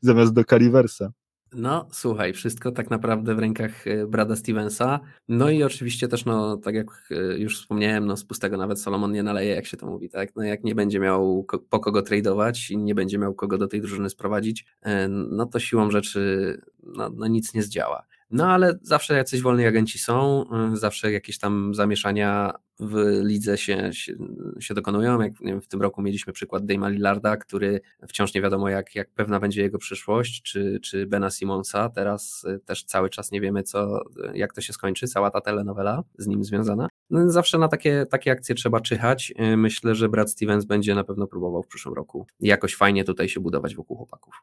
zamiast 0.02 0.32
do 0.32 0.44
Caliversa. 0.44 1.10
No, 1.52 1.88
słuchaj, 1.92 2.32
wszystko 2.32 2.72
tak 2.72 2.90
naprawdę 2.90 3.34
w 3.34 3.38
rękach 3.38 3.86
e, 3.86 4.06
Brada 4.06 4.36
Stevensa. 4.36 5.00
No 5.28 5.50
i 5.50 5.62
oczywiście 5.62 6.08
też, 6.08 6.24
no, 6.24 6.56
tak 6.56 6.74
jak 6.74 6.86
e, 7.10 7.38
już 7.38 7.60
wspomniałem, 7.60 8.06
no, 8.06 8.16
z 8.16 8.24
pustego 8.24 8.56
nawet 8.56 8.80
Solomon 8.80 9.12
nie 9.12 9.22
naleje, 9.22 9.54
jak 9.54 9.66
się 9.66 9.76
to 9.76 9.86
mówi, 9.86 10.08
tak? 10.08 10.36
No, 10.36 10.42
jak 10.42 10.64
nie 10.64 10.74
będzie 10.74 11.00
miał 11.00 11.46
po 11.70 11.80
kogo 11.80 12.02
tradować 12.02 12.70
i 12.70 12.78
nie 12.78 12.94
będzie 12.94 13.18
miał 13.18 13.34
kogo 13.34 13.58
do 13.58 13.68
tej 13.68 13.80
drużyny 13.80 14.10
sprowadzić, 14.10 14.66
e, 14.82 15.08
no 15.08 15.46
to 15.46 15.60
siłą 15.60 15.90
rzeczy 15.90 16.60
no, 16.82 17.10
no 17.10 17.26
nic 17.26 17.54
nie 17.54 17.62
zdziała. 17.62 18.06
No 18.30 18.46
ale 18.46 18.78
zawsze 18.82 19.14
jacyś 19.14 19.42
wolni 19.42 19.66
agenci 19.66 19.98
są, 19.98 20.44
y, 20.72 20.76
zawsze 20.76 21.12
jakieś 21.12 21.38
tam 21.38 21.74
zamieszania 21.74 22.52
w 22.80 23.20
lidze 23.24 23.58
się, 23.58 23.92
się, 23.92 24.12
się 24.60 24.74
dokonują. 24.74 25.20
Jak 25.20 25.32
wiem, 25.40 25.60
w 25.60 25.68
tym 25.68 25.82
roku 25.82 26.02
mieliśmy 26.02 26.32
przykład 26.32 26.66
Dama 26.66 26.88
Lillarda, 26.88 27.36
który 27.36 27.80
wciąż 28.08 28.34
nie 28.34 28.42
wiadomo, 28.42 28.68
jak, 28.68 28.94
jak 28.94 29.10
pewna 29.10 29.40
będzie 29.40 29.62
jego 29.62 29.78
przyszłość, 29.78 30.42
czy, 30.42 30.80
czy 30.82 31.06
Bena 31.06 31.30
Simonsa. 31.30 31.88
Teraz 31.88 32.44
y, 32.44 32.58
też 32.58 32.84
cały 32.84 33.10
czas 33.10 33.32
nie 33.32 33.40
wiemy, 33.40 33.62
co, 33.62 34.04
jak 34.34 34.52
to 34.52 34.60
się 34.60 34.72
skończy, 34.72 35.06
cała 35.06 35.30
ta 35.30 35.40
telenowela 35.40 36.02
z 36.18 36.26
nim 36.26 36.44
związana. 36.44 36.88
No, 37.10 37.30
zawsze 37.30 37.58
na 37.58 37.68
takie, 37.68 38.06
takie 38.10 38.30
akcje 38.30 38.54
trzeba 38.54 38.80
czyhać. 38.80 39.32
Y, 39.40 39.56
myślę, 39.56 39.94
że 39.94 40.08
Brad 40.08 40.30
Stevens 40.30 40.64
będzie 40.64 40.94
na 40.94 41.04
pewno 41.04 41.26
próbował 41.26 41.62
w 41.62 41.66
przyszłym 41.66 41.94
roku 41.94 42.26
jakoś 42.40 42.76
fajnie 42.76 43.04
tutaj 43.04 43.28
się 43.28 43.40
budować 43.40 43.74
wokół 43.74 43.96
chłopaków. 43.96 44.34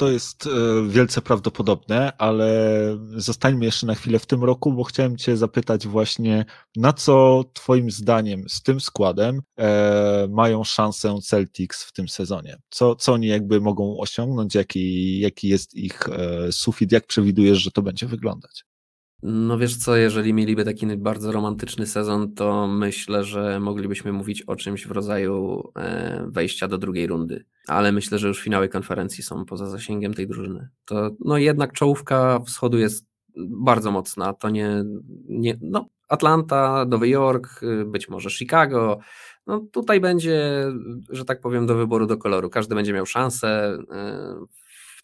To 0.00 0.10
jest 0.10 0.46
e, 0.46 0.50
wielce 0.88 1.22
prawdopodobne, 1.22 2.12
ale 2.18 2.50
zostańmy 3.16 3.64
jeszcze 3.64 3.86
na 3.86 3.94
chwilę 3.94 4.18
w 4.18 4.26
tym 4.26 4.44
roku, 4.44 4.72
bo 4.72 4.84
chciałem 4.84 5.16
Cię 5.16 5.36
zapytać 5.36 5.86
właśnie, 5.86 6.44
na 6.76 6.92
co 6.92 7.44
Twoim 7.52 7.90
zdaniem 7.90 8.48
z 8.48 8.62
tym 8.62 8.80
składem 8.80 9.42
e, 9.58 10.28
mają 10.30 10.64
szansę 10.64 11.18
Celtics 11.22 11.84
w 11.84 11.92
tym 11.92 12.08
sezonie? 12.08 12.56
Co, 12.70 12.96
co 12.96 13.12
oni 13.12 13.26
jakby 13.26 13.60
mogą 13.60 13.98
osiągnąć? 13.98 14.54
Jaki, 14.54 15.18
jaki 15.20 15.48
jest 15.48 15.74
ich 15.74 16.08
e, 16.08 16.52
sufit? 16.52 16.92
Jak 16.92 17.06
przewidujesz, 17.06 17.58
że 17.58 17.70
to 17.70 17.82
będzie 17.82 18.06
wyglądać? 18.06 18.64
No 19.22 19.58
wiesz 19.58 19.76
co, 19.76 19.96
jeżeli 19.96 20.34
mieliby 20.34 20.64
taki 20.64 20.86
bardzo 20.96 21.32
romantyczny 21.32 21.86
sezon, 21.86 22.34
to 22.34 22.66
myślę, 22.66 23.24
że 23.24 23.60
moglibyśmy 23.60 24.12
mówić 24.12 24.42
o 24.42 24.56
czymś 24.56 24.86
w 24.86 24.90
rodzaju 24.90 25.62
e, 25.76 26.26
wejścia 26.28 26.68
do 26.68 26.78
drugiej 26.78 27.06
rundy. 27.06 27.44
Ale 27.68 27.92
myślę, 27.92 28.18
że 28.18 28.28
już 28.28 28.42
finały 28.42 28.68
konferencji 28.68 29.24
są 29.24 29.44
poza 29.44 29.66
zasięgiem 29.66 30.14
tej 30.14 30.26
drużyny. 30.26 30.68
To 30.84 31.10
no 31.24 31.38
jednak 31.38 31.72
czołówka 31.72 32.40
wschodu 32.46 32.78
jest 32.78 33.06
bardzo 33.36 33.90
mocna. 33.90 34.32
To 34.32 34.50
nie, 34.50 34.84
nie 35.28 35.58
no 35.62 35.86
Atlanta, 36.08 36.84
Nowy 36.88 37.08
Jork, 37.08 37.60
być 37.86 38.08
może 38.08 38.30
Chicago. 38.30 38.98
No 39.46 39.60
tutaj 39.72 40.00
będzie, 40.00 40.66
że 41.08 41.24
tak 41.24 41.40
powiem, 41.40 41.66
do 41.66 41.74
wyboru 41.74 42.06
do 42.06 42.16
koloru. 42.16 42.50
Każdy 42.50 42.74
będzie 42.74 42.92
miał 42.92 43.06
szansę 43.06 43.78
e, 43.90 44.34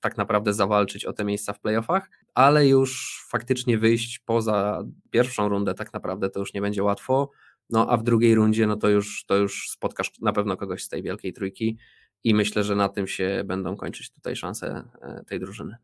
tak 0.06 0.16
naprawdę 0.16 0.54
zawalczyć 0.54 1.04
o 1.04 1.12
te 1.12 1.24
miejsca 1.24 1.52
w 1.52 1.60
playoffach, 1.60 2.10
ale 2.34 2.68
już 2.68 3.20
faktycznie 3.28 3.78
wyjść 3.78 4.18
poza 4.18 4.84
pierwszą 5.10 5.48
rundę 5.48 5.74
tak 5.74 5.92
naprawdę 5.92 6.30
to 6.30 6.40
już 6.40 6.54
nie 6.54 6.60
będzie 6.60 6.82
łatwo. 6.82 7.30
No 7.70 7.90
a 7.90 7.96
w 7.96 8.02
drugiej 8.02 8.34
rundzie 8.34 8.66
no 8.66 8.76
to 8.76 8.88
już, 8.88 9.24
to 9.26 9.36
już 9.36 9.70
spotkasz 9.70 10.10
na 10.20 10.32
pewno 10.32 10.56
kogoś 10.56 10.82
z 10.82 10.88
tej 10.88 11.02
wielkiej 11.02 11.32
trójki 11.32 11.78
i 12.24 12.34
myślę, 12.34 12.64
że 12.64 12.76
na 12.76 12.88
tym 12.88 13.06
się 13.06 13.42
będą 13.46 13.76
kończyć 13.76 14.10
tutaj 14.10 14.36
szanse 14.36 14.84
e, 15.02 15.24
tej 15.24 15.40
drużyny. 15.40 15.76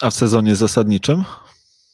A 0.00 0.10
w 0.10 0.14
sezonie 0.14 0.56
zasadniczym? 0.56 1.24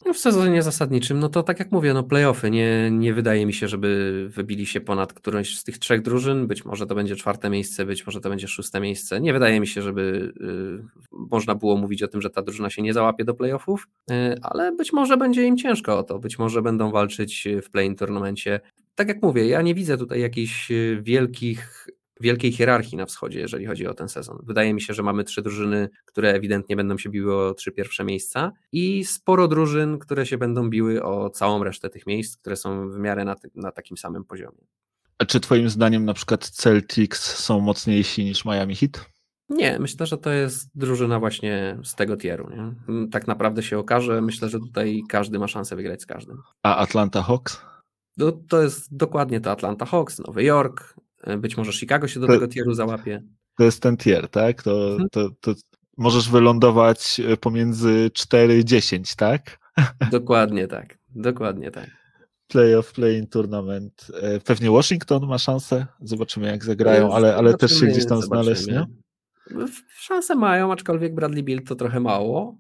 No 0.07 0.13
w 0.13 0.19
sezonie 0.19 0.63
zasadniczym, 0.63 1.19
no 1.19 1.29
to 1.29 1.43
tak 1.43 1.59
jak 1.59 1.73
mówię, 1.73 1.95
no 1.95 2.03
playoffy, 2.03 2.51
nie, 2.51 2.91
nie 2.91 3.15
wydaje 3.15 3.47
mi 3.47 3.53
się, 3.53 3.69
żeby 3.69 4.27
wybili 4.31 4.67
się 4.67 4.81
ponad 4.81 5.13
którąś 5.13 5.59
z 5.59 5.65
tych 5.65 5.79
trzech 5.79 6.03
drużyn, 6.03 6.47
być 6.47 6.65
może 6.65 6.87
to 6.87 6.95
będzie 6.95 7.17
czwarte 7.17 7.51
miejsce, 7.51 7.87
być 7.87 8.07
może 8.07 8.21
to 8.21 8.29
będzie 8.29 8.49
szóste 8.49 8.81
miejsce, 8.81 9.21
nie 9.21 9.33
wydaje 9.33 9.61
mi 9.61 9.67
się, 9.67 9.83
żeby 9.83 10.33
y, 10.41 11.01
można 11.13 11.55
było 11.55 11.77
mówić 11.77 12.03
o 12.03 12.09
tym, 12.09 12.23
że 12.23 12.31
ta 12.31 12.43
drużyna 12.43 12.71
się 12.71 12.83
nie 12.83 12.93
załapie 12.93 13.25
do 13.25 13.35
playoffów, 13.35 13.89
y, 14.11 14.15
ale 14.43 14.73
być 14.73 14.93
może 14.93 15.17
będzie 15.17 15.45
im 15.45 15.57
ciężko 15.57 15.99
o 15.99 16.03
to, 16.03 16.19
być 16.19 16.39
może 16.39 16.63
będą 16.63 16.91
walczyć 16.91 17.49
w 17.63 17.71
play-in 17.71 17.97
turnamencie. 17.97 18.61
Tak 18.95 19.09
jak 19.09 19.23
mówię, 19.23 19.47
ja 19.47 19.63
nie 19.63 19.75
widzę 19.75 19.99
tutaj 19.99 20.21
jakichś 20.21 20.71
y, 20.71 21.01
wielkich 21.03 21.87
wielkiej 22.21 22.53
hierarchii 22.53 22.99
na 22.99 23.07
wschodzie, 23.07 23.41
jeżeli 23.41 23.67
chodzi 23.67 23.87
o 23.87 23.95
ten 23.95 24.09
sezon. 24.09 24.39
Wydaje 24.43 24.75
mi 24.75 24.81
się, 24.81 24.95
że 24.95 25.03
mamy 25.03 25.25
trzy 25.25 25.43
drużyny, 25.43 25.89
które 26.05 26.33
ewidentnie 26.35 26.77
będą 26.77 26.99
się 26.99 27.11
biły 27.11 27.35
o 27.35 27.55
trzy 27.55 27.73
pierwsze 27.73 28.05
miejsca 28.05 28.53
i 28.73 29.05
sporo 29.05 29.49
drużyn, 29.49 29.99
które 29.99 30.27
się 30.27 30.39
będą 30.39 30.71
biły 30.71 31.03
o 31.03 31.31
całą 31.31 31.65
resztę 31.65 31.91
tych 31.91 32.07
miejsc, 32.07 32.37
które 32.37 32.57
są 32.57 32.91
w 32.91 32.99
miarę 32.99 33.25
na, 33.25 33.37
na 33.55 33.73
takim 33.73 33.97
samym 33.97 34.25
poziomie. 34.25 34.67
A 35.19 35.25
czy 35.25 35.41
twoim 35.41 35.69
zdaniem 35.69 36.05
na 36.05 36.15
przykład 36.15 36.49
Celtics 36.49 37.37
są 37.37 37.61
mocniejsi 37.61 38.25
niż 38.25 38.45
Miami 38.45 38.77
Heat? 38.77 39.11
Nie, 39.49 39.79
myślę, 39.79 40.07
że 40.07 40.19
to 40.19 40.31
jest 40.31 40.71
drużyna 40.75 41.19
właśnie 41.21 41.79
z 41.85 41.95
tego 41.95 42.17
tieru. 42.17 42.51
Nie? 42.51 42.75
Tak 43.11 43.27
naprawdę 43.27 43.63
się 43.63 43.79
okaże. 43.79 44.21
Myślę, 44.21 44.49
że 44.49 44.59
tutaj 44.59 45.03
każdy 45.09 45.39
ma 45.39 45.49
szansę 45.49 45.77
wygrać 45.77 46.03
z 46.03 46.07
każdym. 46.07 46.43
A 46.63 46.77
Atlanta 46.77 47.23
Hawks? 47.23 47.61
No, 48.17 48.33
to 48.33 48.63
jest 48.63 48.97
dokładnie 48.97 49.41
to 49.41 49.51
Atlanta 49.51 49.87
Hawks, 49.87 50.19
Nowy 50.19 50.45
Jork, 50.45 50.95
być 51.39 51.57
może 51.57 51.73
Chicago 51.73 52.09
się 52.09 52.21
do 52.21 52.27
to, 52.27 52.33
tego 52.33 52.49
tieru 52.49 52.75
załapie. 52.75 53.23
To 53.57 53.65
jest 53.65 53.83
ten 53.83 53.97
tier, 53.97 54.29
tak? 54.29 54.63
To, 54.63 54.91
mhm. 54.91 55.09
to, 55.11 55.31
to 55.41 55.55
możesz 55.97 56.31
wylądować 56.31 57.21
e, 57.21 57.37
pomiędzy 57.37 58.11
4 58.15 58.59
i 58.59 58.65
10, 58.65 59.15
tak? 59.17 59.59
Dokładnie 60.11 60.69
tak. 60.69 60.99
Dokładnie 61.09 61.71
tak. 61.71 61.91
Playoff, 62.49 62.93
play-in 62.93 63.27
tournament. 63.27 64.07
E, 64.23 64.41
pewnie 64.41 64.71
Washington 64.71 65.27
ma 65.27 65.39
szansę. 65.39 65.87
Zobaczymy, 66.01 66.47
jak 66.47 66.65
zagrają, 66.65 67.15
ale, 67.15 67.37
ale 67.37 67.55
też 67.55 67.81
się 67.81 67.87
gdzieś 67.87 68.07
tam 68.07 68.23
znaleźć, 68.23 68.67
nie? 68.67 68.87
Szanse 69.89 70.35
mają, 70.35 70.73
aczkolwiek 70.73 71.15
Bradley 71.15 71.43
Bill 71.43 71.63
to 71.63 71.75
trochę 71.75 72.01
mało. 72.01 72.57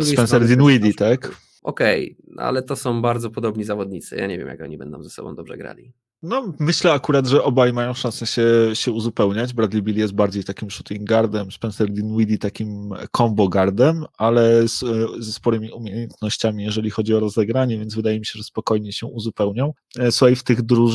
Spencer 0.00 0.46
Dinwiddie, 0.46 0.94
tak? 0.94 1.30
Okej, 1.62 2.16
okay, 2.28 2.44
ale 2.44 2.62
to 2.62 2.76
są 2.76 3.02
bardzo 3.02 3.30
podobni 3.30 3.64
zawodnicy. 3.64 4.16
Ja 4.16 4.26
nie 4.26 4.38
wiem, 4.38 4.48
jak 4.48 4.62
oni 4.62 4.78
będą 4.78 5.02
ze 5.02 5.10
sobą 5.10 5.34
dobrze 5.34 5.56
grali. 5.56 5.92
No, 6.26 6.52
myślę 6.58 6.92
akurat, 6.92 7.26
że 7.26 7.42
obaj 7.42 7.72
mają 7.72 7.94
szansę 7.94 8.26
się, 8.26 8.44
się 8.74 8.92
uzupełniać. 8.92 9.52
Bradley 9.52 9.82
Bill 9.82 9.96
jest 9.98 10.12
bardziej 10.12 10.44
takim 10.44 10.70
shooting 10.70 11.08
guardem, 11.08 11.52
Spencer 11.52 11.90
Dinwiddie 11.90 12.38
takim 12.38 12.90
combo 13.16 13.48
guardem, 13.48 14.04
ale 14.18 14.68
z, 14.68 14.84
ze 15.18 15.32
sporymi 15.32 15.72
umiejętnościami, 15.72 16.64
jeżeli 16.64 16.90
chodzi 16.90 17.14
o 17.14 17.20
rozegranie, 17.20 17.78
więc 17.78 17.94
wydaje 17.94 18.20
mi 18.20 18.26
się, 18.26 18.32
że 18.38 18.44
spokojnie 18.44 18.92
się 18.92 19.06
uzupełnią. 19.06 19.72
E, 19.98 20.12
słuchaj, 20.12 20.36
w 20.36 20.42
tych, 20.42 20.62
druż 20.62 20.94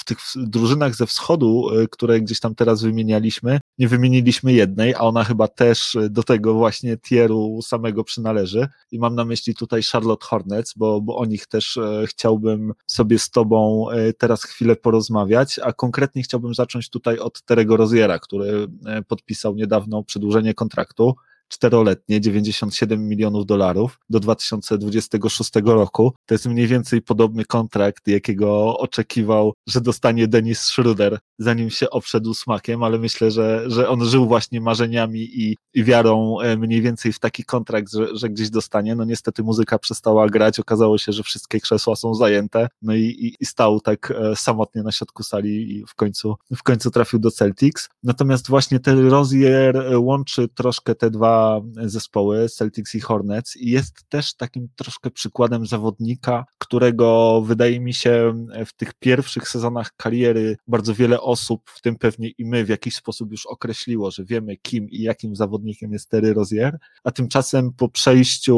w 0.00 0.04
tych 0.04 0.18
drużynach 0.36 0.94
ze 0.94 1.06
wschodu, 1.06 1.70
e, 1.70 1.88
które 1.88 2.20
gdzieś 2.20 2.40
tam 2.40 2.54
teraz 2.54 2.82
wymienialiśmy, 2.82 3.60
nie 3.78 3.88
wymieniliśmy 3.88 4.52
jednej, 4.52 4.94
a 4.94 4.98
ona 4.98 5.24
chyba 5.24 5.48
też 5.48 5.96
do 6.10 6.22
tego 6.22 6.54
właśnie 6.54 6.96
tieru 6.96 7.60
samego 7.62 8.04
przynależy. 8.04 8.68
I 8.92 8.98
mam 8.98 9.14
na 9.14 9.24
myśli 9.24 9.54
tutaj 9.54 9.82
Charlotte 9.82 10.26
Hornets, 10.26 10.74
bo, 10.76 11.00
bo 11.00 11.16
o 11.16 11.24
nich 11.24 11.46
też 11.46 11.76
e, 11.76 12.04
chciałbym 12.06 12.72
sobie 12.86 13.18
z 13.18 13.30
Tobą 13.30 13.86
teraz 14.18 14.44
chwilę 14.44 14.61
chwilę 14.62 14.76
porozmawiać, 14.76 15.58
a 15.58 15.72
konkretnie 15.72 16.22
chciałbym 16.22 16.54
zacząć 16.54 16.90
tutaj 16.90 17.18
od 17.18 17.42
Terego 17.42 17.76
Roziera, 17.76 18.18
który 18.18 18.68
e, 18.86 19.02
podpisał 19.02 19.54
niedawno 19.54 20.02
przedłużenie 20.02 20.54
kontraktu 20.54 21.14
czteroletnie, 21.48 22.20
97 22.20 23.08
milionów 23.08 23.46
dolarów 23.46 23.98
do 24.10 24.20
2026 24.20 25.50
roku. 25.64 26.12
To 26.26 26.34
jest 26.34 26.46
mniej 26.46 26.66
więcej 26.66 27.02
podobny 27.02 27.44
kontrakt, 27.44 28.08
jakiego 28.08 28.78
oczekiwał, 28.78 29.52
że 29.68 29.80
dostanie 29.80 30.28
Denis 30.28 30.60
Schruder, 30.60 31.18
zanim 31.42 31.70
się 31.70 31.90
obszedł 31.90 32.34
smakiem, 32.34 32.82
ale 32.82 32.98
myślę, 32.98 33.30
że, 33.30 33.64
że 33.66 33.88
on 33.88 34.04
żył 34.04 34.26
właśnie 34.26 34.60
marzeniami 34.60 35.20
i, 35.20 35.56
i 35.74 35.84
wiarą 35.84 36.40
e, 36.40 36.56
mniej 36.56 36.82
więcej 36.82 37.12
w 37.12 37.18
taki 37.18 37.44
kontrakt, 37.44 37.92
że, 37.92 38.16
że 38.16 38.28
gdzieś 38.28 38.50
dostanie. 38.50 38.94
No 38.94 39.04
niestety 39.04 39.42
muzyka 39.42 39.78
przestała 39.78 40.28
grać, 40.28 40.60
okazało 40.60 40.98
się, 40.98 41.12
że 41.12 41.22
wszystkie 41.22 41.60
krzesła 41.60 41.96
są 41.96 42.14
zajęte, 42.14 42.68
no 42.82 42.94
i, 42.94 43.02
i, 43.02 43.36
i 43.40 43.46
stał 43.46 43.80
tak 43.80 44.10
e, 44.10 44.36
samotnie 44.36 44.82
na 44.82 44.92
środku 44.92 45.22
sali 45.22 45.76
i 45.76 45.84
w 45.86 45.94
końcu, 45.94 46.34
w 46.56 46.62
końcu 46.62 46.90
trafił 46.90 47.18
do 47.18 47.30
Celtics. 47.30 47.88
Natomiast 48.02 48.48
właśnie 48.48 48.80
ten 48.80 49.08
Rozier 49.08 49.76
e, 49.76 49.98
łączy 49.98 50.48
troszkę 50.48 50.94
te 50.94 51.10
dwa 51.10 51.60
zespoły, 51.82 52.48
Celtics 52.48 52.94
i 52.94 53.00
Hornets, 53.00 53.56
i 53.56 53.70
jest 53.70 54.04
też 54.08 54.34
takim 54.34 54.68
troszkę 54.76 55.10
przykładem 55.10 55.66
zawodnika, 55.66 56.44
którego 56.58 57.42
wydaje 57.46 57.80
mi 57.80 57.94
się 57.94 58.34
w 58.66 58.72
tych 58.72 58.94
pierwszych 58.94 59.48
sezonach 59.48 59.90
kariery 59.96 60.56
bardzo 60.66 60.94
wiele 60.94 61.20
osób, 61.32 61.70
w 61.70 61.80
tym 61.80 61.96
pewnie 61.96 62.28
i 62.38 62.44
my, 62.44 62.64
w 62.64 62.68
jakiś 62.68 62.94
sposób 62.94 63.30
już 63.30 63.46
określiło, 63.46 64.10
że 64.10 64.24
wiemy 64.24 64.56
kim 64.56 64.90
i 64.90 65.02
jakim 65.02 65.36
zawodnikiem 65.36 65.92
jest 65.92 66.10
Terry 66.10 66.34
Rozier, 66.34 66.78
a 67.04 67.10
tymczasem 67.10 67.72
po 67.72 67.88
przejściu 67.88 68.56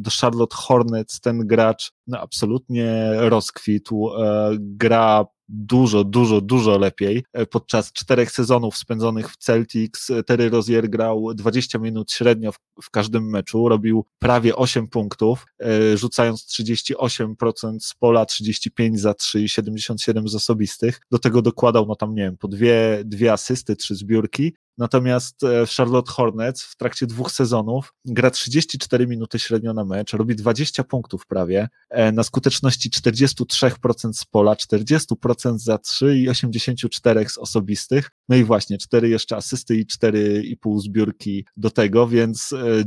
do 0.00 0.10
Charlotte 0.20 0.56
Hornets 0.56 1.20
ten 1.20 1.46
gracz 1.46 1.92
no, 2.06 2.20
absolutnie 2.20 3.12
rozkwitł, 3.14 4.10
e, 4.16 4.50
gra 4.58 5.26
dużo, 5.50 6.04
dużo, 6.04 6.40
dużo 6.40 6.78
lepiej. 6.78 7.24
E, 7.32 7.46
podczas 7.46 7.92
czterech 7.92 8.30
sezonów 8.30 8.76
spędzonych 8.76 9.30
w 9.30 9.36
Celtics 9.36 10.10
e, 10.10 10.22
Terry 10.22 10.50
Rozier 10.50 10.90
grał 10.90 11.34
20 11.34 11.78
minut 11.78 12.12
średnio 12.12 12.52
w, 12.52 12.58
w 12.82 12.90
każdym 12.90 13.30
meczu, 13.30 13.68
robił 13.68 14.04
prawie 14.18 14.56
8 14.56 14.88
punktów, 14.88 15.46
e, 15.60 15.96
rzucając 15.96 16.46
38% 16.46 17.80
z 17.80 17.94
pola, 17.94 18.26
35 18.26 19.00
za 19.00 19.14
3 19.14 19.40
i 19.40 19.48
77 19.48 20.28
z 20.28 20.34
osobistych. 20.34 21.00
Do 21.10 21.18
tego 21.18 21.42
dokładał, 21.42 21.86
no 21.86 21.96
tam 21.96 22.14
nie 22.14 22.22
wiem, 22.22 22.36
po 22.36 22.48
dwie, 22.48 23.02
dwie 23.04 23.32
asysty, 23.32 23.76
trzy 23.76 23.94
zbiórki, 23.94 24.52
Natomiast 24.80 25.44
e, 25.44 25.66
Charlotte 25.76 26.12
Hornets 26.12 26.62
w 26.62 26.76
trakcie 26.76 27.06
dwóch 27.06 27.30
sezonów 27.30 27.94
gra 28.04 28.30
34 28.30 29.06
minuty 29.06 29.38
średnio 29.38 29.74
na 29.74 29.84
mecz, 29.84 30.12
robi 30.12 30.36
20 30.36 30.84
punktów 30.84 31.26
prawie, 31.26 31.68
e, 31.90 32.12
na 32.12 32.22
skuteczności 32.22 32.90
43% 32.90 34.12
z 34.12 34.24
pola, 34.24 34.54
40% 34.54 35.58
za 35.58 35.78
3 35.78 36.18
i 36.18 36.28
84 36.28 37.28
z 37.28 37.38
osobistych. 37.38 38.10
No 38.28 38.36
i 38.36 38.44
właśnie, 38.44 38.78
4 38.78 39.08
jeszcze 39.08 39.36
asysty 39.36 39.76
i 39.76 39.86
4,5 39.86 40.80
zbiórki 40.80 41.44
do 41.56 41.70
tego, 41.70 42.08
więc 42.08 42.52
e, 42.52 42.84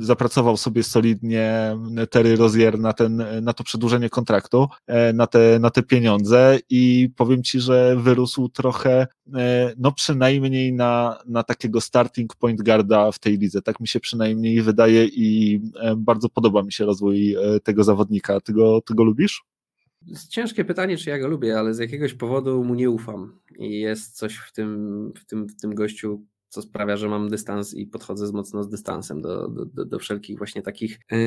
zapracował 0.00 0.56
sobie 0.56 0.82
solidnie 0.82 1.76
Terry 2.10 2.36
Rozier 2.36 2.78
na, 2.78 2.92
ten, 2.92 3.24
na 3.42 3.52
to 3.52 3.64
przedłużenie 3.64 4.10
kontraktu, 4.10 4.68
na 5.14 5.26
te, 5.26 5.58
na 5.58 5.70
te 5.70 5.82
pieniądze 5.82 6.58
i 6.70 7.10
powiem 7.16 7.42
Ci, 7.42 7.60
że 7.60 7.96
wyrósł 7.96 8.48
trochę, 8.48 9.06
no 9.76 9.92
przynajmniej 9.92 10.72
na, 10.72 11.18
na 11.26 11.42
takiego 11.42 11.80
starting 11.80 12.36
point 12.36 12.62
guarda 12.62 13.12
w 13.12 13.18
tej 13.18 13.38
lidze. 13.38 13.62
Tak 13.62 13.80
mi 13.80 13.88
się 13.88 14.00
przynajmniej 14.00 14.62
wydaje 14.62 15.04
i 15.04 15.60
bardzo 15.96 16.28
podoba 16.28 16.62
mi 16.62 16.72
się 16.72 16.84
rozwój 16.84 17.36
tego 17.62 17.84
zawodnika. 17.84 18.40
Ty 18.40 18.52
go, 18.52 18.80
ty 18.80 18.94
go 18.94 19.04
lubisz? 19.04 19.44
Ciężkie 20.28 20.64
pytanie, 20.64 20.96
czy 20.96 21.10
ja 21.10 21.18
go 21.18 21.28
lubię, 21.28 21.58
ale 21.58 21.74
z 21.74 21.78
jakiegoś 21.78 22.14
powodu 22.14 22.64
mu 22.64 22.74
nie 22.74 22.90
ufam. 22.90 23.40
I 23.58 23.80
jest 23.80 24.16
coś 24.16 24.36
w 24.36 24.52
tym, 24.52 25.12
w 25.16 25.24
tym, 25.24 25.46
w 25.46 25.56
tym 25.60 25.74
gościu, 25.74 26.26
co 26.50 26.62
sprawia, 26.62 26.96
że 26.96 27.08
mam 27.08 27.28
dystans 27.28 27.74
i 27.74 27.86
podchodzę 27.86 28.26
z 28.26 28.32
mocno 28.32 28.62
z 28.62 28.68
dystansem 28.68 29.22
do, 29.22 29.48
do, 29.48 29.84
do 29.84 29.98
wszelkich 29.98 30.38
właśnie 30.38 30.62
takich 30.62 31.00
yy, 31.10 31.18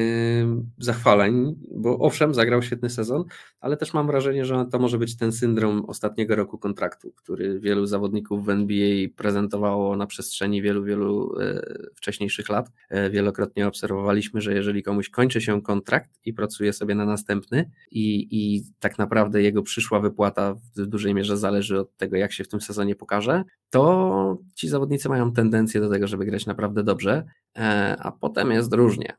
zachwaleń, 0.78 1.56
bo 1.76 2.00
owszem, 2.00 2.34
zagrał 2.34 2.62
świetny 2.62 2.90
sezon, 2.90 3.24
ale 3.60 3.78
też 3.78 3.94
mam 3.94 4.08
wrażenie, 4.08 4.46
że 4.46 4.66
to 4.72 4.80
może 4.80 4.98
być 4.98 5.18
ten 5.18 5.32
syndrom 5.32 5.86
ostatniego 5.88 6.36
roku 6.36 6.58
kontraktu, 6.58 7.12
który 7.12 7.60
wielu 7.60 7.86
zawodników 7.86 8.46
w 8.46 8.50
NBA 8.50 9.08
prezentowało 9.16 9.96
na 9.96 10.08
przestrzeni 10.08 10.62
wielu, 10.62 10.84
wielu 10.84 11.36
yy, 11.40 11.90
wcześniejszych 11.96 12.50
lat. 12.50 12.72
Yy, 12.92 13.10
wielokrotnie 13.10 13.68
obserwowaliśmy, 13.68 14.42
że 14.42 14.54
jeżeli 14.54 14.84
komuś 14.84 15.10
kończy 15.10 15.42
się 15.42 15.62
kontrakt 15.62 16.10
i 16.26 16.34
pracuje 16.34 16.74
sobie 16.74 16.96
na 16.96 17.06
następny 17.06 17.72
i, 17.92 18.28
i 18.32 18.64
tak 18.80 18.98
naprawdę 18.98 19.42
jego 19.42 19.64
przyszła 19.64 20.00
wypłata 20.00 20.56
w 20.76 20.86
dużej 20.86 21.14
mierze 21.14 21.38
zależy 21.38 21.80
od 21.80 21.98
tego, 21.98 22.18
jak 22.18 22.34
się 22.34 22.44
w 22.44 22.48
tym 22.48 22.62
sezonie 22.62 22.96
pokaże, 22.96 23.44
to 23.70 24.38
ci 24.56 24.68
zawodnicy 24.70 25.10
mają 25.14 25.32
tendencję 25.32 25.82
do 25.82 25.90
tego, 25.90 26.08
żeby 26.08 26.26
grać 26.26 26.46
naprawdę 26.46 26.84
dobrze, 26.84 27.26
e, 27.58 27.96
a 28.00 28.12
potem 28.12 28.52
jest 28.52 28.74
różnie. 28.74 29.14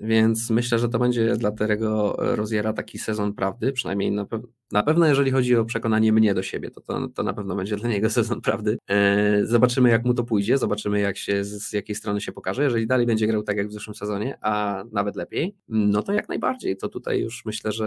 Więc 0.00 0.50
myślę, 0.50 0.78
że 0.78 0.88
to 0.88 0.98
będzie 0.98 1.36
dla 1.36 1.52
Terego 1.52 2.16
Roziera 2.18 2.72
taki 2.72 2.98
sezon 2.98 3.34
prawdy, 3.34 3.72
przynajmniej 3.72 4.12
na, 4.12 4.24
pe 4.24 4.40
na 4.72 4.82
pewno 4.82 5.06
jeżeli 5.06 5.30
chodzi 5.30 5.56
o 5.56 5.64
przekonanie 5.64 6.12
mnie 6.12 6.34
do 6.34 6.42
siebie, 6.42 6.70
to, 6.70 6.80
to, 6.80 7.08
to 7.08 7.22
na 7.22 7.32
pewno 7.32 7.56
będzie 7.56 7.76
dla 7.76 7.88
niego 7.88 8.10
sezon 8.20 8.40
prawdy. 8.40 8.78
Eee, 8.88 9.46
zobaczymy 9.46 9.90
jak 9.90 10.04
mu 10.04 10.14
to 10.14 10.24
pójdzie, 10.24 10.58
zobaczymy 10.58 11.00
jak 11.00 11.16
się, 11.16 11.44
z 11.44 11.72
jakiej 11.72 11.96
strony 11.96 12.20
się 12.20 12.32
pokaże. 12.32 12.64
Jeżeli 12.64 12.86
dalej 12.86 13.06
będzie 13.06 13.26
grał 13.26 13.42
tak 13.42 13.56
jak 13.56 13.68
w 13.68 13.72
zeszłym 13.72 13.94
sezonie, 13.94 14.38
a 14.40 14.84
nawet 14.92 15.16
lepiej, 15.16 15.56
no 15.68 16.02
to 16.02 16.12
jak 16.12 16.28
najbardziej. 16.28 16.76
To 16.76 16.88
tutaj 16.88 17.20
już 17.20 17.44
myślę, 17.44 17.72
że 17.72 17.86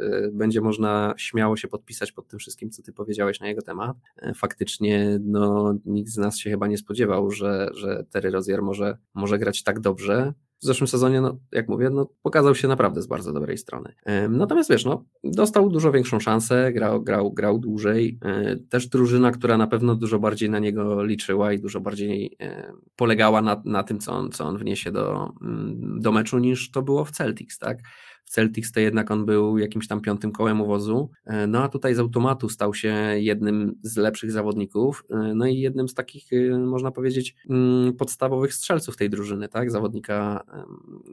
e, 0.00 0.30
będzie 0.32 0.60
można 0.60 1.14
śmiało 1.16 1.56
się 1.56 1.68
podpisać 1.68 2.12
pod 2.12 2.28
tym 2.28 2.38
wszystkim, 2.38 2.70
co 2.70 2.82
ty 2.82 2.92
powiedziałeś 2.92 3.40
na 3.40 3.48
jego 3.48 3.62
temat. 3.62 3.96
E, 4.16 4.34
faktycznie 4.34 5.18
no, 5.24 5.74
nikt 5.84 6.10
z 6.10 6.16
nas 6.16 6.38
się 6.38 6.50
chyba 6.50 6.66
nie 6.66 6.78
spodziewał, 6.78 7.30
że, 7.30 7.70
że 7.74 8.04
Terry 8.10 8.30
Rozier 8.30 8.62
może, 8.62 8.98
może 9.14 9.38
grać 9.38 9.62
tak 9.62 9.80
dobrze 9.80 10.32
w 10.62 10.64
zeszłym 10.64 10.88
sezonie, 10.88 11.20
no, 11.20 11.38
jak 11.52 11.68
mówię, 11.68 11.90
no, 11.90 12.08
pokazał 12.22 12.54
się 12.54 12.68
naprawdę 12.68 13.02
z 13.02 13.06
bardzo 13.06 13.32
dobrej 13.32 13.58
strony. 13.58 13.94
Natomiast 14.28 14.70
wiesz, 14.70 14.84
no, 14.84 15.04
dostał 15.24 15.70
dużo 15.70 15.92
większą 15.92 16.20
szansę, 16.20 16.72
grał, 16.72 17.02
grał, 17.02 17.32
grał 17.32 17.58
dłużej. 17.58 18.18
E, 18.22 18.56
też 18.56 18.88
drużyna, 18.88 19.30
która 19.30 19.58
na 19.58 19.66
pewno 19.66 19.94
dużo 19.94 20.18
bardziej 20.18 20.50
na 20.50 20.58
niego 20.58 21.04
liczyła 21.04 21.52
i 21.52 21.58
dużo 21.58 21.80
bardziej 21.80 22.36
e, 22.40 22.72
polegała 22.96 23.42
na, 23.42 23.62
na 23.64 23.82
tym, 23.82 23.98
co 23.98 24.12
on, 24.12 24.30
co 24.32 24.44
on 24.44 24.58
wniesie 24.58 24.92
do, 24.92 25.32
mm, 25.42 26.00
do 26.00 26.12
meczu, 26.12 26.38
niż 26.38 26.70
to 26.70 26.82
było 26.82 27.04
w 27.04 27.10
Celtics, 27.10 27.58
tak? 27.58 27.78
W 28.26 28.30
Celtics 28.30 28.72
to 28.72 28.80
jednak 28.80 29.10
on 29.10 29.26
był 29.26 29.58
jakimś 29.58 29.88
tam 29.88 30.00
piątym 30.00 30.32
kołem 30.32 30.60
uwozu, 30.60 31.10
e, 31.24 31.46
no 31.46 31.62
a 31.62 31.68
tutaj 31.68 31.94
z 31.94 31.98
automatu 31.98 32.48
stał 32.48 32.74
się 32.74 32.94
jednym 33.16 33.78
z 33.82 33.96
lepszych 33.96 34.32
zawodników, 34.32 35.04
e, 35.10 35.16
no 35.34 35.46
i 35.46 35.58
jednym 35.58 35.88
z 35.88 35.94
takich, 35.94 36.32
e, 36.32 36.58
można 36.58 36.90
powiedzieć, 36.90 37.34
mm, 37.50 37.94
podstawowych 37.94 38.54
strzelców 38.54 38.96
tej 38.96 39.10
drużyny, 39.10 39.48
tak, 39.48 39.70
zawodnika, 39.70 40.44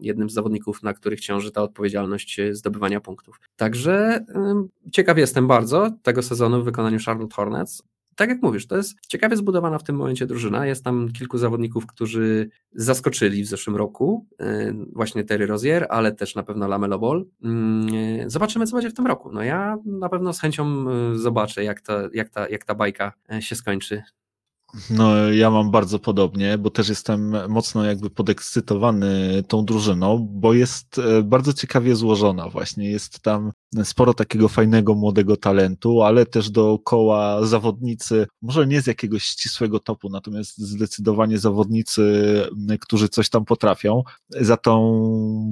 jednym 0.02 0.30
z 0.30 0.34
zawodników, 0.34 0.84
na 0.84 0.94
których 0.94 1.20
ciąży 1.20 1.52
ta 1.52 1.62
odpowiedzialność 1.62 2.42
zdobywania 2.52 3.02
punktów. 3.02 3.40
Także 3.56 4.26
ciekaw 4.92 5.18
jestem 5.18 5.48
bardzo 5.48 5.92
tego 6.04 6.22
sezonu 6.22 6.62
w 6.62 6.66
wykonaniu 6.66 7.00
Charlotte 7.06 7.36
Hornets 7.36 7.84
tak 8.16 8.30
jak 8.30 8.42
mówisz, 8.42 8.68
to 8.68 8.78
jest 8.78 8.96
ciekawie 9.08 9.38
zbudowana 9.38 9.80
w 9.80 9.84
tym 9.84 9.96
momencie 9.96 10.26
drużyna. 10.26 10.66
Jest 10.66 10.84
tam 10.84 11.12
kilku 11.12 11.38
zawodników, 11.38 11.86
którzy 11.86 12.50
zaskoczyli 12.72 13.44
w 13.44 13.48
zeszłym 13.48 13.76
roku, 13.76 14.28
y, 14.42 14.76
właśnie 14.94 15.24
Terry 15.24 15.46
Rozier, 15.46 15.88
ale 15.90 16.12
też 16.12 16.36
na 16.36 16.44
pewno 16.44 16.68
Lamelo 16.68 17.00
Ball. 17.00 17.26
Mm, 17.44 18.30
zobaczymy, 18.30 18.68
co 18.68 18.76
będzie 18.76 18.90
w 18.90 18.94
tym 18.94 19.08
roku. 19.08 19.32
No 19.32 19.44
ja 19.44 19.78
na 19.86 20.10
pewno 20.10 20.34
z 20.34 20.40
chęcią 20.40 20.86
y, 21.14 21.20
zobaczę, 21.20 21.64
jak 21.64 21.82
ta, 21.82 22.10
jak 22.14 22.30
ta, 22.30 22.50
jak 22.50 22.66
ta 22.66 22.76
bajka 22.76 23.14
się 23.40 23.56
skończy. 23.56 24.04
No, 24.90 25.32
ja 25.32 25.52
mam 25.52 25.72
bardzo 25.72 26.00
podobnie, 26.00 26.58
bo 26.58 26.70
też 26.70 26.90
jestem 26.90 27.36
mocno 27.50 27.86
jakby 27.86 28.10
podekscytowany 28.10 29.44
tą 29.48 29.66
drużyną, 29.66 30.28
bo 30.32 30.54
jest 30.54 31.02
bardzo 31.24 31.54
ciekawie 31.54 31.96
złożona 31.96 32.50
właśnie. 32.50 32.92
Jest 32.92 33.20
tam 33.20 33.52
sporo 33.84 34.14
takiego 34.14 34.48
fajnego 34.48 34.96
młodego 34.96 35.38
talentu, 35.38 36.02
ale 36.02 36.26
też 36.26 36.50
dookoła 36.50 37.46
zawodnicy, 37.46 38.28
może 38.42 38.68
nie 38.68 38.82
z 38.82 38.88
jakiegoś 38.88 39.24
ścisłego 39.24 39.80
topu, 39.80 40.10
natomiast 40.10 40.58
zdecydowanie 40.58 41.40
zawodnicy, 41.40 42.04
którzy 42.82 43.10
coś 43.10 43.30
tam 43.30 43.46
potrafią. 43.46 44.04
Za 44.30 44.58
tą 44.58 45.04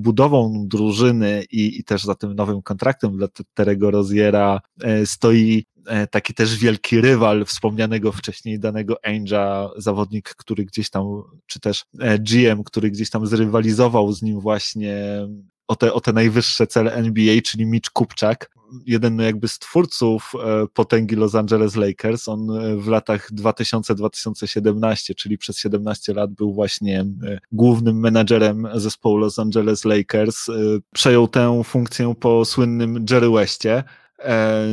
budową 0.02 0.66
drużyny 0.68 1.44
i, 1.52 1.80
i 1.80 1.84
też 1.84 2.04
za 2.04 2.16
tym 2.16 2.34
nowym 2.36 2.62
kontraktem 2.62 3.18
dla 3.18 3.28
Terego 3.54 3.92
Roziera 3.92 4.62
e, 4.82 5.06
stoi 5.06 5.60
e, 5.60 5.71
taki 6.12 6.34
też 6.34 6.58
wielki 6.58 7.02
rywal 7.02 7.46
wspomnianego 7.46 8.12
wcześniej 8.12 8.60
danego 8.60 8.96
Angela, 9.06 9.70
zawodnik, 9.78 10.30
który 10.30 10.66
gdzieś 10.66 10.90
tam, 10.90 11.06
czy 11.46 11.60
też 11.60 11.86
e, 12.00 12.20
GM, 12.20 12.64
który 12.64 12.92
gdzieś 12.92 13.10
tam 13.10 13.28
zrywalizował 13.28 14.14
z 14.14 14.22
nim 14.22 14.40
właśnie 14.40 15.28
o 15.68 15.76
te, 15.76 15.94
o 15.94 16.02
te 16.02 16.14
najwyższe 16.14 16.68
cele 16.68 16.94
NBA, 16.94 17.42
czyli 17.42 17.66
Mitch 17.66 17.90
Kupczak, 17.90 18.52
jeden 18.86 19.20
jakby 19.20 19.48
z 19.48 19.60
twórców 19.60 20.34
e, 20.36 20.68
potęgi 20.74 21.16
Los 21.16 21.36
Angeles 21.36 21.76
Lakers. 21.76 22.28
On 22.28 22.52
e, 22.52 22.78
w 22.78 22.88
latach 22.88 23.32
2000-2017, 23.32 25.16
czyli 25.16 25.38
przez 25.38 25.58
17 25.58 26.14
lat 26.14 26.32
był 26.32 26.54
właśnie 26.54 27.00
e, 27.00 27.40
głównym 27.52 28.00
menadżerem 28.00 28.68
zespołu 28.74 29.18
Los 29.18 29.40
Angeles 29.40 29.86
Lakers. 29.86 30.48
Przejął 30.94 31.28
tę 31.28 31.62
funkcję 31.64 32.14
po 32.20 32.46
słynnym 32.46 33.06
Jerry 33.10 33.30
Westie. 33.30 33.84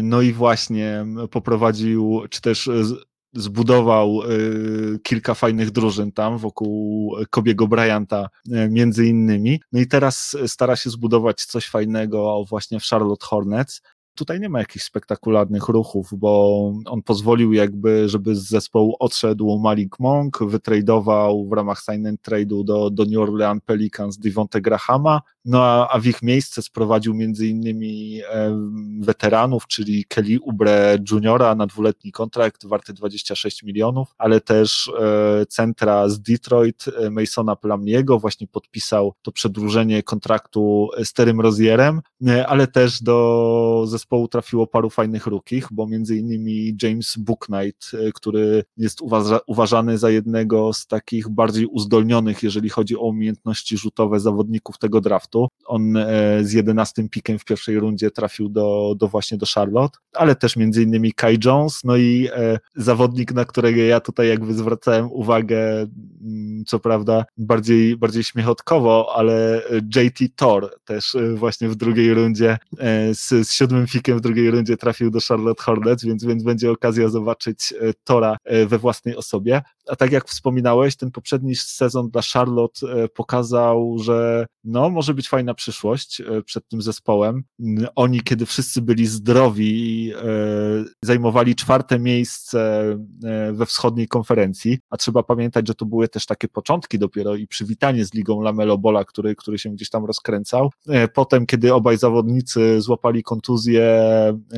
No 0.03 0.22
i 0.22 0.32
właśnie 0.32 1.07
poprowadził, 1.30 2.22
czy 2.30 2.40
też 2.40 2.70
zbudował 3.32 4.22
y, 4.22 4.99
kilka 5.03 5.34
fajnych 5.34 5.70
drużyn 5.70 6.12
tam 6.12 6.38
wokół 6.38 7.16
Kobiego 7.30 7.68
Bryanta 7.68 8.28
między 8.70 9.07
innymi. 9.07 9.61
No 9.72 9.80
i 9.80 9.86
teraz 9.86 10.36
stara 10.46 10.76
się 10.76 10.90
zbudować 10.90 11.44
coś 11.44 11.66
fajnego 11.66 12.44
właśnie 12.49 12.80
w 12.80 12.84
Charlotte 12.84 13.26
Hornets 13.26 13.82
tutaj 14.18 14.40
nie 14.40 14.48
ma 14.48 14.58
jakichś 14.58 14.84
spektakularnych 14.84 15.68
ruchów, 15.68 16.10
bo 16.12 16.72
on 16.86 17.02
pozwolił 17.02 17.52
jakby, 17.52 18.08
żeby 18.08 18.36
z 18.36 18.48
zespołu 18.48 18.96
odszedł 18.98 19.58
Malik 19.58 20.00
Monk, 20.00 20.38
wytradował 20.46 21.48
w 21.48 21.52
ramach 21.52 21.80
sign 21.80 22.06
and 22.06 22.20
trade'u 22.22 22.64
do, 22.64 22.90
do 22.90 23.04
New 23.04 23.18
Orleans 23.18 23.62
Pelicans 23.66 24.18
Devonte 24.18 24.60
Grahama, 24.60 25.20
no 25.44 25.64
a, 25.64 25.88
a 25.88 25.98
w 25.98 26.06
ich 26.06 26.22
miejsce 26.22 26.62
sprowadził 26.62 27.14
między 27.14 27.46
innymi 27.46 28.20
e, 28.30 28.58
weteranów, 29.00 29.66
czyli 29.66 30.04
Kelly 30.04 30.40
Ubre 30.42 30.98
Juniora 31.10 31.54
na 31.54 31.66
dwuletni 31.66 32.12
kontrakt 32.12 32.66
warty 32.66 32.92
26 32.92 33.62
milionów, 33.62 34.14
ale 34.18 34.40
też 34.40 34.90
e, 35.00 35.46
centra 35.46 36.08
z 36.08 36.20
Detroit 36.20 36.84
e, 36.88 37.10
Masona 37.10 37.54
Plumlee'ego 37.54 38.20
właśnie 38.20 38.46
podpisał 38.46 39.14
to 39.22 39.32
przedłużenie 39.32 40.02
kontraktu 40.02 40.88
z 41.04 41.12
Terym 41.12 41.40
Rozierem, 41.40 42.00
e, 42.26 42.46
ale 42.46 42.66
też 42.66 43.02
do 43.02 43.84
zespołu 43.86 44.07
zespołu 44.09 44.28
trafiło 44.28 44.66
paru 44.66 44.90
fajnych 44.90 45.26
rukich, 45.26 45.68
bo 45.70 45.86
między 45.86 46.16
innymi 46.16 46.76
James 46.82 47.16
Booknight, 47.18 47.90
e, 47.94 48.12
który 48.12 48.64
jest 48.76 49.00
uważa, 49.00 49.40
uważany 49.46 49.98
za 49.98 50.11
jednego 50.11 50.72
z 50.72 50.86
takich 50.86 51.28
bardziej 51.28 51.66
uzdolnionych, 51.66 52.42
jeżeli 52.42 52.68
chodzi 52.68 52.96
o 52.96 53.00
umiejętności 53.00 53.78
rzutowe 53.78 54.20
zawodników 54.20 54.78
tego 54.78 55.00
draftu. 55.00 55.48
On 55.66 55.96
e, 55.96 56.38
z 56.44 56.52
11 56.52 57.09
pikiem 57.09 57.38
w 57.38 57.44
pierwszej 57.44 57.78
rundzie 57.80 58.11
trafił 58.11 58.48
do, 58.48 58.94
do 58.98 59.09
właśnie 59.09 59.38
do 59.38 59.46
Charlotte, 59.54 59.98
ale 60.12 60.34
też 60.34 60.56
między 60.56 60.82
innymi 60.82 61.12
Kai 61.12 61.38
Jones, 61.44 61.80
no 61.84 61.96
i 61.96 62.28
e, 62.32 62.59
zawodnik, 62.76 63.32
na 63.32 63.44
którego 63.44 63.80
ja 63.80 64.00
tutaj 64.00 64.28
jakby 64.28 64.54
zwracałem 64.54 65.12
uwagę, 65.12 65.86
mm, 66.22 66.64
co 66.66 66.78
prawda 66.78 67.24
bardziej, 67.36 67.96
bardziej 67.96 68.24
śmiechotkowo, 68.24 69.12
ale 69.16 69.62
JT 69.96 70.36
Thor 70.36 70.70
też 70.84 71.16
właśnie 71.34 71.68
w 71.68 71.76
drugiej 71.76 72.14
rundzie 72.14 72.59
z, 73.12 73.48
z 73.48 73.52
siódmym 73.52 73.86
w 74.07 74.20
drugiej 74.20 74.51
rundzie 74.51 74.76
trafił 74.76 75.11
do 75.11 75.18
Charlotte 75.28 75.62
Hornets, 75.62 76.05
więc, 76.05 76.24
więc 76.24 76.42
będzie 76.42 76.70
okazja 76.70 77.09
zobaczyć 77.09 77.72
e, 77.72 77.92
Tora 78.05 78.36
e, 78.44 78.66
we 78.66 78.78
własnej 78.78 79.16
osobie. 79.16 79.62
A 79.89 79.97
tak 79.97 80.12
jak 80.12 80.28
wspominałeś, 80.28 80.97
ten 80.97 81.11
poprzedni 81.11 81.57
sezon 81.57 82.11
dla 82.11 82.22
Charlotte 82.32 83.09
pokazał, 83.14 83.99
że 83.99 84.47
no, 84.64 84.91
może 84.91 85.14
być 85.14 85.28
fajna 85.28 85.55
przyszłość 85.55 86.22
przed 86.45 86.68
tym 86.68 86.82
zespołem. 86.82 87.45
Oni, 87.95 88.20
kiedy 88.20 88.47
wszyscy 88.47 88.82
byli 88.82 89.07
zdrowi, 89.07 90.12
zajmowali 91.03 91.55
czwarte 91.55 91.99
miejsce 91.99 92.84
we 93.53 93.66
wschodniej 93.66 94.09
konferencji, 94.09 94.78
a 94.91 94.97
trzeba 94.97 95.22
pamiętać, 95.22 95.68
że 95.68 95.74
to 95.74 95.86
były 95.86 96.09
też 96.09 96.26
takie 96.26 96.49
początki 96.49 96.99
dopiero 96.99 97.34
i 97.36 97.47
przywitanie 97.47 98.05
z 98.05 98.14
ligą 98.14 98.41
Lamelo 98.41 98.78
Bola, 98.78 99.05
który, 99.05 99.36
który 99.36 99.59
się 99.59 99.70
gdzieś 99.70 99.91
tam 99.91 100.05
rozkręcał. 100.05 100.70
Potem, 101.14 101.47
kiedy 101.47 101.74
obaj 101.74 101.99
zawodnicy 101.99 102.80
złapali 102.80 103.22
kontuzję, 103.22 104.03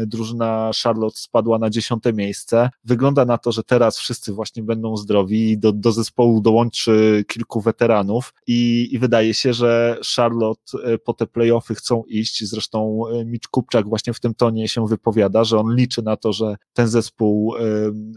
drużyna 0.06 0.70
Charlotte 0.82 1.18
spadła 1.18 1.58
na 1.58 1.70
dziesiąte 1.70 2.12
miejsce. 2.12 2.70
Wygląda 2.84 3.24
na 3.24 3.38
to, 3.38 3.52
że 3.52 3.62
teraz 3.62 3.98
wszyscy 3.98 4.32
właśnie 4.32 4.62
będą 4.62 4.96
zdrowi 4.96 5.19
i 5.28 5.58
do, 5.58 5.72
do 5.72 5.92
zespołu 5.92 6.40
dołączy 6.40 7.24
kilku 7.28 7.60
weteranów 7.60 8.34
i, 8.46 8.88
i 8.92 8.98
wydaje 8.98 9.34
się, 9.34 9.52
że 9.52 9.98
Charlotte 10.16 10.78
e, 10.84 10.98
po 10.98 11.14
te 11.14 11.26
playoffy 11.26 11.74
chcą 11.74 12.02
iść. 12.06 12.44
Zresztą 12.44 13.02
e, 13.08 13.24
Mitch 13.24 13.48
Kupczak 13.48 13.88
właśnie 13.88 14.12
w 14.12 14.20
tym 14.20 14.34
tonie 14.34 14.68
się 14.68 14.86
wypowiada, 14.86 15.44
że 15.44 15.58
on 15.58 15.76
liczy 15.76 16.02
na 16.02 16.16
to, 16.16 16.32
że 16.32 16.56
ten 16.72 16.88
zespół 16.88 17.56
e, 17.56 17.60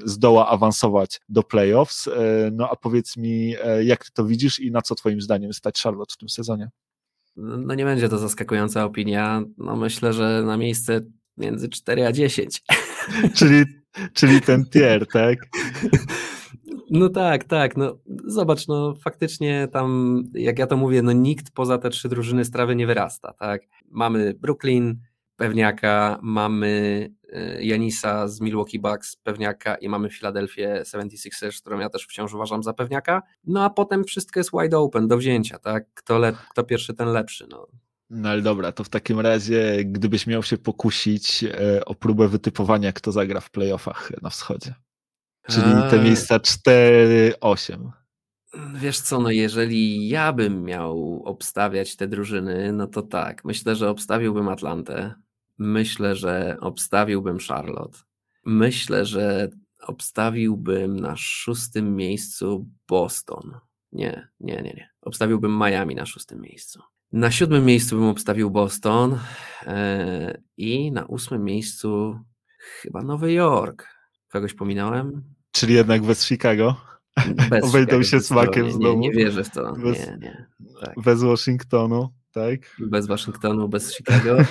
zdoła 0.05 0.49
awansować 0.49 1.21
do 1.29 1.43
playoffs. 1.43 2.09
No 2.51 2.69
a 2.69 2.75
powiedz 2.75 3.17
mi, 3.17 3.55
jak 3.83 4.05
ty 4.05 4.11
to 4.11 4.25
widzisz 4.25 4.59
i 4.59 4.71
na 4.71 4.81
co 4.81 4.95
twoim 4.95 5.21
zdaniem 5.21 5.53
stać 5.53 5.81
Charlotte 5.81 6.13
w 6.13 6.17
tym 6.17 6.29
sezonie? 6.29 6.69
No 7.35 7.75
nie 7.75 7.85
będzie 7.85 8.09
to 8.09 8.17
zaskakująca 8.17 8.85
opinia. 8.85 9.43
No 9.57 9.75
myślę, 9.75 10.13
że 10.13 10.43
na 10.45 10.57
miejsce 10.57 11.01
między 11.37 11.69
4 11.69 12.05
a 12.05 12.11
10. 12.11 12.61
Czyli, 13.37 13.65
czyli 14.13 14.41
ten 14.41 14.65
tier, 14.65 15.07
tak? 15.07 15.37
No 16.93 17.09
tak, 17.09 17.43
tak. 17.43 17.77
No, 17.77 17.97
zobacz, 18.25 18.67
no 18.67 18.95
faktycznie 18.95 19.67
tam, 19.71 20.23
jak 20.33 20.59
ja 20.59 20.67
to 20.67 20.77
mówię, 20.77 21.01
no 21.01 21.11
nikt 21.11 21.51
poza 21.51 21.77
te 21.77 21.89
trzy 21.89 22.09
drużyny 22.09 22.45
strawy 22.45 22.75
nie 22.75 22.87
wyrasta, 22.87 23.33
tak? 23.33 23.61
Mamy 23.89 24.33
Brooklyn, 24.33 24.99
pewniaka, 25.35 26.19
mamy 26.21 27.09
e, 27.29 27.63
Janisa 27.63 28.27
z 28.27 28.41
Milwaukee 28.41 28.79
Bucks, 28.79 29.15
pewniaka 29.15 29.75
i 29.75 29.89
mamy 29.89 30.09
Philadelphia 30.09 30.81
76ers, 30.81 31.61
którą 31.61 31.79
ja 31.79 31.89
też 31.89 32.03
wciąż 32.05 32.33
uważam 32.33 32.63
za 32.63 32.73
pewniaka. 32.73 33.21
No 33.43 33.63
a 33.63 33.69
potem 33.69 34.03
wszystko 34.03 34.39
jest 34.39 34.51
wide 34.61 34.77
open 34.77 35.07
do 35.07 35.17
wzięcia, 35.17 35.59
tak? 35.59 35.85
Kto, 35.93 36.19
le, 36.19 36.33
kto 36.51 36.63
pierwszy, 36.63 36.93
ten 36.93 37.07
lepszy. 37.07 37.47
No. 37.49 37.67
No 38.09 38.29
ale 38.29 38.41
dobra, 38.41 38.71
to 38.71 38.83
w 38.83 38.89
takim 38.89 39.19
razie, 39.19 39.85
gdybyś 39.85 40.27
miał 40.27 40.43
się 40.43 40.57
pokusić 40.57 41.43
e, 41.43 41.85
o 41.85 41.95
próbę 41.95 42.27
wytypowania, 42.27 42.93
kto 42.93 43.11
zagra 43.11 43.39
w 43.39 43.51
playoffach 43.51 44.11
na 44.21 44.29
wschodzie. 44.29 44.73
Czyli 45.49 45.71
te 45.89 45.97
eee. 45.97 46.03
miejsca 46.03 46.39
4-8. 46.39 47.91
Wiesz 48.75 48.99
co, 48.99 49.19
no 49.19 49.31
jeżeli 49.31 50.09
ja 50.09 50.33
bym 50.33 50.63
miał 50.63 51.21
obstawiać 51.25 51.95
te 51.95 52.07
drużyny, 52.07 52.73
no 52.73 52.87
to 52.87 53.01
tak, 53.01 53.45
myślę, 53.45 53.75
że 53.75 53.89
obstawiłbym 53.89 54.49
Atlantę, 54.49 55.13
myślę, 55.57 56.15
że 56.15 56.57
obstawiłbym 56.59 57.37
Charlotte, 57.47 57.99
myślę, 58.45 59.05
że 59.05 59.49
obstawiłbym 59.79 60.99
na 60.99 61.15
szóstym 61.15 61.95
miejscu 61.95 62.69
Boston. 62.87 63.59
Nie, 63.91 64.27
nie, 64.39 64.55
nie, 64.55 64.61
nie. 64.61 64.89
Obstawiłbym 65.01 65.59
Miami 65.59 65.95
na 65.95 66.05
szóstym 66.05 66.41
miejscu. 66.41 66.81
Na 67.11 67.31
siódmym 67.31 67.65
miejscu 67.65 67.95
bym 67.95 68.07
obstawił 68.07 68.51
Boston 68.51 69.19
yy, 69.65 70.43
i 70.57 70.91
na 70.91 71.05
ósmym 71.05 71.43
miejscu 71.43 72.19
chyba 72.57 73.01
Nowy 73.01 73.33
Jork. 73.33 73.92
Kogoś 74.33 74.53
pominąłem? 74.53 75.23
Czyli 75.51 75.73
jednak 75.73 76.01
bez 76.01 76.27
Chicago? 76.27 76.75
Bez 77.49 77.63
Obejdą 77.69 78.03
się 78.03 78.19
smakiem 78.19 78.65
nie, 78.65 78.71
znowu. 78.71 78.99
Nie, 78.99 79.09
nie 79.09 79.15
wierzę 79.15 79.43
w 79.43 79.49
to. 79.49 79.73
Bez, 79.73 79.99
nie, 79.99 80.17
nie. 80.21 80.47
Tak. 80.81 80.95
bez 81.03 81.23
Waszyngtonu, 81.23 82.09
tak? 82.31 82.75
Bez 82.79 83.07
Waszyngtonu, 83.07 83.69
bez 83.69 83.95
Chicago. 83.95 84.37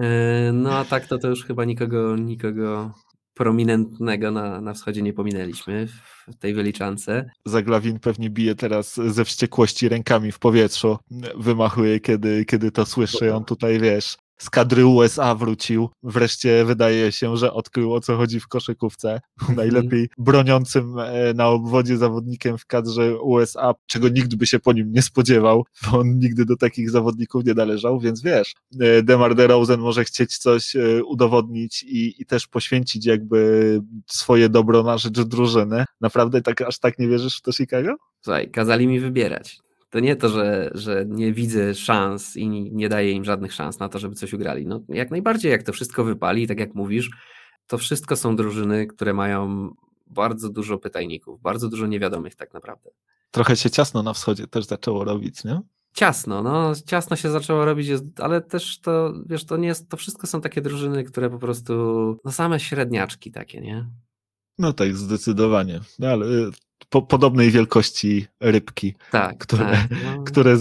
E, 0.00 0.52
no 0.52 0.78
a 0.78 0.84
tak 0.84 1.06
to, 1.06 1.18
to 1.18 1.28
już 1.28 1.44
chyba 1.44 1.64
nikogo, 1.64 2.16
nikogo 2.16 2.94
prominentnego 3.34 4.30
na, 4.30 4.60
na 4.60 4.74
wschodzie 4.74 5.02
nie 5.02 5.12
pominęliśmy 5.12 5.86
w 5.86 6.36
tej 6.38 6.54
wyliczance. 6.54 7.30
Zaglawin 7.44 7.98
pewnie 7.98 8.30
bije 8.30 8.54
teraz 8.54 8.94
ze 8.94 9.24
wściekłości 9.24 9.88
rękami 9.88 10.32
w 10.32 10.38
powietrzu, 10.38 10.98
wymachuje, 11.36 12.00
kiedy, 12.00 12.44
kiedy 12.44 12.70
to 12.70 12.86
słyszy. 12.86 13.34
On 13.34 13.44
tutaj, 13.44 13.80
wiesz, 13.80 14.16
z 14.40 14.50
kadry 14.50 14.86
USA 14.86 15.34
wrócił. 15.34 15.88
Wreszcie 16.02 16.64
wydaje 16.64 17.12
się, 17.12 17.36
że 17.36 17.52
odkrył 17.52 17.94
o 17.94 18.00
co 18.00 18.16
chodzi 18.16 18.40
w 18.40 18.48
koszykówce. 18.48 19.20
Mhm. 19.40 19.56
Najlepiej 19.56 20.08
broniącym 20.18 20.98
e, 20.98 21.34
na 21.34 21.48
obwodzie 21.48 21.96
zawodnikiem 21.96 22.58
w 22.58 22.66
kadrze 22.66 23.20
USA, 23.20 23.74
czego 23.86 24.08
nikt 24.08 24.34
by 24.34 24.46
się 24.46 24.58
po 24.58 24.72
nim 24.72 24.92
nie 24.92 25.02
spodziewał, 25.02 25.64
bo 25.82 25.98
on 25.98 26.18
nigdy 26.18 26.44
do 26.44 26.56
takich 26.56 26.90
zawodników 26.90 27.44
nie 27.44 27.54
należał, 27.54 28.00
więc 28.00 28.22
wiesz, 28.22 28.54
e, 28.80 29.02
Demar 29.02 29.34
DeRozan 29.34 29.80
może 29.80 30.04
chcieć 30.04 30.38
coś 30.38 30.76
e, 30.76 31.04
udowodnić 31.04 31.82
i, 31.82 32.22
i 32.22 32.26
też 32.26 32.46
poświęcić 32.46 33.06
jakby 33.06 33.80
swoje 34.06 34.48
dobro 34.48 34.82
na 34.82 34.98
rzecz 34.98 35.20
drużyny. 35.20 35.84
Naprawdę 36.00 36.42
tak, 36.42 36.60
aż 36.60 36.78
tak 36.78 36.98
nie 36.98 37.08
wierzysz 37.08 37.38
w 37.38 37.42
to 37.42 37.52
Chicago? 37.52 37.96
Słuchaj, 38.20 38.50
kazali 38.50 38.86
mi 38.86 39.00
wybierać. 39.00 39.60
To 39.90 40.00
nie 40.00 40.16
to, 40.16 40.28
że, 40.28 40.70
że 40.74 41.04
nie 41.08 41.32
widzę 41.32 41.74
szans 41.74 42.36
i 42.36 42.48
nie 42.72 42.88
daję 42.88 43.12
im 43.12 43.24
żadnych 43.24 43.52
szans 43.52 43.78
na 43.78 43.88
to, 43.88 43.98
żeby 43.98 44.14
coś 44.14 44.32
ugrali. 44.32 44.66
No, 44.66 44.80
jak 44.88 45.10
najbardziej, 45.10 45.52
jak 45.52 45.62
to 45.62 45.72
wszystko 45.72 46.04
wypali, 46.04 46.46
tak 46.46 46.60
jak 46.60 46.74
mówisz, 46.74 47.10
to 47.66 47.78
wszystko 47.78 48.16
są 48.16 48.36
drużyny, 48.36 48.86
które 48.86 49.14
mają 49.14 49.70
bardzo 50.06 50.48
dużo 50.48 50.78
pytajników, 50.78 51.40
bardzo 51.40 51.68
dużo 51.68 51.86
niewiadomych 51.86 52.34
tak 52.34 52.54
naprawdę. 52.54 52.90
Trochę 53.30 53.56
się 53.56 53.70
ciasno 53.70 54.02
na 54.02 54.12
wschodzie 54.12 54.46
też 54.46 54.64
zaczęło 54.64 55.04
robić, 55.04 55.44
nie? 55.44 55.60
Ciasno, 55.92 56.42
no 56.42 56.72
ciasno 56.86 57.16
się 57.16 57.30
zaczęło 57.30 57.64
robić, 57.64 57.88
ale 58.18 58.40
też 58.40 58.80
to, 58.80 59.12
wiesz, 59.26 59.44
to 59.44 59.56
nie 59.56 59.68
jest, 59.68 59.88
to 59.88 59.96
wszystko 59.96 60.26
są 60.26 60.40
takie 60.40 60.60
drużyny, 60.60 61.04
które 61.04 61.30
po 61.30 61.38
prostu, 61.38 61.72
no 62.24 62.32
same 62.32 62.60
średniaczki 62.60 63.32
takie, 63.32 63.60
nie? 63.60 63.86
No 64.58 64.72
tak, 64.72 64.96
zdecydowanie. 64.96 65.80
No, 65.98 66.08
ale 66.08 66.26
y, 66.26 66.50
po, 66.88 67.02
podobnej 67.02 67.50
wielkości 67.50 68.26
rybki, 68.40 68.94
tak, 69.10 69.38
które, 69.38 69.64
tak, 69.64 69.90
no. 70.16 70.22
które 70.22 70.56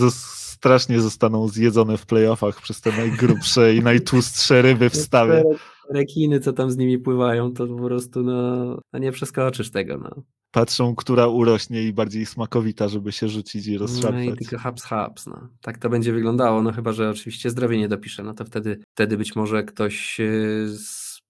strasznie 0.59 0.99
zostaną 0.99 1.47
zjedzone 1.47 1.97
w 1.97 2.05
playoffach 2.05 2.61
przez 2.61 2.81
te 2.81 2.91
najgrubsze 2.91 3.75
i 3.75 3.81
najtłustsze 3.81 4.61
ryby 4.61 4.89
w 4.89 4.95
stawie. 4.95 5.43
Rekiny, 5.89 6.39
co 6.39 6.53
tam 6.53 6.71
z 6.71 6.77
nimi 6.77 6.99
pływają, 6.99 7.53
to 7.53 7.67
po 7.67 7.83
prostu 7.83 8.23
no, 8.23 8.79
no 8.93 8.99
nie 8.99 9.11
przeskoczysz 9.11 9.71
tego. 9.71 9.97
No. 9.97 10.23
Patrzą, 10.51 10.95
która 10.95 11.27
urośnie 11.27 11.83
i 11.83 11.93
bardziej 11.93 12.25
smakowita, 12.25 12.87
żeby 12.87 13.11
się 13.11 13.27
rzucić 13.27 13.67
i 13.67 13.77
rozszarpać. 13.77 14.25
No 14.25 14.33
i 14.33 14.37
tylko 14.37 14.57
haps, 14.57 14.83
haps. 14.83 15.25
No. 15.27 15.49
Tak 15.61 15.77
to 15.77 15.89
będzie 15.89 16.13
wyglądało, 16.13 16.61
no 16.61 16.71
chyba, 16.71 16.91
że 16.91 17.09
oczywiście 17.09 17.49
zdrowie 17.49 17.77
nie 17.77 17.87
dopisze, 17.87 18.23
no 18.23 18.33
to 18.33 18.45
wtedy, 18.45 18.79
wtedy 18.93 19.17
być 19.17 19.35
może 19.35 19.63
ktoś 19.63 20.19
y, 20.19 20.67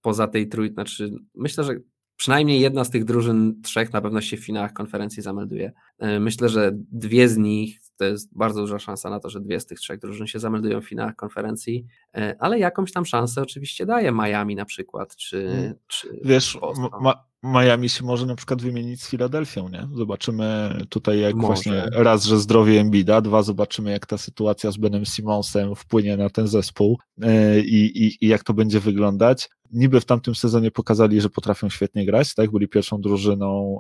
poza 0.02 0.28
tej 0.28 0.48
trójki, 0.48 0.74
znaczy 0.74 1.12
myślę, 1.36 1.64
że 1.64 1.80
przynajmniej 2.20 2.62
jedna 2.62 2.84
z 2.84 2.90
tych 2.90 3.06
drużyn, 3.06 3.62
trzech 3.62 3.94
na 3.94 4.02
pewno 4.02 4.22
się 4.22 4.38
w 4.38 4.46
finałach 4.46 4.74
konferencji 4.74 5.24
zamelduje. 5.24 5.72
E, 6.00 6.20
myślę, 6.20 6.50
że 6.50 6.72
dwie 6.92 7.30
z 7.30 7.38
nich, 7.38 7.80
to 7.98 8.06
jest 8.06 8.38
bardzo 8.38 8.62
duża 8.62 8.80
szansa 8.80 9.10
na 9.10 9.20
to, 9.20 9.30
że 9.30 9.42
dwie 9.42 9.60
z 9.60 9.66
tych 9.66 9.80
trzech 9.80 10.00
drużyn 10.00 10.28
się 10.28 10.40
zameldują 10.40 10.82
w 10.82 10.86
finałach 10.86 11.16
konferencji, 11.16 11.86
e, 12.16 12.36
ale 12.40 12.60
jakąś 12.60 12.92
tam 12.92 13.06
szansę 13.06 13.42
oczywiście 13.42 13.86
daje 13.86 14.12
Miami 14.12 14.56
na 14.56 14.66
przykład, 14.66 15.16
czy... 15.16 15.48
Hmm. 15.48 15.74
czy 15.88 16.20
Wiesz, 16.24 16.58
ma, 17.02 17.29
Miami 17.44 17.90
się 17.90 18.06
może 18.06 18.26
na 18.26 18.36
przykład 18.36 18.62
wymienić 18.62 19.04
z 19.04 19.10
Filadelfią, 19.10 19.70
nie? 19.70 19.88
Zobaczymy 19.96 20.78
tutaj 20.90 21.20
jak 21.20 21.36
może. 21.36 21.48
właśnie 21.48 21.86
raz, 21.92 22.26
że 22.26 22.40
zdrowie 22.40 22.80
Embida, 22.80 23.22
dwa, 23.22 23.44
zobaczymy 23.44 23.92
jak 23.92 24.06
ta 24.06 24.18
sytuacja 24.18 24.72
z 24.72 24.78
Benem 24.78 25.06
Simonsem 25.06 25.76
wpłynie 25.76 26.18
na 26.18 26.30
ten 26.30 26.48
zespół 26.48 27.00
e, 27.22 27.60
i, 27.60 28.06
i, 28.06 28.26
i 28.26 28.28
jak 28.28 28.44
to 28.44 28.54
będzie 28.54 28.80
wyglądać 28.80 29.50
niby 29.72 30.02
w 30.02 30.06
tamtym 30.06 30.36
sezonie 30.36 30.72
pokazali, 30.72 31.22
że 31.22 31.30
potrafią 31.30 31.70
świetnie 31.70 32.06
grać, 32.06 32.36
tak? 32.36 32.52
Byli 32.52 32.68
pierwszą 32.68 33.02
drużyną 33.02 33.78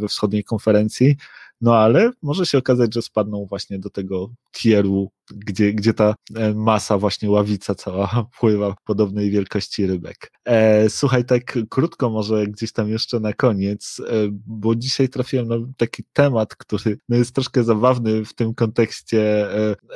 we 0.00 0.08
wschodniej 0.08 0.44
konferencji, 0.44 1.16
no 1.60 1.76
ale 1.76 2.10
może 2.22 2.46
się 2.46 2.58
okazać, 2.58 2.94
że 2.94 3.02
spadną 3.02 3.46
właśnie 3.46 3.78
do 3.78 3.90
tego 3.90 4.30
tieru, 4.52 5.10
gdzie, 5.30 5.72
gdzie 5.72 5.94
ta 5.94 6.14
e, 6.34 6.54
masa, 6.54 6.98
właśnie 6.98 7.30
ławica 7.30 7.74
cała 7.74 8.26
pływa 8.40 8.74
podobnej 8.84 9.30
wielkości 9.30 9.86
rybek. 9.86 10.32
E, 10.44 10.90
słuchaj, 10.90 11.24
tak 11.24 11.58
krótko 11.70 12.10
może 12.10 12.46
gdzieś 12.46 12.72
tam 12.72 12.88
jeszcze 12.88 13.20
na 13.20 13.32
koniec, 13.32 14.00
e, 14.08 14.12
bo 14.46 14.74
dzisiaj 14.74 15.08
trafiłem 15.08 15.48
na 15.48 15.56
taki 15.76 16.04
temat, 16.12 16.56
który 16.56 16.98
no 17.08 17.16
jest 17.16 17.34
troszkę 17.34 17.64
zabawny 17.64 18.24
w 18.24 18.34
tym 18.34 18.54
kontekście, 18.54 19.48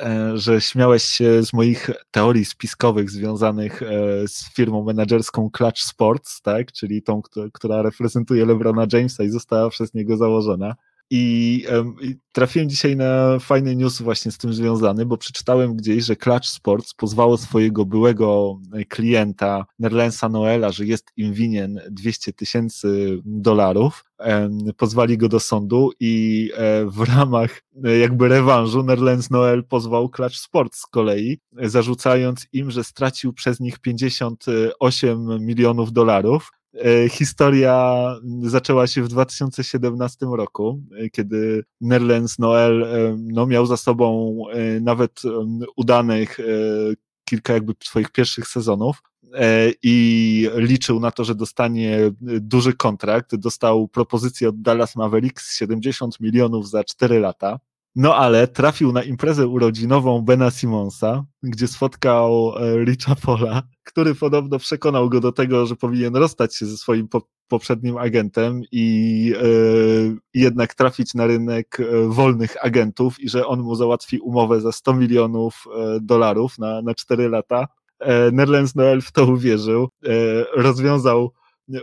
e, 0.03 0.37
że 0.37 0.61
śmiałeś 0.61 1.03
się 1.03 1.43
z 1.43 1.53
moich 1.53 1.89
teorii 2.11 2.45
spiskowych 2.45 3.09
związanych 3.09 3.81
z 4.27 4.53
firmą 4.55 4.83
menedżerską 4.83 5.49
Clutch 5.49 5.81
Sports, 5.81 6.41
tak, 6.41 6.71
czyli 6.71 7.03
tą, 7.03 7.21
która 7.53 7.81
reprezentuje 7.81 8.45
LeBrona 8.45 8.87
Jamesa 8.93 9.23
i 9.23 9.29
została 9.29 9.69
przez 9.69 9.93
niego 9.93 10.17
założona. 10.17 10.75
I, 11.11 11.65
trafiłem 12.31 12.69
dzisiaj 12.69 12.95
na 12.95 13.39
fajny 13.39 13.75
news 13.75 14.01
właśnie 14.01 14.31
z 14.31 14.37
tym 14.37 14.53
związany, 14.53 15.05
bo 15.05 15.17
przeczytałem 15.17 15.75
gdzieś, 15.75 16.05
że 16.05 16.15
Clutch 16.15 16.47
Sports 16.47 16.93
pozwało 16.93 17.37
swojego 17.37 17.85
byłego 17.85 18.59
klienta 18.87 19.65
Nerlensa 19.79 20.29
Noela, 20.29 20.71
że 20.71 20.85
jest 20.85 21.11
im 21.17 21.33
winien 21.33 21.81
200 21.91 22.33
tysięcy 22.33 23.19
dolarów. 23.25 24.05
Pozwali 24.77 25.17
go 25.17 25.29
do 25.29 25.39
sądu 25.39 25.91
i 25.99 26.49
e, 26.55 26.85
w 26.85 27.01
ramach 27.01 27.61
e, 27.83 27.97
jakby 27.97 28.27
rewanżu 28.27 28.83
Nerlens 28.83 29.29
Noel 29.29 29.63
pozwał 29.63 30.09
Clutch 30.09 30.35
Sports 30.35 30.79
z 30.79 30.87
kolei, 30.87 31.39
zarzucając 31.51 32.47
im, 32.53 32.71
że 32.71 32.83
stracił 32.83 33.33
przez 33.33 33.59
nich 33.59 33.79
58 33.79 35.45
milionów 35.45 35.93
dolarów 35.93 36.51
E, 36.51 36.58
historia 37.09 38.05
zaczęła 38.41 38.87
się 38.87 39.03
w 39.03 39.07
2017 39.07 40.25
roku, 40.25 40.81
e, 40.97 41.09
kiedy 41.09 41.63
Nerlens 41.81 42.39
Noel 42.39 42.83
e, 42.83 43.17
no, 43.19 43.45
miał 43.45 43.65
za 43.65 43.77
sobą 43.77 44.37
nawet 44.81 45.21
udanych 45.75 46.37
kilka 47.25 47.53
jakby 47.53 47.73
swoich 47.83 48.11
pierwszych 48.11 48.47
sezonów 48.47 49.01
i 49.83 50.49
liczył 50.55 50.99
na 50.99 51.11
to, 51.11 51.23
że 51.23 51.35
dostanie 51.35 51.99
duży 52.21 52.73
kontrakt. 52.73 53.35
Dostał 53.35 53.87
propozycję 53.87 54.49
od 54.49 54.61
Dallas 54.61 54.95
Mavericks 54.95 55.55
70 55.55 56.19
milionów 56.19 56.69
za 56.69 56.83
4 56.83 57.19
lata. 57.19 57.59
No 57.95 58.15
ale 58.15 58.47
trafił 58.47 58.91
na 58.91 59.03
imprezę 59.03 59.47
urodzinową 59.47 60.21
Bena 60.21 60.51
Simonsa, 60.51 61.25
gdzie 61.43 61.67
spotkał 61.67 62.53
e, 62.57 62.83
Richa 62.85 63.15
Pola, 63.15 63.63
który 63.83 64.15
podobno 64.15 64.59
przekonał 64.59 65.09
go 65.09 65.19
do 65.19 65.31
tego, 65.31 65.65
że 65.65 65.75
powinien 65.75 66.15
rozstać 66.15 66.55
się 66.55 66.65
ze 66.65 66.77
swoim 66.77 67.07
po 67.07 67.21
poprzednim 67.47 67.97
agentem 67.97 68.61
i 68.71 69.25
yy, 69.41 70.17
jednak 70.33 70.75
trafić 70.75 71.13
na 71.13 71.27
rynek 71.27 71.77
wolnych 72.07 72.65
agentów 72.65 73.19
i 73.19 73.29
że 73.29 73.47
on 73.47 73.61
mu 73.61 73.75
załatwi 73.75 74.19
umowę 74.19 74.61
za 74.61 74.71
100 74.71 74.93
milionów 74.93 75.65
dolarów 76.01 76.59
na, 76.59 76.81
na 76.81 76.95
4 76.95 77.29
lata. 77.29 77.67
Nerlens 78.31 78.75
Noel 78.75 79.01
w 79.01 79.11
to 79.11 79.25
uwierzył, 79.25 79.89
rozwiązał 80.55 81.31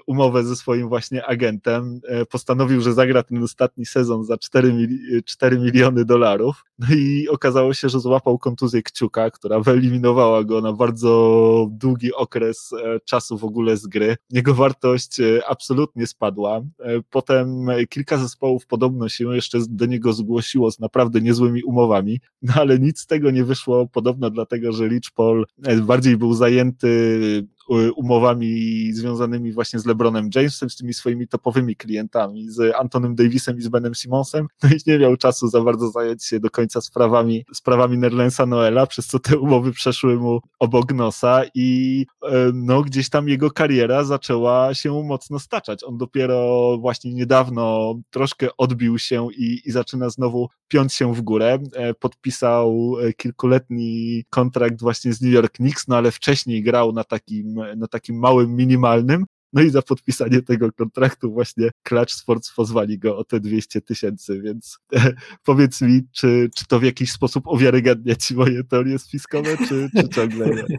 umowę 0.06 0.44
ze 0.44 0.56
swoim 0.56 0.88
właśnie 0.88 1.26
agentem, 1.26 2.00
e, 2.08 2.26
postanowił, 2.26 2.80
że 2.80 2.92
zagra 2.94 3.22
ten 3.22 3.42
ostatni 3.42 3.86
sezon 3.86 4.24
za 4.24 4.38
4, 4.38 4.72
mili 4.72 4.98
4 5.24 5.58
miliony 5.58 6.04
dolarów. 6.04 6.64
No 6.78 6.86
i 6.96 7.28
okazało 7.28 7.74
się, 7.74 7.88
że 7.88 8.00
złapał 8.00 8.38
kontuzję 8.38 8.82
kciuka, 8.82 9.30
która 9.30 9.60
wyeliminowała 9.60 10.44
go 10.44 10.60
na 10.60 10.72
bardzo 10.72 11.66
długi 11.70 12.14
okres 12.14 12.72
e, 12.72 13.00
czasu 13.00 13.38
w 13.38 13.44
ogóle 13.44 13.76
z 13.76 13.86
gry. 13.86 14.16
Jego 14.30 14.54
wartość 14.54 15.20
e, 15.20 15.46
absolutnie 15.48 16.06
spadła. 16.06 16.62
Potem 17.10 17.66
kilka 17.88 18.16
zespołów 18.16 18.66
podobno 18.66 19.08
się 19.08 19.36
jeszcze 19.36 19.58
do 19.68 19.86
niego 19.86 20.12
zgłosiło 20.12 20.70
z 20.70 20.80
naprawdę 20.80 21.20
niezłymi 21.20 21.64
umowami, 21.64 22.20
no 22.42 22.54
ale 22.56 22.78
nic 22.78 23.00
z 23.00 23.06
tego 23.06 23.30
nie 23.30 23.44
wyszło, 23.44 23.86
podobno 23.86 24.30
dlatego, 24.30 24.72
że 24.72 24.88
Rich 24.88 25.10
Paul 25.14 25.46
bardziej 25.82 26.16
był 26.16 26.34
zajęty 26.34 27.46
umowami 27.96 28.92
związanymi 28.92 29.52
właśnie 29.52 29.78
z 29.78 29.86
LeBronem 29.86 30.30
Jamesem, 30.34 30.70
z 30.70 30.76
tymi 30.76 30.94
swoimi 30.94 31.28
topowymi 31.28 31.76
klientami, 31.76 32.50
z 32.50 32.74
Antonym 32.76 33.14
Davisem 33.14 33.58
i 33.58 33.62
z 33.62 33.68
Benem 33.68 33.94
Simonsem, 33.94 34.46
no 34.62 34.68
i 34.68 34.78
nie 34.86 34.98
miał 34.98 35.16
czasu 35.16 35.48
za 35.48 35.60
bardzo 35.60 35.90
zająć 35.90 36.24
się 36.24 36.40
do 36.40 36.50
końca 36.50 36.80
sprawami, 36.80 37.44
sprawami 37.54 37.98
Nerlensa 37.98 38.46
Noela, 38.46 38.86
przez 38.86 39.06
co 39.06 39.18
te 39.18 39.38
umowy 39.38 39.72
przeszły 39.72 40.16
mu 40.16 40.40
obok 40.58 40.92
nosa 40.92 41.42
i 41.54 42.06
e, 42.22 42.50
no 42.54 42.82
gdzieś 42.82 43.08
tam 43.10 43.28
jego 43.28 43.50
kariera 43.50 44.04
zaczęła 44.04 44.74
się 44.74 45.02
mocno 45.02 45.38
staczać. 45.38 45.84
On 45.84 45.98
dopiero 45.98 46.78
właśnie 46.80 47.14
niedawno 47.14 47.94
troszkę 48.10 48.48
odbił 48.56 48.98
się 48.98 49.28
i, 49.36 49.60
i 49.64 49.70
zaczyna 49.70 50.10
znowu 50.10 50.48
piąć 50.68 50.92
się 50.92 51.14
w 51.14 51.22
górę. 51.22 51.58
E, 51.74 51.94
podpisał 51.94 52.96
e, 53.00 53.12
kilkuletni 53.12 54.24
kontrakt 54.30 54.80
właśnie 54.80 55.12
z 55.12 55.20
New 55.20 55.32
York 55.32 55.52
Knicks, 55.52 55.88
no 55.88 55.96
ale 55.96 56.10
wcześniej 56.10 56.62
grał 56.62 56.92
na 56.92 57.04
takim, 57.04 57.54
na 57.76 57.86
takim 57.86 58.18
małym, 58.18 58.56
minimalnym. 58.56 59.26
No 59.52 59.62
i 59.62 59.70
za 59.70 59.82
podpisanie 59.82 60.42
tego 60.42 60.72
kontraktu 60.72 61.32
właśnie 61.32 61.70
Clutch 61.82 62.12
Sports 62.12 62.52
pozwali 62.56 62.98
go 62.98 63.16
o 63.16 63.24
te 63.24 63.40
200 63.40 63.80
tysięcy, 63.80 64.42
więc 64.42 64.78
e, 64.94 65.12
powiedz 65.44 65.82
mi, 65.82 66.02
czy, 66.12 66.50
czy 66.54 66.66
to 66.66 66.80
w 66.80 66.82
jakiś 66.82 67.12
sposób 67.12 67.46
uwiarygadnia 67.46 68.14
ci 68.14 68.34
moje 68.34 68.64
teorie 68.64 68.98
spiskowe, 68.98 69.56
czy, 69.68 69.88
czy 69.96 70.08
ciągle 70.08 70.46
nie? 70.46 70.64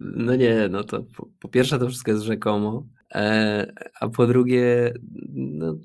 No 0.00 0.36
nie, 0.36 0.68
no 0.70 0.84
to 0.84 1.02
po, 1.02 1.28
po, 1.40 1.48
pierwsze 1.48 1.78
to 1.78 1.88
wszystko 1.88 2.10
jest 2.10 2.24
rzekomo, 2.24 2.86
a 4.00 4.08
po 4.08 4.26
drugie 4.26 4.94
no, 5.32 5.76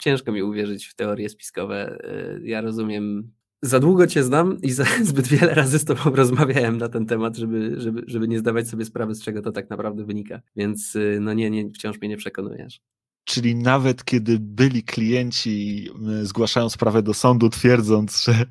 ciężko 0.00 0.32
mi 0.32 0.42
uwierzyć 0.42 0.86
w 0.86 0.94
teorie 0.94 1.28
spiskowe. 1.28 1.98
E, 2.04 2.40
ja 2.42 2.60
rozumiem 2.60 3.32
za 3.62 3.80
długo 3.80 4.06
cię 4.06 4.24
znam 4.24 4.60
i 4.62 4.70
za, 4.70 4.84
zbyt 5.02 5.28
wiele 5.28 5.54
razy 5.54 5.78
z 5.78 5.84
tobą 5.84 6.10
rozmawiałem 6.14 6.78
na 6.78 6.88
ten 6.88 7.06
temat, 7.06 7.36
żeby, 7.36 7.80
żeby, 7.80 8.02
żeby 8.06 8.28
nie 8.28 8.38
zdawać 8.38 8.68
sobie 8.68 8.84
sprawy, 8.84 9.14
z 9.14 9.22
czego 9.22 9.42
to 9.42 9.52
tak 9.52 9.70
naprawdę 9.70 10.04
wynika. 10.04 10.40
Więc 10.56 10.96
y, 10.96 11.18
no 11.20 11.32
nie, 11.32 11.50
nie 11.50 11.70
wciąż 11.70 12.00
mnie 12.00 12.08
nie 12.08 12.16
przekonujesz. 12.16 12.80
Czyli 13.24 13.54
nawet 13.54 14.04
kiedy 14.04 14.38
byli 14.40 14.82
klienci, 14.82 15.88
y, 16.22 16.26
zgłaszają 16.26 16.68
sprawę 16.68 17.02
do 17.02 17.14
sądu, 17.14 17.48
twierdząc, 17.48 18.24
że 18.24 18.46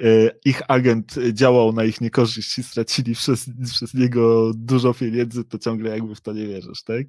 y, 0.00 0.30
ich 0.44 0.62
agent 0.68 1.14
działał 1.32 1.72
na 1.72 1.84
ich 1.84 2.00
niekorzyść 2.00 2.58
i 2.58 2.62
stracili 2.62 3.14
przez, 3.14 3.50
przez 3.70 3.94
niego 3.94 4.52
dużo 4.54 4.94
pieniędzy, 4.94 5.44
to 5.44 5.58
ciągle 5.58 5.90
jakby 5.90 6.14
w 6.14 6.20
to 6.20 6.32
nie 6.32 6.46
wierzysz, 6.46 6.82
tak? 6.82 7.06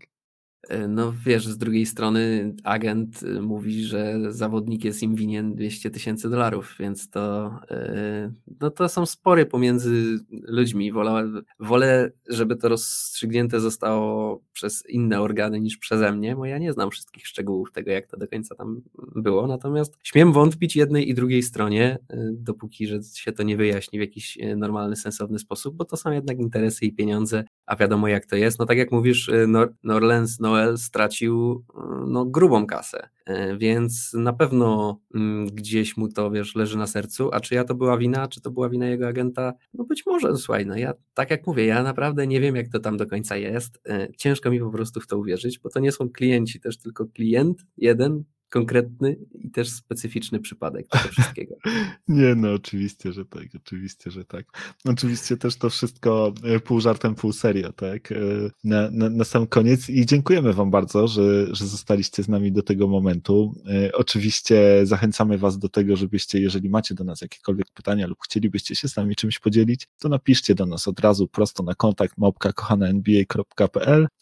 E, 0.69 0.87
no 0.87 1.13
wiesz, 1.25 1.47
z 1.47 1.57
drugiej 1.57 1.85
strony 1.85 2.53
agent 2.63 3.23
y, 3.23 3.41
mówi, 3.41 3.83
że 3.83 4.19
zawodnik 4.29 4.83
jest 4.83 5.03
im 5.03 5.15
winien 5.15 5.55
200 5.55 5.89
tysięcy 5.89 6.29
dolarów, 6.29 6.75
więc 6.79 7.09
to, 7.09 7.51
e, 7.71 8.31
no 8.61 8.71
to 8.71 8.89
są 8.89 9.05
spory 9.05 9.45
pomiędzy 9.45 10.19
ludźmi. 10.29 10.91
Wolę, 10.91 11.31
wolę, 11.59 12.11
żeby 12.29 12.55
to 12.55 12.69
rozstrzygnięte 12.69 13.59
zostało 13.59 14.39
przez 14.53 14.89
inne 14.89 15.21
organy 15.21 15.59
niż 15.59 15.77
przeze 15.77 16.11
mnie, 16.11 16.35
bo 16.35 16.45
ja 16.45 16.57
nie 16.57 16.73
znam 16.73 16.91
wszystkich 16.91 17.27
szczegółów 17.27 17.71
tego, 17.71 17.91
jak 17.91 18.07
to 18.07 18.17
do 18.17 18.27
końca 18.27 18.55
tam 18.55 18.81
było. 19.15 19.47
Natomiast 19.47 19.97
śmiem 20.03 20.33
wątpić 20.33 20.75
jednej 20.75 21.09
i 21.09 21.13
drugiej 21.13 21.43
stronie, 21.43 21.97
e, 22.09 22.29
dopóki 22.33 22.87
że 22.87 22.99
się 23.15 23.31
to 23.31 23.43
nie 23.43 23.57
wyjaśni 23.57 23.99
w 23.99 24.01
jakiś 24.01 24.37
normalny, 24.57 24.95
sensowny 24.95 25.39
sposób, 25.39 25.75
bo 25.75 25.85
to 25.85 25.97
są 25.97 26.11
jednak 26.11 26.39
interesy 26.39 26.85
i 26.85 26.93
pieniądze, 26.93 27.43
a 27.67 27.75
wiadomo 27.75 28.07
jak 28.07 28.25
to 28.25 28.35
jest. 28.35 28.59
No 28.59 28.65
tak 28.65 28.77
jak 28.77 28.91
mówisz, 28.91 29.31
Nor 29.47 29.73
Norlens, 29.83 30.39
no 30.39 30.47
Noel 30.47 30.77
stracił 30.77 31.63
e, 31.75 31.81
no, 32.07 32.25
grubą 32.25 32.67
kasę, 32.67 33.09
e, 33.25 33.57
więc 33.57 34.13
na 34.13 34.33
pewno 34.33 34.99
mm, 35.15 35.47
gdzieś 35.47 35.97
mu 35.97 36.07
to, 36.07 36.31
wiesz, 36.31 36.55
leży 36.55 36.77
na 36.77 36.87
sercu, 36.87 37.29
a 37.33 37.39
czy 37.39 37.55
ja 37.55 37.63
to 37.63 37.75
była 37.75 37.97
wina, 37.97 38.27
czy 38.27 38.41
to 38.41 38.51
była 38.51 38.69
wina 38.69 38.87
jego 38.87 39.07
agenta? 39.07 39.53
No 39.73 39.83
być 39.83 40.05
może, 40.05 40.37
słuchaj, 40.37 40.65
no 40.65 40.77
ja, 40.77 40.93
tak 41.13 41.31
jak 41.31 41.47
mówię, 41.47 41.65
ja 41.65 41.83
naprawdę 41.83 42.27
nie 42.27 42.41
wiem, 42.41 42.55
jak 42.55 42.69
to 42.69 42.79
tam 42.79 42.97
do 42.97 43.07
końca 43.07 43.37
jest, 43.37 43.81
ciężko 44.17 44.51
mi 44.51 44.59
po 44.59 44.71
prostu 44.71 44.99
w 44.99 45.07
to 45.07 45.17
uwierzyć, 45.17 45.59
bo 45.59 45.69
to 45.69 45.79
nie 45.79 45.91
są 45.91 46.09
klienci 46.09 46.59
też, 46.59 46.77
tylko 46.77 47.05
klient 47.05 47.65
jeden, 47.77 48.23
konkretny 48.49 49.15
i 49.33 49.51
też 49.51 49.69
specyficzny 49.69 50.39
przypadek 50.39 50.87
tego 50.87 51.09
wszystkiego. 51.09 51.55
Nie, 52.07 52.35
no 52.35 52.53
oczywiście, 52.53 53.11
że 53.11 53.25
tak, 53.25 53.43
oczywiście, 53.55 54.11
że 54.11 54.25
tak. 54.25 54.45
Oczywiście 54.85 55.37
też 55.37 55.55
to 55.55 55.69
wszystko 55.69 56.33
e, 56.43 56.59
pół 56.59 56.79
żartem, 56.79 57.15
pół 57.15 57.33
serio, 57.33 57.73
tak, 57.73 58.11
e, 58.11 58.15
na, 58.63 58.89
na, 58.91 59.09
na 59.09 59.23
sam 59.23 59.47
koniec 59.47 59.89
i 59.89 60.05
dziękujemy 60.05 60.53
wam 60.53 60.71
bardzo, 60.71 61.07
że, 61.07 61.55
że 61.55 61.67
zostaliście 61.67 62.23
z 62.23 62.29
nami 62.29 62.51
do 62.51 62.63
tego 62.63 62.87
momentu. 62.87 63.55
E, 63.69 63.91
oczywiście 63.91 64.81
zachęcamy 64.83 65.37
was 65.37 65.59
do 65.59 65.69
tego, 65.69 65.95
żebyście, 65.95 66.39
jeżeli 66.39 66.69
macie 66.69 66.95
do 66.95 67.03
nas 67.03 67.21
jakiekolwiek 67.21 67.67
pytania 67.73 68.07
lub 68.07 68.17
chcielibyście 68.23 68.75
się 68.75 68.87
z 68.87 68.95
nami 68.95 69.15
czymś 69.15 69.39
podzielić, 69.39 69.87
to 69.99 70.09
napiszcie 70.09 70.55
do 70.55 70.65
nas 70.65 70.87
od 70.87 70.99
razu 70.99 71.27
prosto 71.27 71.63
na 71.63 71.75
kontakt 71.75 72.17
małpka 72.17 72.53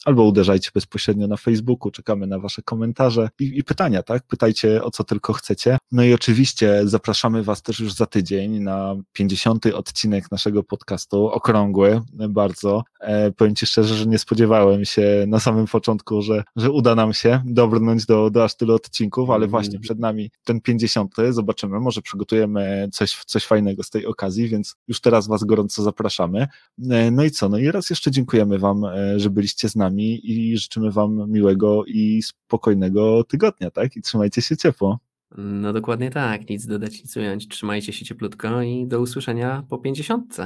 albo 0.06 0.24
uderzajcie 0.24 0.72
bezpośrednio 0.74 1.28
na 1.28 1.38
Facebooku, 1.38 1.92
czekamy 1.92 2.28
na 2.28 2.40
wasze 2.40 2.62
komentarze 2.62 3.30
i, 3.40 3.58
i 3.60 3.64
pytania, 3.64 4.04
tak? 4.04 4.15
Tak? 4.16 4.28
Pytajcie 4.28 4.84
o 4.84 4.92
co 4.92 5.04
tylko 5.04 5.34
chcecie. 5.34 5.78
No 5.92 6.04
i 6.04 6.14
oczywiście 6.14 6.82
zapraszamy 6.84 7.44
Was 7.44 7.62
też 7.62 7.80
już 7.80 7.94
za 7.94 8.06
tydzień 8.06 8.60
na 8.60 8.96
50. 9.14 9.66
odcinek 9.66 10.32
naszego 10.32 10.64
podcastu, 10.64 11.28
okrągły 11.28 12.02
bardzo. 12.30 12.84
E, 13.00 13.32
powiem 13.32 13.56
Ci 13.56 13.66
szczerze, 13.66 13.96
że 13.96 14.06
nie 14.06 14.20
spodziewałem 14.20 14.86
się 14.86 15.26
na 15.28 15.40
samym 15.40 15.66
początku, 15.66 16.22
że, 16.22 16.44
że 16.56 16.72
uda 16.72 16.96
nam 16.96 17.14
się 17.14 17.42
dobrnąć 17.46 18.06
do, 18.06 18.30
do 18.30 18.44
aż 18.44 18.56
tylu 18.56 18.76
odcinków, 18.76 19.30
ale 19.30 19.38
mm. 19.38 19.50
właśnie 19.50 19.80
przed 19.80 20.00
nami 20.00 20.32
ten 20.44 20.62
50. 20.62 21.16
Zobaczymy, 21.30 21.80
może 21.80 22.02
przygotujemy 22.02 22.90
coś, 22.92 23.24
coś 23.26 23.46
fajnego 23.46 23.84
z 23.84 23.90
tej 23.90 24.06
okazji, 24.06 24.48
więc 24.48 24.76
już 24.88 25.02
teraz 25.02 25.28
Was 25.28 25.44
gorąco 25.44 25.84
zapraszamy. 25.84 26.48
E, 26.90 27.12
no 27.12 27.24
i 27.24 27.32
co? 27.32 27.50
No 27.50 27.58
i 27.58 27.72
raz 27.72 27.90
jeszcze 27.90 28.12
dziękujemy 28.12 28.60
Wam, 28.60 28.86
e, 28.86 29.20
że 29.20 29.30
byliście 29.30 29.70
z 29.70 29.76
nami 29.76 30.32
i 30.32 30.58
życzymy 30.58 30.92
Wam 30.92 31.32
miłego 31.32 31.86
i 31.86 32.22
spokojnego 32.24 33.24
tygodnia, 33.24 33.72
tak? 33.72 33.96
I 33.96 34.02
trzymajcie 34.06 34.42
się 34.42 34.58
ciepło. 34.58 35.00
No 35.38 35.74
dokładnie 35.74 36.12
tak, 36.12 36.50
nic 36.50 36.66
dodać, 36.66 37.04
nic 37.04 37.18
ująć. 37.18 37.48
Trzymajcie 37.48 37.94
się 37.94 38.06
cieplutko 38.06 38.62
i 38.62 38.88
do 38.88 39.02
usłyszenia 39.02 39.64
po 39.70 39.78
50. 39.78 40.38